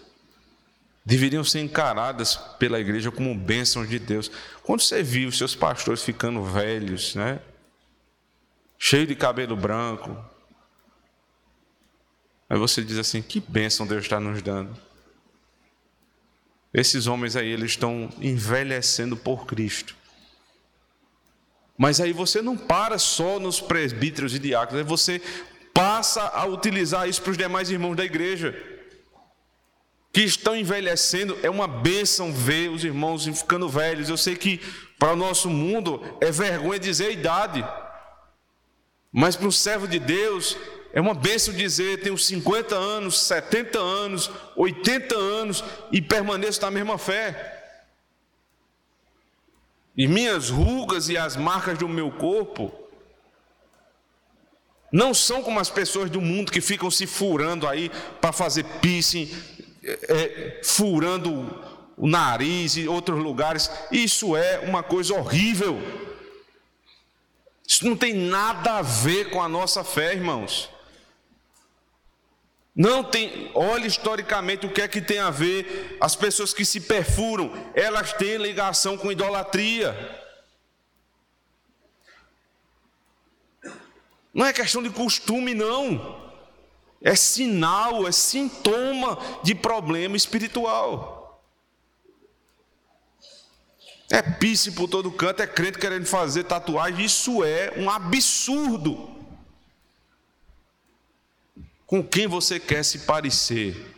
deveriam 1.05 1.43
ser 1.43 1.59
encaradas 1.59 2.37
pela 2.57 2.79
igreja 2.79 3.11
como 3.11 3.35
bênçãos 3.35 3.89
de 3.89 3.99
Deus. 3.99 4.31
Quando 4.63 4.79
você 4.81 5.03
viu 5.03 5.29
seus 5.29 5.53
pastores 5.53 6.01
ficando 6.01 6.41
velhos, 6.41 7.15
né? 7.15 7.41
Cheio 8.79 9.05
de 9.05 9.15
cabelo 9.15 9.57
branco, 9.57 10.15
aí 12.49 12.57
você 12.57 12.81
diz 12.81 12.97
assim: 12.97 13.21
que 13.21 13.41
bênção 13.41 13.85
Deus 13.85 14.03
está 14.03 14.19
nos 14.19 14.41
dando. 14.41 14.86
Esses 16.73 17.07
homens 17.07 17.35
aí, 17.35 17.47
eles 17.47 17.71
estão 17.71 18.09
envelhecendo 18.19 19.15
por 19.15 19.45
Cristo. 19.45 19.95
Mas 21.77 22.01
aí 22.01 22.11
você 22.11 22.41
não 22.41 22.57
para 22.57 22.97
só 22.97 23.39
nos 23.39 23.61
presbíteros 23.61 24.33
e 24.33 24.39
diáconos, 24.39 24.85
você 24.85 25.21
passa 25.73 26.23
a 26.29 26.45
utilizar 26.45 27.07
isso 27.07 27.21
para 27.21 27.31
os 27.31 27.37
demais 27.37 27.69
irmãos 27.69 27.95
da 27.95 28.03
igreja 28.03 28.55
que 30.11 30.23
estão 30.23 30.55
envelhecendo. 30.55 31.37
É 31.43 31.49
uma 31.49 31.67
bênção 31.67 32.33
ver 32.33 32.71
os 32.71 32.83
irmãos 32.83 33.25
ficando 33.25 33.69
velhos. 33.69 34.09
Eu 34.09 34.17
sei 34.17 34.35
que 34.35 34.59
para 34.97 35.13
o 35.13 35.15
nosso 35.15 35.49
mundo 35.49 36.01
é 36.19 36.31
vergonha 36.31 36.79
dizer 36.79 37.07
a 37.07 37.11
idade, 37.11 37.63
mas 39.11 39.35
para 39.35 39.47
o 39.47 39.51
servo 39.51 39.87
de 39.87 39.99
Deus 39.99 40.57
é 40.97 40.99
uma 40.99 41.13
bênção 41.13 41.53
dizer, 41.53 42.01
tenho 42.01 42.17
50 42.17 42.73
anos, 42.73 43.19
70 43.19 43.77
anos, 43.77 44.31
80 44.55 45.15
anos 45.15 45.63
e 45.91 46.01
permaneço 46.01 46.59
na 46.63 46.71
mesma 46.71 46.97
fé. 46.97 47.75
E 49.95 50.07
minhas 50.07 50.49
rugas 50.49 51.07
e 51.07 51.15
as 51.15 51.35
marcas 51.35 51.77
do 51.77 51.87
meu 51.87 52.09
corpo 52.09 52.73
não 54.91 55.13
são 55.13 55.43
como 55.43 55.59
as 55.59 55.69
pessoas 55.69 56.09
do 56.09 56.19
mundo 56.19 56.51
que 56.51 56.61
ficam 56.61 56.89
se 56.89 57.05
furando 57.05 57.67
aí 57.67 57.91
para 58.19 58.31
fazer 58.31 58.63
piercing, 58.81 59.31
é, 59.83 59.99
é, 60.09 60.61
furando 60.63 61.63
o 61.95 62.07
nariz 62.07 62.75
e 62.75 62.87
outros 62.87 63.21
lugares. 63.21 63.69
Isso 63.91 64.35
é 64.35 64.61
uma 64.61 64.81
coisa 64.81 65.13
horrível. 65.13 65.79
Isso 67.67 67.85
não 67.87 67.95
tem 67.95 68.15
nada 68.15 68.79
a 68.79 68.81
ver 68.81 69.29
com 69.29 69.39
a 69.39 69.47
nossa 69.47 69.83
fé, 69.83 70.15
irmãos. 70.15 70.75
Não 72.77 73.03
tem, 73.03 73.49
olhe 73.55 73.87
historicamente 73.87 74.67
o 74.67 74.71
que 74.71 74.83
é 74.83 74.87
que 74.87 75.01
tem 75.01 75.17
a 75.17 75.31
ver 75.31 75.97
as 75.99 76.15
pessoas 76.15 76.53
que 76.53 76.63
se 76.63 76.79
perfuram, 76.79 77.51
elas 77.73 78.13
têm 78.13 78.37
ligação 78.37 78.95
com 78.95 79.11
idolatria. 79.11 79.95
Não 84.31 84.45
é 84.45 84.53
questão 84.53 84.83
de 84.83 84.91
costume, 84.91 85.55
não. 85.55 86.21
É 87.01 87.15
sinal, 87.15 88.07
é 88.07 88.11
sintoma 88.11 89.17
de 89.41 89.55
problema 89.55 90.15
espiritual. 90.15 91.41
É 94.11 94.21
pisse 94.21 94.73
por 94.73 94.87
todo 94.87 95.11
canto, 95.11 95.41
é 95.41 95.47
crente 95.47 95.79
querendo 95.79 96.05
fazer 96.05 96.43
tatuagem, 96.43 97.03
isso 97.03 97.43
é 97.43 97.73
um 97.75 97.89
absurdo. 97.89 99.16
Com 101.87 102.03
quem 102.03 102.27
você 102.27 102.59
quer 102.59 102.83
se 102.83 102.99
parecer. 102.99 103.95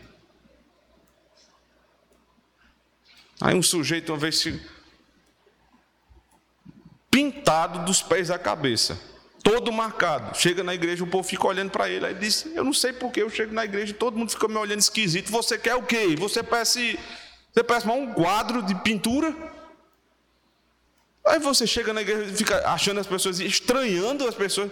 Aí 3.41 3.55
um 3.55 3.63
sujeito, 3.63 4.11
uma 4.11 4.17
vez, 4.17 4.45
pintado 7.09 7.83
dos 7.83 8.01
pés 8.01 8.29
à 8.29 8.37
cabeça, 8.37 8.99
todo 9.43 9.71
marcado. 9.71 10.37
Chega 10.37 10.63
na 10.63 10.75
igreja, 10.75 11.03
o 11.03 11.07
povo 11.07 11.27
fica 11.27 11.47
olhando 11.47 11.71
para 11.71 11.89
ele. 11.89 12.05
Aí 12.05 12.13
diz: 12.13 12.45
Eu 12.53 12.63
não 12.63 12.73
sei 12.73 12.93
porque 12.93 13.23
eu 13.23 13.29
chego 13.29 13.53
na 13.53 13.65
igreja, 13.65 13.93
todo 13.93 14.17
mundo 14.17 14.29
fica 14.29 14.47
me 14.47 14.55
olhando 14.55 14.79
esquisito. 14.79 15.31
Você 15.31 15.57
quer 15.57 15.75
o 15.75 15.83
quê? 15.83 16.15
Você 16.17 16.43
parece, 16.43 16.99
você 17.51 17.63
parece 17.63 17.87
um 17.87 18.13
quadro 18.13 18.61
de 18.61 18.75
pintura? 18.75 19.35
Aí 21.25 21.39
você 21.39 21.65
chega 21.65 21.91
na 21.91 22.01
igreja 22.01 22.31
e 22.31 22.35
fica 22.35 22.67
achando 22.69 22.99
as 22.99 23.07
pessoas, 23.07 23.39
estranhando 23.39 24.27
as 24.27 24.35
pessoas. 24.35 24.71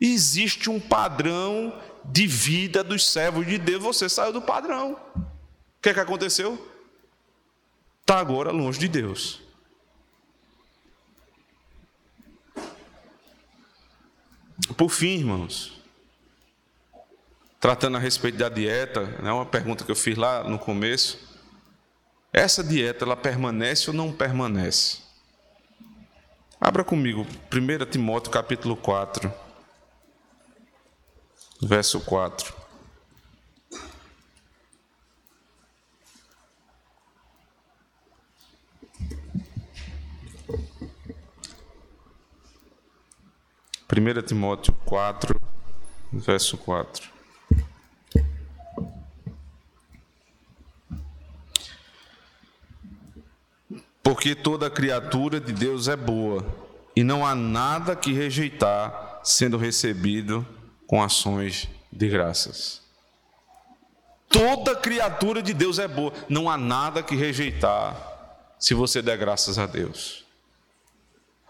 Existe 0.00 0.70
um 0.70 0.78
padrão 0.78 1.74
de 2.10 2.26
vida 2.26 2.82
dos 2.82 3.06
servos 3.06 3.46
de 3.46 3.58
Deus, 3.58 3.82
você 3.82 4.08
saiu 4.08 4.32
do 4.32 4.42
padrão. 4.42 4.98
O 5.14 5.82
que 5.82 5.90
é 5.90 5.94
que 5.94 6.00
aconteceu? 6.00 6.58
Está 8.00 8.18
agora 8.18 8.50
longe 8.50 8.78
de 8.78 8.88
Deus. 8.88 9.40
Por 14.76 14.88
fim, 14.88 15.18
irmãos, 15.18 15.80
tratando 17.60 17.96
a 17.96 18.00
respeito 18.00 18.38
da 18.38 18.48
dieta, 18.48 19.00
é 19.18 19.22
né, 19.22 19.32
uma 19.32 19.46
pergunta 19.46 19.84
que 19.84 19.90
eu 19.90 19.96
fiz 19.96 20.16
lá 20.16 20.44
no 20.44 20.58
começo. 20.58 21.18
Essa 22.32 22.62
dieta, 22.62 23.04
ela 23.04 23.16
permanece 23.16 23.90
ou 23.90 23.96
não 23.96 24.12
permanece? 24.12 24.98
Abra 26.60 26.82
comigo, 26.82 27.26
1 27.52 27.90
Timóteo 27.90 28.30
capítulo 28.30 28.76
4, 28.76 29.32
verso 31.60 32.00
4. 32.00 32.54
Primeira 43.86 44.22
Timóteo 44.22 44.74
4, 44.84 45.34
verso 46.12 46.56
4. 46.58 47.10
Porque 54.02 54.34
toda 54.34 54.70
criatura 54.70 55.40
de 55.40 55.52
Deus 55.52 55.88
é 55.88 55.96
boa, 55.96 56.46
e 56.94 57.02
não 57.02 57.26
há 57.26 57.34
nada 57.34 57.96
que 57.96 58.12
rejeitar, 58.12 59.20
sendo 59.24 59.56
recebido 59.56 60.46
com 60.88 61.02
ações 61.02 61.68
de 61.92 62.08
graças. 62.08 62.80
Toda 64.28 64.74
criatura 64.74 65.42
de 65.42 65.52
Deus 65.54 65.78
é 65.78 65.86
boa, 65.86 66.12
não 66.28 66.50
há 66.50 66.56
nada 66.56 67.02
que 67.02 67.14
rejeitar 67.14 67.94
se 68.58 68.74
você 68.74 69.00
der 69.00 69.16
graças 69.16 69.58
a 69.58 69.66
Deus. 69.66 70.24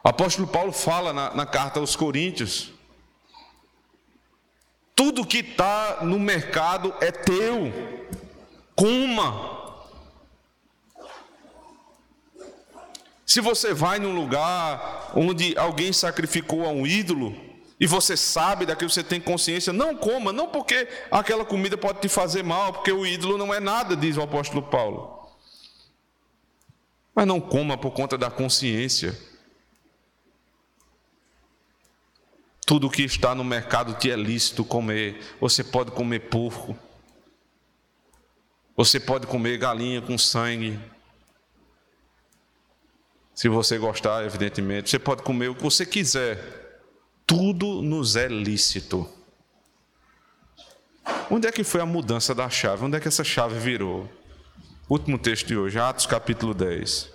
O 0.04 0.08
apóstolo 0.08 0.46
Paulo 0.46 0.72
fala 0.72 1.12
na, 1.12 1.34
na 1.34 1.46
carta 1.46 1.78
aos 1.78 1.94
Coríntios: 1.94 2.72
tudo 4.94 5.24
que 5.24 5.38
está 5.38 6.00
no 6.02 6.18
mercado 6.18 6.92
é 7.00 7.12
teu, 7.12 7.72
coma. 8.74 9.56
Se 13.24 13.40
você 13.40 13.72
vai 13.72 14.00
num 14.00 14.14
lugar 14.14 15.12
onde 15.14 15.56
alguém 15.56 15.92
sacrificou 15.92 16.66
a 16.66 16.70
um 16.70 16.86
ídolo, 16.86 17.47
e 17.80 17.86
você 17.86 18.16
sabe 18.16 18.66
daquilo, 18.66 18.90
você 18.90 19.04
tem 19.04 19.20
consciência, 19.20 19.72
não 19.72 19.94
coma, 19.94 20.32
não 20.32 20.48
porque 20.48 20.88
aquela 21.10 21.44
comida 21.44 21.78
pode 21.78 22.00
te 22.00 22.08
fazer 22.08 22.42
mal, 22.42 22.72
porque 22.72 22.90
o 22.90 23.06
ídolo 23.06 23.38
não 23.38 23.54
é 23.54 23.60
nada, 23.60 23.94
diz 23.94 24.16
o 24.16 24.22
apóstolo 24.22 24.62
Paulo. 24.62 25.28
Mas 27.14 27.26
não 27.26 27.40
coma 27.40 27.78
por 27.78 27.92
conta 27.92 28.18
da 28.18 28.30
consciência. 28.30 29.16
Tudo 32.66 32.90
que 32.90 33.02
está 33.02 33.34
no 33.34 33.44
mercado 33.44 33.94
te 33.94 34.10
é 34.10 34.16
lícito 34.16 34.64
comer. 34.64 35.20
Você 35.40 35.64
pode 35.64 35.90
comer 35.92 36.28
porco. 36.28 36.76
Você 38.76 39.00
pode 39.00 39.26
comer 39.26 39.56
galinha 39.56 40.02
com 40.02 40.18
sangue. 40.18 40.78
Se 43.34 43.48
você 43.48 43.78
gostar, 43.78 44.24
evidentemente, 44.24 44.90
você 44.90 44.98
pode 44.98 45.22
comer 45.22 45.48
o 45.48 45.54
que 45.54 45.62
você 45.62 45.86
quiser. 45.86 46.67
Tudo 47.28 47.82
nos 47.82 48.16
é 48.16 48.26
lícito. 48.26 49.06
Onde 51.30 51.46
é 51.46 51.52
que 51.52 51.62
foi 51.62 51.78
a 51.78 51.84
mudança 51.84 52.34
da 52.34 52.48
chave? 52.48 52.86
Onde 52.86 52.96
é 52.96 53.00
que 53.00 53.06
essa 53.06 53.22
chave 53.22 53.58
virou? 53.58 54.10
Último 54.88 55.18
texto 55.18 55.48
de 55.48 55.54
hoje, 55.54 55.78
Atos 55.78 56.06
capítulo 56.06 56.54
10. 56.54 57.12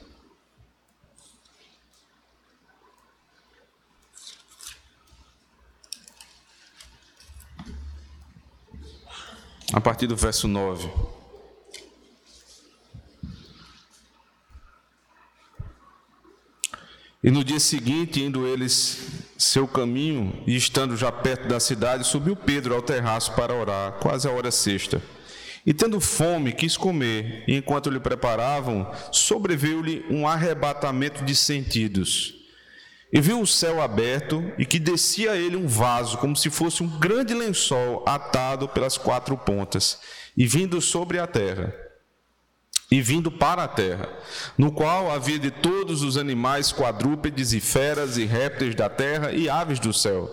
A 9.73 9.81
partir 9.81 10.05
do 10.05 10.15
verso 10.15 10.47
9. 10.47 10.91
E 17.23 17.31
no 17.31 17.41
dia 17.41 17.59
seguinte, 17.59 18.21
indo 18.21 18.45
eles 18.45 18.97
seu 19.37 19.65
caminho 19.65 20.43
e 20.45 20.57
estando 20.57 20.97
já 20.97 21.09
perto 21.09 21.47
da 21.47 21.57
cidade, 21.57 22.05
subiu 22.05 22.35
Pedro 22.35 22.75
ao 22.75 22.81
terraço 22.81 23.31
para 23.31 23.55
orar, 23.55 23.93
quase 23.93 24.27
a 24.27 24.31
hora 24.31 24.51
sexta. 24.51 25.01
E 25.65 25.73
tendo 25.73 26.01
fome, 26.01 26.51
quis 26.51 26.75
comer, 26.75 27.45
e 27.47 27.55
enquanto 27.55 27.89
lhe 27.89 27.99
preparavam, 27.99 28.91
sobreveio-lhe 29.09 30.05
um 30.09 30.27
arrebatamento 30.27 31.23
de 31.23 31.33
sentidos. 31.33 32.35
E 33.11 33.21
viu 33.21 33.39
o 33.39 33.47
céu 33.47 33.81
aberto 33.81 34.43
e 34.57 34.65
que 34.65 34.77
descia 34.77 35.31
a 35.31 35.37
ele 35.37 35.55
um 35.55 35.67
vaso, 35.67 36.17
como 36.17 36.35
se 36.35 36.49
fosse 36.49 36.83
um 36.83 36.99
grande 36.99 37.33
lençol 37.33 38.03
atado 38.05 38.67
pelas 38.67 38.97
quatro 38.97 39.37
pontas, 39.37 39.99
e 40.35 40.45
vindo 40.45 40.81
sobre 40.81 41.19
a 41.19 41.27
terra 41.27 41.73
e 42.93 43.01
vindo 43.01 43.31
para 43.31 43.63
a 43.63 43.67
terra, 43.67 44.07
no 44.55 44.71
qual 44.71 45.09
havia 45.09 45.39
de 45.39 45.49
todos 45.49 46.03
os 46.03 46.15
animais 46.15 46.71
quadrúpedes 46.71 47.51
e 47.51 47.59
feras 47.59 48.17
e 48.17 48.23
répteis 48.23 48.75
da 48.75 48.87
terra 48.87 49.31
e 49.31 49.49
aves 49.49 49.79
do 49.79 49.91
céu. 49.91 50.29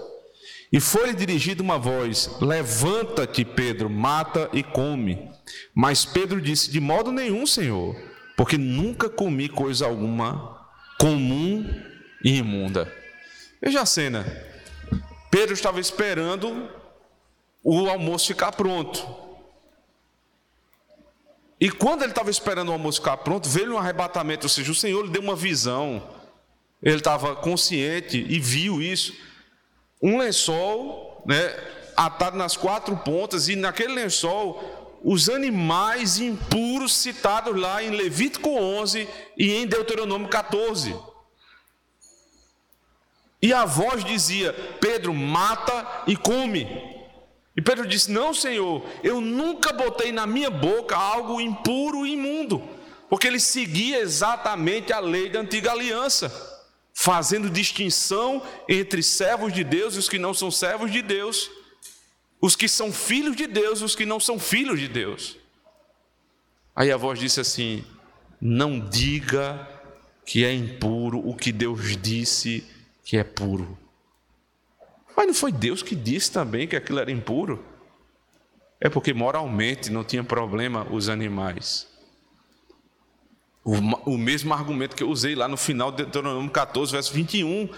E 0.70 0.78
foi-lhe 0.78 1.14
dirigida 1.14 1.62
uma 1.62 1.78
voz: 1.78 2.36
Levanta-te, 2.38 3.46
Pedro, 3.46 3.88
mata 3.88 4.50
e 4.52 4.62
come. 4.62 5.30
Mas 5.74 6.04
Pedro 6.04 6.38
disse: 6.38 6.70
De 6.70 6.78
modo 6.80 7.10
nenhum, 7.10 7.46
Senhor, 7.46 7.96
porque 8.36 8.58
nunca 8.58 9.08
comi 9.08 9.48
coisa 9.48 9.86
alguma 9.86 10.68
comum 10.98 11.64
e 12.22 12.36
imunda. 12.36 12.94
Veja 13.62 13.80
a 13.80 13.86
cena. 13.86 14.26
Pedro 15.30 15.54
estava 15.54 15.80
esperando 15.80 16.68
o 17.64 17.88
almoço 17.88 18.26
ficar 18.26 18.52
pronto. 18.52 19.29
E 21.60 21.70
quando 21.70 22.02
ele 22.02 22.12
estava 22.12 22.30
esperando 22.30 22.70
o 22.70 22.72
almoço 22.72 23.00
ficar 23.00 23.18
pronto, 23.18 23.48
veio 23.48 23.74
um 23.74 23.78
arrebatamento, 23.78 24.46
ou 24.46 24.48
seja, 24.48 24.72
o 24.72 24.74
Senhor 24.74 25.04
lhe 25.04 25.10
deu 25.10 25.20
uma 25.20 25.36
visão. 25.36 26.02
Ele 26.82 26.96
estava 26.96 27.36
consciente 27.36 28.24
e 28.26 28.40
viu 28.40 28.80
isso. 28.80 29.14
Um 30.02 30.16
lençol, 30.16 31.22
né, 31.26 31.54
atado 31.94 32.38
nas 32.38 32.56
quatro 32.56 32.96
pontas, 32.96 33.48
e 33.48 33.56
naquele 33.56 33.92
lençol, 33.92 34.98
os 35.04 35.28
animais 35.28 36.18
impuros 36.18 36.94
citados 36.94 37.54
lá 37.54 37.82
em 37.82 37.90
Levítico 37.90 38.48
11 38.48 39.06
e 39.36 39.52
em 39.52 39.66
Deuteronômio 39.66 40.28
14. 40.28 40.96
E 43.42 43.52
a 43.52 43.66
voz 43.66 44.02
dizia: 44.02 44.54
Pedro, 44.80 45.12
mata 45.12 46.04
e 46.06 46.16
come. 46.16 46.99
E 47.56 47.60
Pedro 47.60 47.86
disse: 47.86 48.10
Não, 48.10 48.32
Senhor, 48.32 48.84
eu 49.02 49.20
nunca 49.20 49.72
botei 49.72 50.12
na 50.12 50.26
minha 50.26 50.50
boca 50.50 50.96
algo 50.96 51.40
impuro 51.40 52.06
e 52.06 52.12
imundo, 52.12 52.62
porque 53.08 53.26
ele 53.26 53.40
seguia 53.40 53.98
exatamente 53.98 54.92
a 54.92 55.00
lei 55.00 55.28
da 55.28 55.40
antiga 55.40 55.72
aliança, 55.72 56.32
fazendo 56.94 57.50
distinção 57.50 58.42
entre 58.68 59.02
servos 59.02 59.52
de 59.52 59.64
Deus 59.64 59.96
e 59.96 59.98
os 59.98 60.08
que 60.08 60.18
não 60.18 60.32
são 60.32 60.50
servos 60.50 60.90
de 60.90 61.02
Deus, 61.02 61.50
os 62.40 62.54
que 62.54 62.68
são 62.68 62.92
filhos 62.92 63.36
de 63.36 63.46
Deus 63.46 63.80
e 63.80 63.84
os 63.84 63.96
que 63.96 64.06
não 64.06 64.20
são 64.20 64.38
filhos 64.38 64.78
de 64.78 64.88
Deus. 64.88 65.36
Aí 66.74 66.92
a 66.92 66.96
voz 66.96 67.18
disse 67.18 67.40
assim: 67.40 67.84
Não 68.40 68.78
diga 68.78 69.68
que 70.24 70.44
é 70.44 70.54
impuro 70.54 71.18
o 71.28 71.34
que 71.34 71.50
Deus 71.50 71.96
disse 71.96 72.64
que 73.04 73.16
é 73.16 73.24
puro. 73.24 73.76
Mas 75.20 75.26
não 75.26 75.34
foi 75.34 75.52
Deus 75.52 75.82
que 75.82 75.94
disse 75.94 76.32
também 76.32 76.66
que 76.66 76.74
aquilo 76.74 76.98
era 76.98 77.10
impuro? 77.10 77.62
É 78.80 78.88
porque 78.88 79.12
moralmente 79.12 79.90
não 79.90 80.02
tinha 80.02 80.24
problema 80.24 80.86
os 80.90 81.10
animais. 81.10 81.86
O, 83.62 83.74
o 84.12 84.16
mesmo 84.16 84.54
argumento 84.54 84.96
que 84.96 85.02
eu 85.02 85.10
usei 85.10 85.34
lá 85.34 85.46
no 85.46 85.58
final 85.58 85.90
de 85.90 86.04
Deuteronômio 86.04 86.50
14, 86.50 86.92
verso 86.92 87.12
21. 87.12 87.68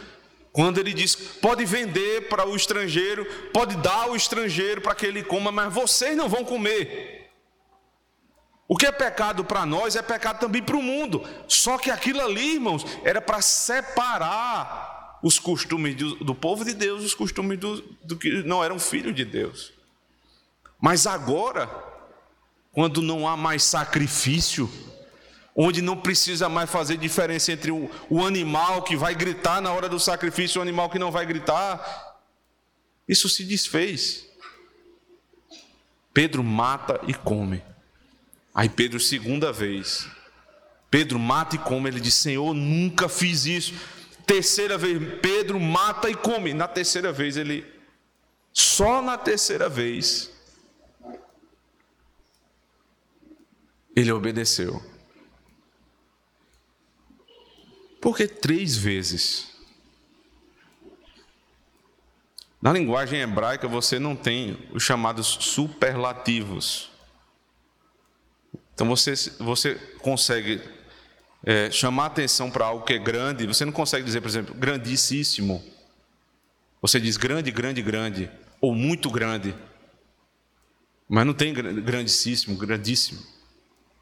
Quando 0.53 0.79
ele 0.79 0.95
diz: 0.95 1.17
pode 1.17 1.65
vender 1.65 2.29
para 2.29 2.47
o 2.47 2.55
estrangeiro, 2.55 3.27
pode 3.53 3.75
dar 3.79 4.05
ao 4.05 4.15
estrangeiro 4.15 4.81
para 4.81 4.95
que 4.95 5.05
ele 5.05 5.25
coma, 5.25 5.51
mas 5.51 5.75
vocês 5.75 6.17
não 6.17 6.29
vão 6.29 6.45
comer. 6.45 7.29
O 8.69 8.77
que 8.77 8.87
é 8.87 8.93
pecado 8.93 9.45
para 9.45 9.67
nós 9.67 9.97
é 9.97 10.03
pecado 10.03 10.39
também 10.39 10.63
para 10.63 10.77
o 10.77 10.83
mundo. 10.83 11.29
Só 11.49 11.77
que 11.77 11.91
aquilo 11.91 12.21
ali, 12.21 12.55
irmãos, 12.55 12.87
era 13.03 13.21
para 13.21 13.43
separar 13.43 14.92
os 15.23 15.39
costumes 15.39 15.95
do, 15.95 16.35
povo 16.35 16.65
de 16.65 16.75
Deus, 16.75 17.05
os 17.05 17.15
costumes 17.15 17.59
do, 17.59 17.81
do 18.03 18.17
que 18.17 18.43
não 18.43 18.63
eram 18.63 18.79
filhos 18.79 19.15
de 19.15 19.25
Deus. 19.25 19.73
Mas 20.81 21.07
agora, 21.07 21.71
quando 22.73 23.01
não 23.01 23.29
há 23.29 23.37
mais 23.37 23.63
sacrifício, 23.63 24.69
onde 25.55 25.81
não 25.81 25.97
precisa 25.97 26.49
mais 26.49 26.69
fazer 26.69 26.97
diferença 26.97 27.53
entre 27.53 27.71
o, 27.71 27.89
o 28.11 28.27
animal 28.27 28.83
que 28.83 28.97
vai 28.97 29.15
gritar 29.15 29.61
na 29.61 29.73
hora 29.73 29.89
do 29.89 30.01
sacrifício 30.01 30.59
e 30.59 30.61
o 30.61 30.63
animal 30.63 30.91
que 30.91 30.99
não 30.99 31.13
vai 31.13 31.25
gritar, 31.25 32.19
isso 33.09 33.29
se 33.29 33.45
desfez. 33.45 34.27
Pedro 36.13 36.43
mata 36.43 37.01
e 37.07 37.15
come. 37.15 37.63
Aí 38.55 38.69
Pedro, 38.69 38.99
segunda 38.99 39.53
vez, 39.53 40.07
Pedro 40.91 41.19
mata 41.19 41.57
e 41.57 41.59
come. 41.59 41.89
Ele 41.89 42.01
diz: 42.01 42.15
Senhor, 42.15 42.53
nunca 42.53 43.09
fiz 43.09 43.47
isso. 43.47 43.75
Terceira 44.27 44.79
vez, 44.79 45.21
Pedro 45.21 45.59
mata 45.59 46.09
e 46.09 46.15
come. 46.15 46.55
Na 46.55 46.69
terceira 46.69 47.13
vez, 47.13 47.37
ele, 47.37 47.67
só 48.53 49.03
na 49.03 49.19
terceira 49.19 49.69
vez, 49.69 50.31
ele 53.95 54.13
obedeceu. 54.13 54.83
Porque 58.01 58.27
três 58.27 58.77
vezes. 58.77 59.53
Na 62.61 62.73
linguagem 62.73 63.21
hebraica 63.21 63.67
você 63.67 63.99
não 63.99 64.15
tem 64.15 64.69
os 64.73 64.83
chamados 64.83 65.27
superlativos. 65.27 66.91
Então 68.75 68.89
você, 68.89 69.15
você 69.39 69.75
consegue 70.01 70.61
é, 71.45 71.71
chamar 71.71 72.07
atenção 72.07 72.51
para 72.51 72.67
algo 72.67 72.85
que 72.85 72.93
é 72.93 72.99
grande, 72.99 73.47
você 73.47 73.65
não 73.65 73.73
consegue 73.73 74.05
dizer, 74.05 74.21
por 74.21 74.29
exemplo, 74.29 74.55
grandíssimo. 74.55 75.63
Você 76.81 77.01
diz 77.01 77.17
grande, 77.17 77.51
grande, 77.51 77.83
grande, 77.83 78.31
ou 78.61 78.75
muito 78.75 79.11
grande. 79.11 79.55
Mas 81.09 81.27
não 81.27 81.35
tem 81.35 81.53
grandíssimo, 81.53 82.57
grandíssimo. 82.57 83.21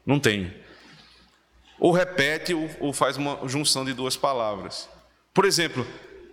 Não 0.05 0.19
tem. 0.19 0.53
Ou 1.79 1.91
repete 1.91 2.53
ou 2.79 2.93
faz 2.93 3.17
uma 3.17 3.47
junção 3.47 3.83
de 3.83 3.93
duas 3.93 4.15
palavras. 4.15 4.87
Por 5.33 5.45
exemplo, 5.45 5.85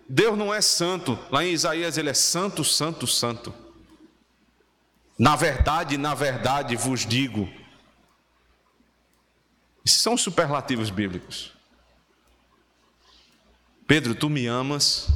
Deus 0.09 0.37
não 0.37 0.53
é 0.53 0.61
santo. 0.61 1.19
Lá 1.31 1.45
em 1.45 1.53
Isaías 1.53 1.99
ele 1.99 2.11
é 2.11 2.15
santo, 2.15 2.65
santo, 2.65 3.07
santo. 3.07 3.53
Na 5.19 5.37
verdade, 5.37 5.97
na 5.97 6.15
verdade 6.15 6.77
vos 6.77 7.05
digo. 7.05 7.49
São 9.85 10.17
superlativos 10.17 10.91
bíblicos. 10.91 11.53
Pedro, 13.87 14.15
tu 14.15 14.29
me 14.29 14.47
amas? 14.47 15.09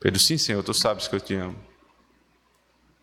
Pedro, 0.00 0.18
sim, 0.18 0.36
Senhor, 0.36 0.64
tu 0.64 0.74
sabes 0.74 1.06
que 1.06 1.14
eu 1.14 1.20
te 1.20 1.34
amo. 1.34 1.56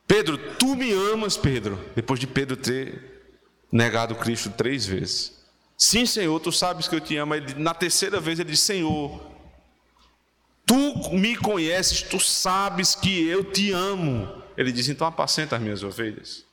Pedro, 0.06 0.38
tu 0.56 0.76
me 0.76 0.92
amas, 0.92 1.38
Pedro, 1.38 1.80
depois 1.96 2.20
de 2.20 2.28
Pedro 2.28 2.58
ter 2.58 3.38
negado 3.72 4.16
Cristo 4.16 4.50
três 4.50 4.86
vezes. 4.86 5.40
Sim, 5.78 6.06
Senhor, 6.06 6.38
tu 6.42 6.52
sabes 6.52 6.90
que 6.90 6.96
eu 6.96 7.00
te 7.00 7.16
amo. 7.16 7.36
Ele, 7.36 7.54
na 7.54 7.74
terceira 7.74 8.20
vez 8.20 8.38
ele 8.38 8.52
diz: 8.52 8.60
Senhor, 8.60 9.22
tu 10.66 10.76
me 11.14 11.38
conheces, 11.38 12.02
tu 12.02 12.20
sabes 12.20 12.96
que 12.96 13.28
eu 13.28 13.46
te 13.46 13.72
amo. 13.72 14.44
Ele 14.58 14.74
diz: 14.74 14.90
Então 14.90 15.08
apacenta 15.08 15.56
as 15.56 15.62
minhas 15.62 15.84
ovelhas. 15.84 16.44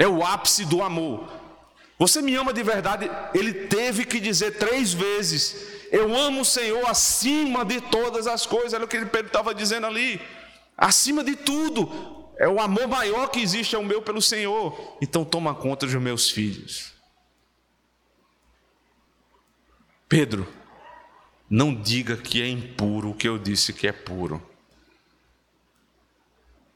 É 0.00 0.08
o 0.08 0.24
ápice 0.24 0.64
do 0.64 0.82
amor. 0.82 1.28
Você 1.98 2.22
me 2.22 2.34
ama 2.34 2.54
de 2.54 2.62
verdade? 2.62 3.10
Ele 3.34 3.52
teve 3.52 4.06
que 4.06 4.18
dizer 4.18 4.52
três 4.52 4.94
vezes: 4.94 5.54
Eu 5.92 6.16
amo 6.16 6.40
o 6.40 6.44
Senhor 6.44 6.88
acima 6.88 7.66
de 7.66 7.82
todas 7.82 8.26
as 8.26 8.46
coisas. 8.46 8.72
Era 8.72 8.82
o 8.82 8.88
que 8.88 9.04
Pedro 9.04 9.26
estava 9.26 9.54
dizendo 9.54 9.86
ali. 9.86 10.18
Acima 10.74 11.22
de 11.22 11.36
tudo. 11.36 12.30
É 12.38 12.48
o 12.48 12.58
amor 12.58 12.88
maior 12.88 13.26
que 13.26 13.40
existe, 13.40 13.76
é 13.76 13.78
o 13.78 13.84
meu 13.84 14.00
pelo 14.00 14.22
Senhor. 14.22 14.96
Então 15.02 15.22
toma 15.22 15.54
conta 15.54 15.84
dos 15.84 15.94
meus 15.96 16.30
filhos. 16.30 16.94
Pedro, 20.08 20.48
não 21.50 21.74
diga 21.74 22.16
que 22.16 22.40
é 22.40 22.48
impuro 22.48 23.10
o 23.10 23.14
que 23.14 23.28
eu 23.28 23.36
disse 23.36 23.74
que 23.74 23.86
é 23.86 23.92
puro. 23.92 24.42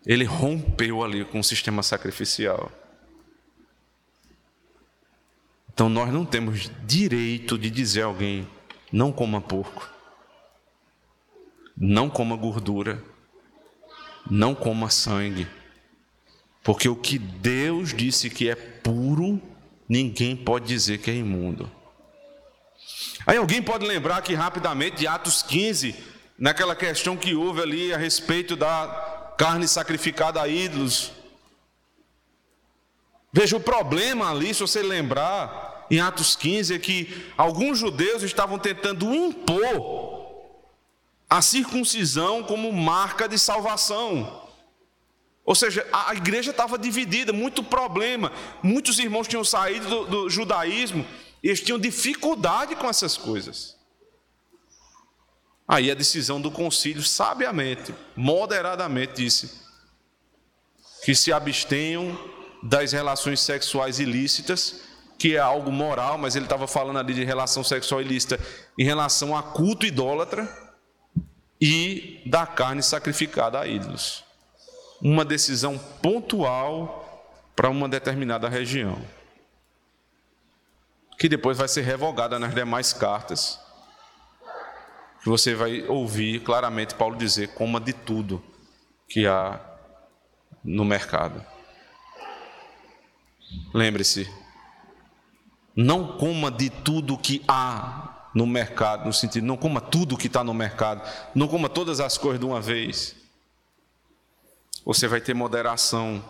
Ele 0.05 0.25
rompeu 0.25 1.03
ali 1.03 1.25
com 1.25 1.41
o 1.41 1.45
sistema 1.45 1.83
sacrificial. 1.83 2.71
Então 5.75 5.89
nós 5.89 6.13
não 6.13 6.25
temos 6.25 6.71
direito 6.87 7.59
de 7.59 7.69
dizer 7.69 8.03
a 8.03 8.07
alguém: 8.07 8.47
não 8.93 9.11
coma 9.11 9.41
porco, 9.41 9.91
não 11.77 12.09
coma 12.09 12.37
gordura, 12.37 13.03
não 14.31 14.55
coma 14.55 14.89
sangue, 14.89 15.49
porque 16.63 16.89
o 16.89 16.95
que 16.95 17.19
Deus 17.19 17.93
disse 17.93 18.31
que 18.31 18.49
é 18.49 18.55
puro, 18.55 19.43
ninguém 19.89 20.37
pode 20.37 20.67
dizer 20.67 20.99
que 20.99 21.11
é 21.11 21.15
imundo. 21.15 21.69
Aí 23.27 23.37
alguém 23.37 23.61
pode 23.61 23.85
lembrar 23.85 24.19
aqui 24.19 24.35
rapidamente 24.35 24.99
de 24.99 25.09
Atos 25.09 25.43
15, 25.43 25.95
naquela 26.39 26.77
questão 26.77 27.17
que 27.17 27.35
houve 27.35 27.61
ali 27.61 27.93
a 27.93 27.97
respeito 27.97 28.55
da 28.55 29.35
carne 29.37 29.67
sacrificada 29.67 30.41
a 30.41 30.47
ídolos. 30.47 31.11
Veja 33.37 33.57
o 33.57 33.61
problema 33.61 34.31
ali, 34.31 34.55
se 34.55 34.61
você 34.61 34.81
lembrar, 34.81 35.89
em 35.91 35.99
Atos 35.99 36.37
15, 36.37 36.73
é 36.73 36.79
que 36.79 37.33
alguns 37.37 37.81
judeus 37.81 38.23
estavam 38.23 38.61
tentando 38.61 39.13
impor 39.13 40.25
a 41.29 41.43
circuncisão 41.43 42.45
como 42.45 42.73
marca 42.73 43.29
de 43.29 43.37
salvação. 43.37 44.49
Ou 45.45 45.57
seja, 45.57 45.85
a 45.93 46.15
igreja 46.15 46.53
estava 46.53 46.79
dividida, 46.79 47.33
muito 47.33 47.65
problema. 47.65 48.31
Muitos 48.63 49.01
irmãos 49.01 49.27
tinham 49.27 49.43
saído 49.43 49.89
do, 49.89 50.05
do 50.05 50.31
judaísmo 50.31 51.05
e 51.43 51.49
eles 51.49 51.61
tinham 51.61 51.77
dificuldade 51.77 52.77
com 52.77 52.89
essas 52.89 53.17
coisas. 53.17 53.77
Aí 55.67 55.91
a 55.91 55.95
decisão 55.95 56.41
do 56.41 56.53
concílio, 56.53 57.03
sabiamente, 57.03 57.93
moderadamente, 58.15 59.15
disse 59.15 59.61
que 61.05 61.17
se 61.17 61.33
abstenham 61.33 62.33
das 62.65 62.93
relações 62.93 63.41
sexuais 63.41 64.01
ilícitas, 64.01 64.81
que 65.19 65.37
é 65.37 65.39
algo 65.39 65.71
moral, 65.71 66.17
mas 66.17 66.35
ele 66.35 66.47
estava 66.47 66.67
falando 66.67 66.99
ali 66.99 67.13
de 67.13 67.23
relação 67.23 67.63
sexual 67.63 68.01
ilícita 68.01 68.41
em 68.79 68.85
relação 68.85 69.37
a 69.37 69.43
culto 69.43 69.85
idólatra 69.85 70.49
e 71.61 72.23
da 72.25 72.47
carne 72.47 72.83
sacrificada 72.83 73.61
a 73.61 73.67
ídolos. 73.67 74.25
Uma 75.01 75.27
decisão 75.27 75.79
pontual 76.01 77.03
para 77.55 77.69
uma 77.69 77.87
determinada 77.87 78.49
região, 78.49 78.99
que 81.19 81.29
depois 81.29 81.59
vai 81.59 81.69
ser 81.69 81.83
revogada 81.83 82.39
nas 82.39 82.55
demais 82.55 82.95
cartas. 82.95 83.61
Você 85.23 85.55
vai 85.55 85.87
ouvir 85.87 86.41
claramente 86.41 86.95
Paulo 86.95 87.17
dizer: 87.17 87.49
coma 87.49 87.79
de 87.79 87.93
tudo 87.93 88.43
que 89.07 89.27
há 89.27 89.61
no 90.65 90.85
mercado. 90.85 91.54
Lembre-se, 93.73 94.31
não 95.75 96.17
coma 96.17 96.51
de 96.51 96.71
tudo 96.71 97.19
que 97.19 97.43
há 97.49 98.29
no 98.35 98.47
mercado, 98.47 99.07
no 99.07 99.13
sentido, 99.13 99.47
não 99.47 99.57
coma 99.57 99.81
tudo 99.81 100.17
que 100.17 100.27
está 100.27 100.43
no 100.43 100.53
mercado, 100.53 101.09
não 101.35 101.47
coma 101.47 101.69
todas 101.69 102.01
as 102.01 102.19
coisas 102.19 102.41
de 102.41 102.47
uma 102.47 102.61
vez. 102.61 103.17
Você 104.85 105.09
vai 105.09 105.21
ter 105.21 105.35
moderação. 105.35 106.23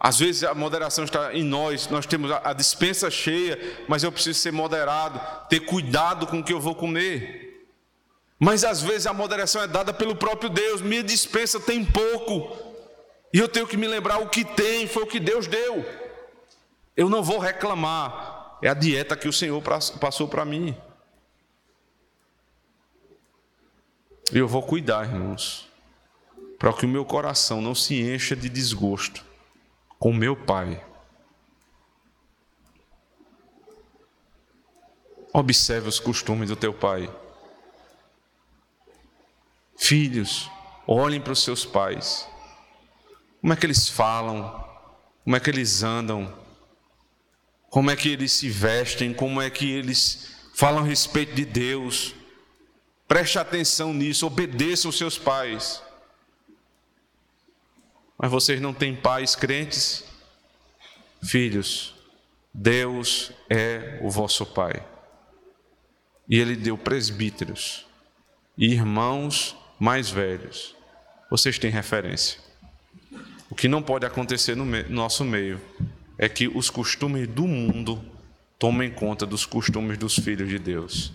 Às 0.00 0.18
vezes 0.18 0.44
a 0.44 0.54
moderação 0.54 1.04
está 1.04 1.34
em 1.34 1.42
nós, 1.42 1.88
nós 1.88 2.06
temos 2.06 2.30
a 2.30 2.52
dispensa 2.52 3.10
cheia, 3.10 3.84
mas 3.88 4.04
eu 4.04 4.12
preciso 4.12 4.38
ser 4.38 4.52
moderado, 4.52 5.20
ter 5.48 5.60
cuidado 5.60 6.26
com 6.26 6.38
o 6.38 6.44
que 6.44 6.52
eu 6.52 6.60
vou 6.60 6.74
comer. 6.74 7.66
Mas 8.38 8.62
às 8.62 8.80
vezes 8.80 9.08
a 9.08 9.12
moderação 9.12 9.60
é 9.60 9.66
dada 9.66 9.92
pelo 9.92 10.14
próprio 10.14 10.48
Deus, 10.48 10.80
minha 10.80 11.02
dispensa 11.02 11.58
tem 11.58 11.84
pouco, 11.84 12.67
e 13.32 13.38
eu 13.38 13.48
tenho 13.48 13.66
que 13.66 13.76
me 13.76 13.86
lembrar 13.86 14.18
o 14.18 14.28
que 14.28 14.44
tem, 14.44 14.86
foi 14.86 15.02
o 15.02 15.06
que 15.06 15.20
Deus 15.20 15.46
deu. 15.46 15.84
Eu 16.96 17.08
não 17.08 17.22
vou 17.22 17.38
reclamar. 17.38 18.58
É 18.60 18.68
a 18.68 18.74
dieta 18.74 19.16
que 19.16 19.28
o 19.28 19.32
Senhor 19.32 19.62
passou 20.00 20.26
para 20.26 20.44
mim. 20.44 20.76
E 24.32 24.38
eu 24.38 24.48
vou 24.48 24.62
cuidar, 24.62 25.06
irmãos, 25.06 25.68
para 26.58 26.72
que 26.72 26.84
o 26.84 26.88
meu 26.88 27.04
coração 27.04 27.62
não 27.62 27.74
se 27.74 28.00
encha 28.00 28.34
de 28.34 28.48
desgosto 28.48 29.24
com 29.98 30.12
meu 30.12 30.36
Pai. 30.36 30.84
Observe 35.32 35.88
os 35.88 36.00
costumes 36.00 36.48
do 36.48 36.56
teu 36.56 36.72
pai. 36.72 37.08
Filhos, 39.76 40.50
olhem 40.86 41.20
para 41.20 41.32
os 41.32 41.44
seus 41.44 41.64
pais. 41.64 42.26
Como 43.40 43.52
é 43.52 43.56
que 43.56 43.66
eles 43.66 43.88
falam? 43.88 44.64
Como 45.24 45.36
é 45.36 45.40
que 45.40 45.50
eles 45.50 45.82
andam? 45.82 46.32
Como 47.70 47.90
é 47.90 47.96
que 47.96 48.08
eles 48.08 48.32
se 48.32 48.48
vestem? 48.48 49.12
Como 49.12 49.40
é 49.40 49.50
que 49.50 49.70
eles 49.70 50.36
falam 50.54 50.82
a 50.82 50.86
respeito 50.86 51.34
de 51.34 51.44
Deus? 51.44 52.14
Preste 53.06 53.38
atenção 53.38 53.94
nisso, 53.94 54.26
obedeça 54.26 54.88
os 54.88 54.98
seus 54.98 55.18
pais. 55.18 55.82
Mas 58.18 58.30
vocês 58.30 58.60
não 58.60 58.74
têm 58.74 58.96
pais 58.96 59.36
crentes? 59.36 60.04
Filhos, 61.22 61.94
Deus 62.52 63.32
é 63.48 64.00
o 64.02 64.10
vosso 64.10 64.44
Pai. 64.44 64.84
E 66.28 66.38
Ele 66.38 66.56
deu 66.56 66.76
presbíteros 66.76 67.86
e 68.56 68.72
irmãos 68.72 69.56
mais 69.78 70.10
velhos. 70.10 70.74
Vocês 71.30 71.58
têm 71.58 71.70
referência. 71.70 72.47
Que 73.58 73.66
não 73.66 73.82
pode 73.82 74.06
acontecer 74.06 74.54
no 74.54 74.64
nosso 74.88 75.24
meio 75.24 75.60
é 76.16 76.28
que 76.28 76.46
os 76.46 76.70
costumes 76.70 77.26
do 77.26 77.44
mundo 77.44 78.00
tomem 78.56 78.88
conta 78.88 79.26
dos 79.26 79.44
costumes 79.44 79.98
dos 79.98 80.14
filhos 80.14 80.48
de 80.48 80.60
Deus. 80.60 81.12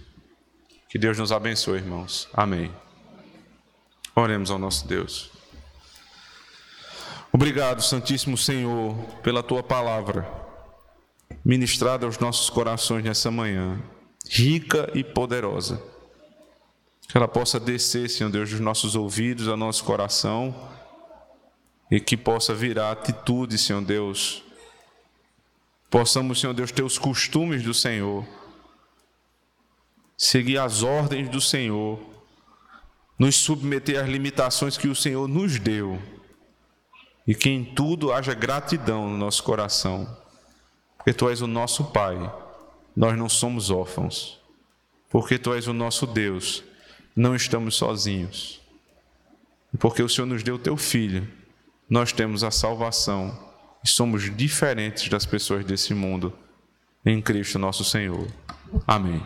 Que 0.90 1.00
Deus 1.00 1.18
nos 1.18 1.32
abençoe, 1.32 1.78
irmãos. 1.78 2.28
Amém. 2.34 2.70
Oremos 4.14 4.52
ao 4.52 4.60
nosso 4.60 4.86
Deus. 4.86 5.32
Obrigado, 7.32 7.82
Santíssimo 7.82 8.38
Senhor, 8.38 8.94
pela 9.24 9.42
tua 9.42 9.64
palavra, 9.64 10.30
ministrada 11.46 12.06
aos 12.06 12.20
nossos 12.20 12.50
corações 12.50 13.06
nessa 13.06 13.32
manhã, 13.32 13.82
rica 14.30 14.92
e 14.94 15.02
poderosa. 15.02 15.82
Que 17.08 17.18
ela 17.18 17.28
possa 17.28 17.58
descer, 17.58 18.10
Senhor 18.10 18.30
Deus, 18.30 18.50
dos 18.50 18.60
nossos 18.60 18.98
ouvidos 18.98 19.48
ao 19.48 19.56
nosso 19.56 19.86
coração 19.86 20.54
e 21.94 22.00
que 22.00 22.18
possa 22.18 22.56
virar 22.56 22.92
atitude, 22.92 23.56
Senhor 23.56 23.84
Deus. 23.84 24.44
Possamos, 25.92 26.40
Senhor 26.40 26.52
Deus, 26.52 26.72
ter 26.72 26.82
os 26.82 26.98
costumes 26.98 27.62
do 27.62 27.72
Senhor, 27.72 28.26
seguir 30.18 30.58
as 30.58 30.82
ordens 30.82 31.30
do 31.30 31.40
Senhor, 31.40 32.00
nos 33.16 33.36
submeter 33.36 34.02
às 34.02 34.10
limitações 34.10 34.76
que 34.76 34.88
o 34.88 34.96
Senhor 34.96 35.28
nos 35.28 35.60
deu. 35.60 36.02
E 37.28 37.36
que 37.36 37.52
em 37.52 37.64
tudo 37.64 38.12
haja 38.12 38.34
gratidão 38.34 39.08
no 39.08 39.16
nosso 39.16 39.44
coração, 39.44 40.18
porque 40.98 41.14
Tu 41.14 41.30
és 41.30 41.42
o 41.42 41.48
nosso 41.48 41.92
Pai, 41.92 42.18
nós 42.96 43.16
não 43.16 43.30
somos 43.30 43.70
órfãos, 43.70 44.42
porque 45.12 45.38
Tu 45.38 45.54
és 45.54 45.68
o 45.68 45.74
nosso 45.74 46.08
Deus, 46.08 46.64
não 47.16 47.36
estamos 47.36 47.76
sozinhos, 47.76 48.60
porque 49.80 50.02
o 50.02 50.10
Senhor 50.10 50.26
nos 50.26 50.42
deu 50.42 50.58
Teu 50.58 50.76
Filho, 50.76 51.43
nós 51.90 52.12
temos 52.12 52.44
a 52.44 52.52
salvação 52.52 53.38
e 53.84 53.90
somos 53.90 54.36
diferentes 54.36 55.10
das 55.10 55.26
pessoas 55.26 55.66
desse 55.66 55.94
mundo, 55.94 56.34
em 57.06 57.22
Cristo 57.22 57.60
nosso 57.60 57.84
Senhor. 57.84 58.28
Amém. 58.88 59.22